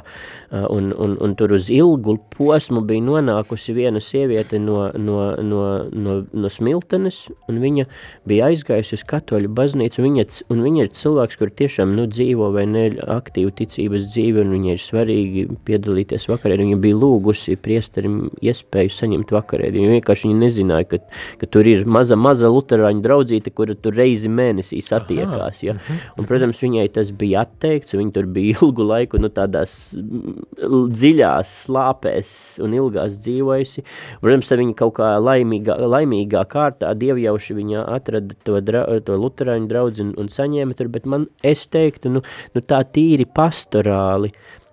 eh, 0.51 0.65
un, 0.73 0.91
un, 0.97 1.15
un 1.21 1.35
tur 1.37 1.53
uz 1.55 1.69
ilgu 1.73 2.17
posmu 2.33 2.81
bija 2.87 3.03
nonākusi 3.05 3.75
viena 3.77 4.01
sieviete 4.03 4.59
no, 4.59 4.89
no, 4.97 5.19
no, 5.37 5.61
no, 5.91 6.17
no 6.33 6.51
Smiltenes, 6.51 7.23
un 7.51 7.59
viņa 7.61 7.85
bija 8.27 8.49
aizgājusi 8.51 8.97
uz 8.97 9.05
katoļu 9.09 9.51
baznīcu, 9.57 10.01
un 10.01 10.09
viņa, 10.09 10.25
un 10.53 10.63
viņa 10.65 10.85
ir 10.85 10.91
cilvēks, 10.97 11.39
kur 11.39 11.53
tiešām 11.61 11.93
nu, 11.97 12.07
dzīvo 12.11 12.51
vai 12.55 12.65
ne 12.69 12.87
aktīvu 13.19 13.53
ticības 13.61 14.07
dzīvi, 14.11 14.45
un 14.45 14.55
viņa 14.57 14.75
ir 14.75 14.81
svarīgi 14.81 15.45
piedalīties 15.67 16.27
vakarē, 16.31 16.57
viņa 16.61 16.79
bija 16.81 16.97
lūgusi 16.97 17.57
priesterim 17.61 18.23
iespēju 18.41 18.95
saņemt 18.97 19.35
vakarē, 19.35 19.69
viņa 19.75 19.93
vienkārši 19.97 20.29
viņa 20.29 20.41
nezināja, 20.41 20.89
ka, 20.95 21.01
ka 21.41 21.51
tur 21.51 21.69
ir 21.69 21.85
maza, 21.85 22.17
maza 22.17 22.49
luterāņu 22.51 23.05
draudzīte, 23.05 23.53
kura 23.55 23.77
tur 23.77 23.95
reizi 23.97 24.31
mēnesī 24.31 24.81
satiekās, 24.85 25.61
ja? 25.65 25.77
Mhm, 25.77 26.01
un, 26.17 26.29
protams, 26.29 26.61
viņai 26.63 26.87
tas 26.95 27.11
bija 27.15 27.45
atteikts, 27.45 27.80
projekts, 27.81 27.95
viņi 27.97 28.13
tur 28.13 28.25
bija 28.25 28.57
ilgu 28.61 28.85
laiku 28.85 29.19
nu, 29.19 29.29
tādās 29.29 29.93
dziļās 29.93 31.65
slāpēs 31.65 32.59
un 32.61 32.73
ilgās 32.73 33.17
dzīvojusi. 33.21 33.83
Protams, 34.21 34.51
viņi 34.51 34.75
kaut 34.75 34.95
kā 34.99 35.17
laimīgā, 35.19 35.77
laimīgā 35.77 36.45
kārtā 36.49 36.93
dievjauši 36.93 37.57
viņa 37.57 37.85
atrada 37.95 38.35
to, 38.43 38.59
dra, 38.61 38.85
to 39.01 39.17
luterāņu 39.17 39.67
draudzi 39.67 40.05
un, 40.05 40.13
un 40.17 40.29
saņēma 40.29 40.77
tur, 40.77 40.91
bet 40.91 41.05
man, 41.05 41.27
es 41.43 41.67
teiktu, 41.67 42.11
nu, 42.11 42.21
nu 42.53 42.61
tā 42.61 42.83
tīri 42.83 43.25
pastorāli, 43.25 44.31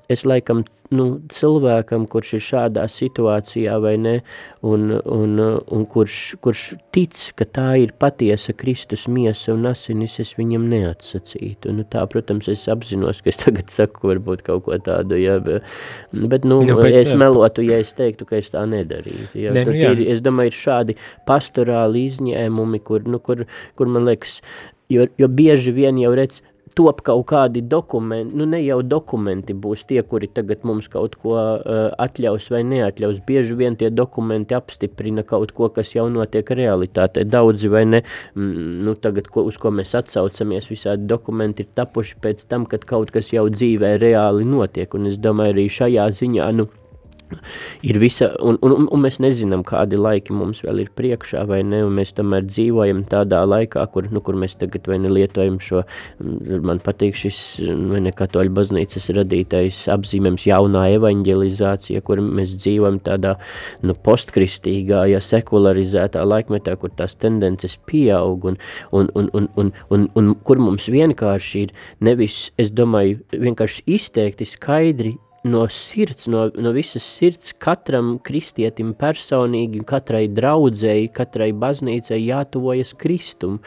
es 0.08 0.24
laikam 0.24 0.62
nu, 0.94 1.06
cilvēkam, 1.32 2.06
kurš 2.08 2.34
ir 2.38 2.42
šādā 2.44 2.84
situācijā 2.88 3.76
vai 3.82 3.94
ne, 4.00 4.14
un, 4.64 4.90
un, 4.98 5.34
un 5.44 5.84
kurš, 5.92 6.20
kurš 6.44 6.62
tic, 6.94 7.18
ka 7.38 7.44
tā 7.44 7.66
ir 7.82 7.92
patiesa 8.00 8.54
Kristus 8.56 9.04
miesa 9.12 9.52
un 9.52 9.68
asinis, 9.70 10.16
es 10.22 10.32
viņam 10.38 10.64
neatsacītu. 10.72 11.74
Nu, 11.76 11.84
tā, 11.92 12.06
protams, 12.10 12.48
es 12.52 12.64
apzinos, 12.72 13.20
ka 13.24 13.32
es 13.32 13.42
tagad 13.42 13.68
saku 13.72 14.12
varbūt 14.12 14.46
kaut 14.48 14.64
ko 14.66 14.80
tādu, 14.80 15.20
ja, 15.20 15.36
bet, 15.44 15.66
bet, 16.16 16.48
nu, 16.48 16.62
nu 16.64 16.78
bet, 16.80 16.96
es 17.02 17.12
melotu, 17.18 17.66
ja 17.68 17.80
es 17.84 17.92
teiktu, 17.98 18.28
ka 18.28 18.40
es 18.40 18.52
tā 18.54 18.64
nedarītu. 18.68 19.44
Ja. 19.44 19.54
Ne, 19.56 19.66
nu, 19.68 19.76
ir, 19.76 20.06
es 20.16 20.24
domāju, 20.24 20.54
ir 20.54 20.60
šādi 20.62 20.98
pastorāli 21.28 22.08
izņēmumi, 22.08 22.82
kur, 22.84 23.04
nu, 23.08 23.20
kur, 23.20 23.44
kur 23.76 23.92
man 23.92 24.08
liekas, 24.08 24.40
jo, 24.88 25.04
jo 25.20 25.28
bieži 25.28 25.76
vien 25.76 26.00
jau 26.00 26.16
redz, 26.16 26.40
top 26.78 27.02
kaut 27.02 27.24
kādi 27.32 27.62
dokumenti, 27.66 28.36
nu 28.38 28.46
ne 28.46 28.60
jau 28.62 28.78
dokumenti 28.86 29.54
būs 29.54 29.82
tie, 29.88 29.98
kuri 30.06 30.28
tagad 30.30 30.62
mums 30.68 30.86
kaut 30.92 31.16
ko 31.18 31.34
uh, 31.34 31.78
atļaus 31.98 32.46
vai 32.54 32.62
neatļaus. 32.68 33.18
Bieži 33.26 33.56
vien 33.58 33.74
tie 33.78 33.90
dokumenti 33.90 34.54
apstiprina 34.54 35.24
kaut 35.26 35.52
ko, 35.56 35.70
kas 35.74 35.90
jau 35.96 36.06
notiek 36.12 36.52
realitātē. 36.60 37.26
Daudzi 37.26 37.70
vai 37.72 37.84
ne, 37.88 38.02
mm, 38.38 38.78
nu 38.86 38.94
tagad, 38.94 39.30
ko, 39.32 39.42
uz 39.50 39.58
ko 39.58 39.74
mēs 39.74 39.96
atsaucamies, 39.98 40.70
visādi 40.70 41.08
dokumenti 41.10 41.66
ir 41.66 41.72
tapuši 41.78 42.20
pēc 42.22 42.46
tam, 42.46 42.68
kad 42.70 42.86
kaut 42.88 43.10
kas 43.14 43.32
jau 43.34 43.48
dzīvē 43.50 43.96
reāli 43.98 44.46
notiek, 44.46 44.94
un 44.94 45.10
es 45.10 45.18
domāju 45.18 45.56
arī 45.56 45.66
šajā 45.80 46.06
ziņā, 46.20 46.52
nu, 46.60 46.68
ir 47.82 47.98
visa, 48.00 48.30
un, 48.42 48.58
un, 48.64 48.86
un 48.88 49.02
mēs 49.02 49.18
nezinām, 49.22 49.64
kādi 49.66 49.98
laiki 49.98 50.34
mums 50.36 50.62
vēl 50.64 50.82
ir 50.84 50.90
priekšā, 50.96 51.44
vai 51.48 51.60
ne, 51.66 51.82
un 51.86 51.96
mēs 51.98 52.14
tomēr 52.16 52.46
dzīvojam 52.48 53.04
tādā 53.10 53.42
laikā, 53.48 53.84
kur, 53.92 54.08
nu, 54.12 54.22
kur 54.24 54.38
mēs 54.40 54.56
tagad 54.60 54.88
vai 54.90 54.98
ne 55.02 55.12
lietojam 55.12 55.58
šo, 55.62 55.84
man 56.64 56.82
patīk 56.84 57.18
šis, 57.18 57.40
vai 57.92 58.02
ne, 58.06 58.14
katoļu 58.16 58.54
baznīcas 58.56 59.10
radītais 59.18 59.82
apzīmēms 59.92 60.48
jaunā 60.48 60.86
evaņģelizācija, 60.96 62.02
kur 62.06 62.22
mēs 62.24 62.56
dzīvojam 62.58 63.00
tādā, 63.06 63.36
nu, 63.86 63.96
postkristīgā, 64.08 65.04
ja 65.12 65.22
sekularizētā 65.24 66.24
laikmetā, 66.26 66.76
kur 66.80 66.92
tās 66.96 67.16
tendences 67.20 67.78
pieaug, 67.88 68.50
un, 68.52 68.60
un, 68.92 69.12
un, 69.14 69.30
un, 69.34 69.48
un, 69.60 69.72
un, 69.94 70.10
un 70.18 70.34
kur 70.44 70.60
mums 70.62 70.88
vienkārši 70.92 71.66
ir 71.66 71.74
nevis, 72.04 72.48
es 72.60 72.72
domāju, 72.74 73.22
vienkārši 73.32 73.84
izteikti 73.98 74.48
skaidri 74.48 75.16
no 75.48 75.64
sirds, 75.72 76.26
no, 76.30 76.48
no 76.54 76.72
visas 76.76 77.04
sirds 77.04 77.54
katram 77.62 78.16
kristietim 78.24 78.92
personīgi, 78.98 79.82
katrai 79.88 80.26
draudzēji, 80.32 81.10
katrai 81.16 81.50
baznīcai 81.56 82.20
jātuvojas 82.22 82.94
Kristum. 82.98 83.58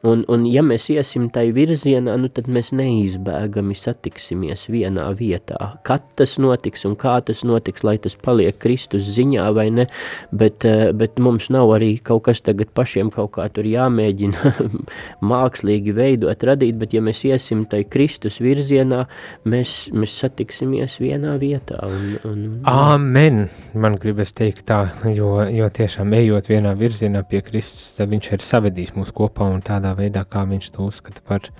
Un, 0.00 0.22
un 0.32 0.46
ja 0.48 0.62
mēs 0.64 0.86
iesim 0.94 1.26
tai 1.28 1.50
virzienā, 1.52 2.14
nu 2.16 2.30
tad 2.32 2.46
mēs 2.48 2.70
neizbēgami 2.72 3.74
satiksimies 3.76 4.62
vienā 4.72 5.04
vietā. 5.18 5.74
Kad 5.84 6.06
tas 6.16 6.38
notiks 6.40 6.86
un 6.88 6.94
kā 6.96 7.18
tas 7.20 7.42
notiks, 7.44 7.84
lai 7.84 7.98
tas 8.00 8.16
paliek 8.16 8.56
Kristus 8.62 9.10
ziņā 9.12 9.44
vai 9.52 9.66
ne, 9.76 9.84
bet, 10.32 10.64
eh, 10.64 10.94
bet 10.96 11.20
mums 11.20 11.50
nav 11.52 11.74
arī 11.76 11.90
kaut 12.00 12.24
kas 12.30 12.40
tagad 12.46 12.72
pašiem 12.72 13.10
kaut 13.12 13.34
kā 13.34 13.44
tur 13.52 13.68
jāmēģina 13.68 14.54
mākslīgi 15.32 15.92
veidot, 15.92 16.48
radīt, 16.48 16.80
bet 16.80 16.96
ja 16.96 17.04
mēs 17.04 17.20
iesim 17.28 17.66
tai 17.68 17.82
Kristus 17.84 18.40
virzienā, 18.40 19.02
mēs, 19.44 19.90
mēs 19.92 20.16
satiksimies 20.22 20.96
vienā 21.04 21.36
vietā. 21.42 21.76
Un, 21.84 22.16
un, 22.24 22.40
Āmen! 22.72 23.50
Man 23.76 24.00
gribas 24.00 24.32
teikt 24.32 24.64
tā, 24.72 24.80
jo, 25.12 25.36
jo 25.44 25.68
tiešām 25.68 26.16
ejot 26.22 26.48
vienā 26.48 26.72
virzienā 26.72 27.20
pie 27.28 27.44
Kristus, 27.44 27.92
tad 28.00 28.08
viņš 28.16 28.32
ir 28.32 28.48
savedījis 28.48 28.96
mūs 28.96 29.12
kopā 29.12 29.44
un 29.52 29.60
tādā 29.60 29.89
tādā 29.90 29.98
veidā, 29.98 30.24
kā 30.24 30.46
viņš 30.46 30.70
to 30.74 30.86
uzskata 30.88 31.20
par 31.26 31.50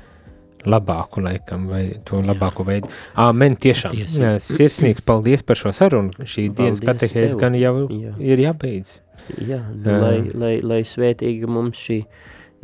labāku 0.67 1.23
laikam, 1.23 1.69
vai 1.69 2.01
to 2.05 2.21
labāko 2.21 2.65
veidu. 2.65 2.89
Āmen, 3.17 3.57
tiešām. 3.57 3.95
Jā, 3.97 4.39
sirsnīgs 4.39 5.01
paldies 5.03 5.43
par 5.43 5.57
šo 5.57 5.73
sarunu. 5.73 6.13
Šī 6.21 6.51
paldies 6.51 6.81
dienas 6.81 6.81
katehēs 6.85 7.37
gan 7.39 7.55
jau 7.55 7.89
jā. 7.89 8.15
ir 8.19 8.39
jābeidz. 8.39 9.01
Jā, 9.41 9.63
nu, 9.73 9.97
lai, 10.01 10.31
lai, 10.35 10.61
lai 10.63 10.83
svētīga 10.85 11.49
mums 11.49 11.79
šī 11.81 12.03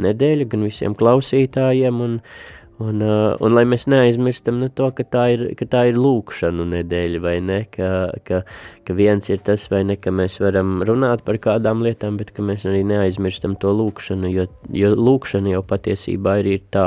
nedēļa, 0.02 0.48
gan 0.52 0.66
visiem 0.66 0.94
klausītājiem, 0.96 2.00
un, 2.04 2.20
Un, 2.77 3.01
uh, 3.01 3.33
un 3.41 3.55
lai 3.57 3.62
mēs 3.64 3.87
neaizmirstam 3.89 4.59
nu, 4.61 4.66
to, 4.68 4.91
ka 4.93 5.05
tā 5.09 5.22
ir, 5.33 5.45
ka 5.57 5.64
tā 5.72 5.87
ir 5.89 5.97
lūkšanu 5.97 6.66
nedēļa, 6.74 7.22
vai 7.24 7.39
ne, 7.41 7.62
ka, 7.72 7.89
ka, 8.29 8.43
ka 8.85 8.97
viens 8.99 9.31
ir 9.33 9.41
tas, 9.47 9.64
vai 9.72 9.81
ne, 9.89 9.97
ka 9.97 10.12
mēs 10.12 10.37
varam 10.45 10.83
runāt 10.85 11.24
par 11.24 11.41
kādām 11.41 11.81
lietām, 11.87 12.18
bet 12.20 12.35
ka 12.37 12.45
mēs 12.45 12.68
arī 12.68 12.83
neaizmirstam 12.85 13.57
to 13.62 13.72
lūkšanu, 13.79 14.29
jo, 14.29 14.45
jo 14.77 14.93
lūkšana 14.93 15.57
jau 15.57 15.64
patiesībā 15.64 16.37
ir, 16.43 16.53
ir 16.59 16.68
tā, 16.77 16.87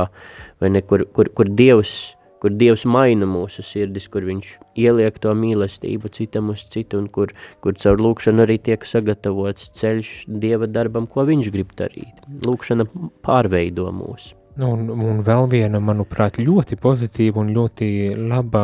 vai 0.62 0.70
ne, 0.76 0.86
kur, 0.86 1.08
kur, 1.10 1.34
kur 1.34 1.50
Dievs, 1.50 1.98
kur 2.40 2.54
Dievs 2.54 2.86
maina 2.86 3.26
mūsu 3.26 3.66
sirdis, 3.66 4.06
kur 4.14 4.30
viņš 4.30 4.56
ieliek 4.78 5.18
to 5.18 5.34
mīlestību 5.34 6.14
citam 6.14 6.54
uz 6.54 6.70
citu, 6.70 7.02
un 7.02 7.10
kur, 7.10 7.34
kur 7.66 7.74
caur 7.82 7.98
lūkšanu 7.98 8.46
arī 8.46 8.62
tiek 8.70 8.86
sagatavots 8.86 9.72
ceļš 9.82 10.20
Dieva 10.30 10.70
darbam, 10.70 11.10
ko 11.10 11.26
viņš 11.26 11.50
grib 11.56 11.74
darīt. 11.82 12.22
Lūkšana 12.46 12.86
pārveido 13.26 13.90
mūsu. 13.90 14.39
Nu, 14.60 14.74
un, 14.76 14.90
un 14.92 15.22
vēl 15.24 15.46
viena, 15.52 15.80
manuprāt, 15.80 16.42
ļoti 16.42 16.76
pozitīva 16.84 17.40
un 17.40 17.54
ļoti 17.56 17.90
laba 18.20 18.64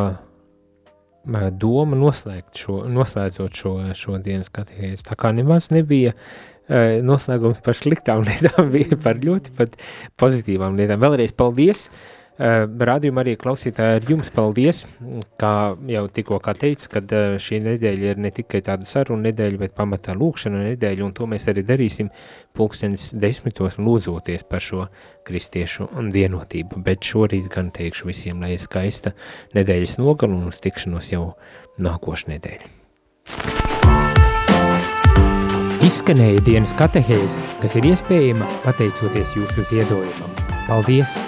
doma 1.55 1.97
noslēgt 1.97 2.59
šo, 2.59 2.81
noslēdzot 2.91 3.61
šo, 3.61 3.71
šo 3.97 4.19
dienas 4.21 4.51
katehēzi. 4.53 5.05
Tā 5.07 5.15
kā 5.19 5.31
nemaz 5.33 5.71
nebija 5.73 6.11
uh, 6.11 6.99
noslēgums 7.05 7.63
par 7.65 7.77
sliktām 7.79 8.23
lietām, 8.27 8.69
bija 8.73 8.99
par 9.01 9.21
ļoti 9.23 9.55
pat 9.57 9.79
pozitīvām 10.19 10.77
lietām. 10.79 11.01
Vēlreiz 11.05 11.33
paldies! 11.37 11.87
Rādījuma 12.35 13.23
arī 13.23 13.37
klausītāji 13.39 13.99
ar 13.99 14.07
jums 14.11 14.29
paldies, 14.35 14.81
kā 15.39 15.75
jau 15.87 16.03
tikko 16.11 16.39
teicu, 16.59 16.89
kad 16.91 17.13
šī 17.39 17.61
nedēļa 17.63 18.09
ir 18.11 18.19
ne 18.19 18.31
tikai 18.35 18.59
tāda 18.65 18.87
saruna 18.89 19.29
nedēļa, 19.29 19.59
bet 19.61 19.75
pamatā 19.77 20.17
lūkšana 20.19 20.65
nedēļa, 20.71 21.05
un 21.05 21.13
to 21.15 21.29
mēs 21.31 21.47
arī 21.47 21.63
darīsim 21.63 22.09
pulkstens 22.55 23.13
desmitos 23.15 23.79
lūdzoties 23.79 24.43
par 24.49 24.63
šo 24.63 24.87
kristiešu 25.27 25.87
vienotību. 26.11 26.81
Bet 26.83 27.07
šorīt 27.07 27.47
gan 27.53 27.71
teikšu 27.71 28.11
visiem, 28.11 28.43
lai 28.43 28.55
ir 28.57 28.63
skaista 28.63 29.15
nedēļas 29.55 29.95
nogalu 30.01 30.35
un 30.35 30.51
uz 30.51 30.59
tikšanos 30.63 31.13
jau 31.15 31.29
nākošu 31.79 32.33
nedēļu. 32.35 32.73
Izskanēja 35.85 36.41
dienas 36.41 36.73
katehēze, 36.75 37.39
kas 37.61 37.77
ir 37.77 37.91
iespējama 37.91 38.49
pateicoties 38.65 39.37
jūsu 39.37 39.67
ziedojumam. 39.69 40.35
Paldies! 40.65 41.19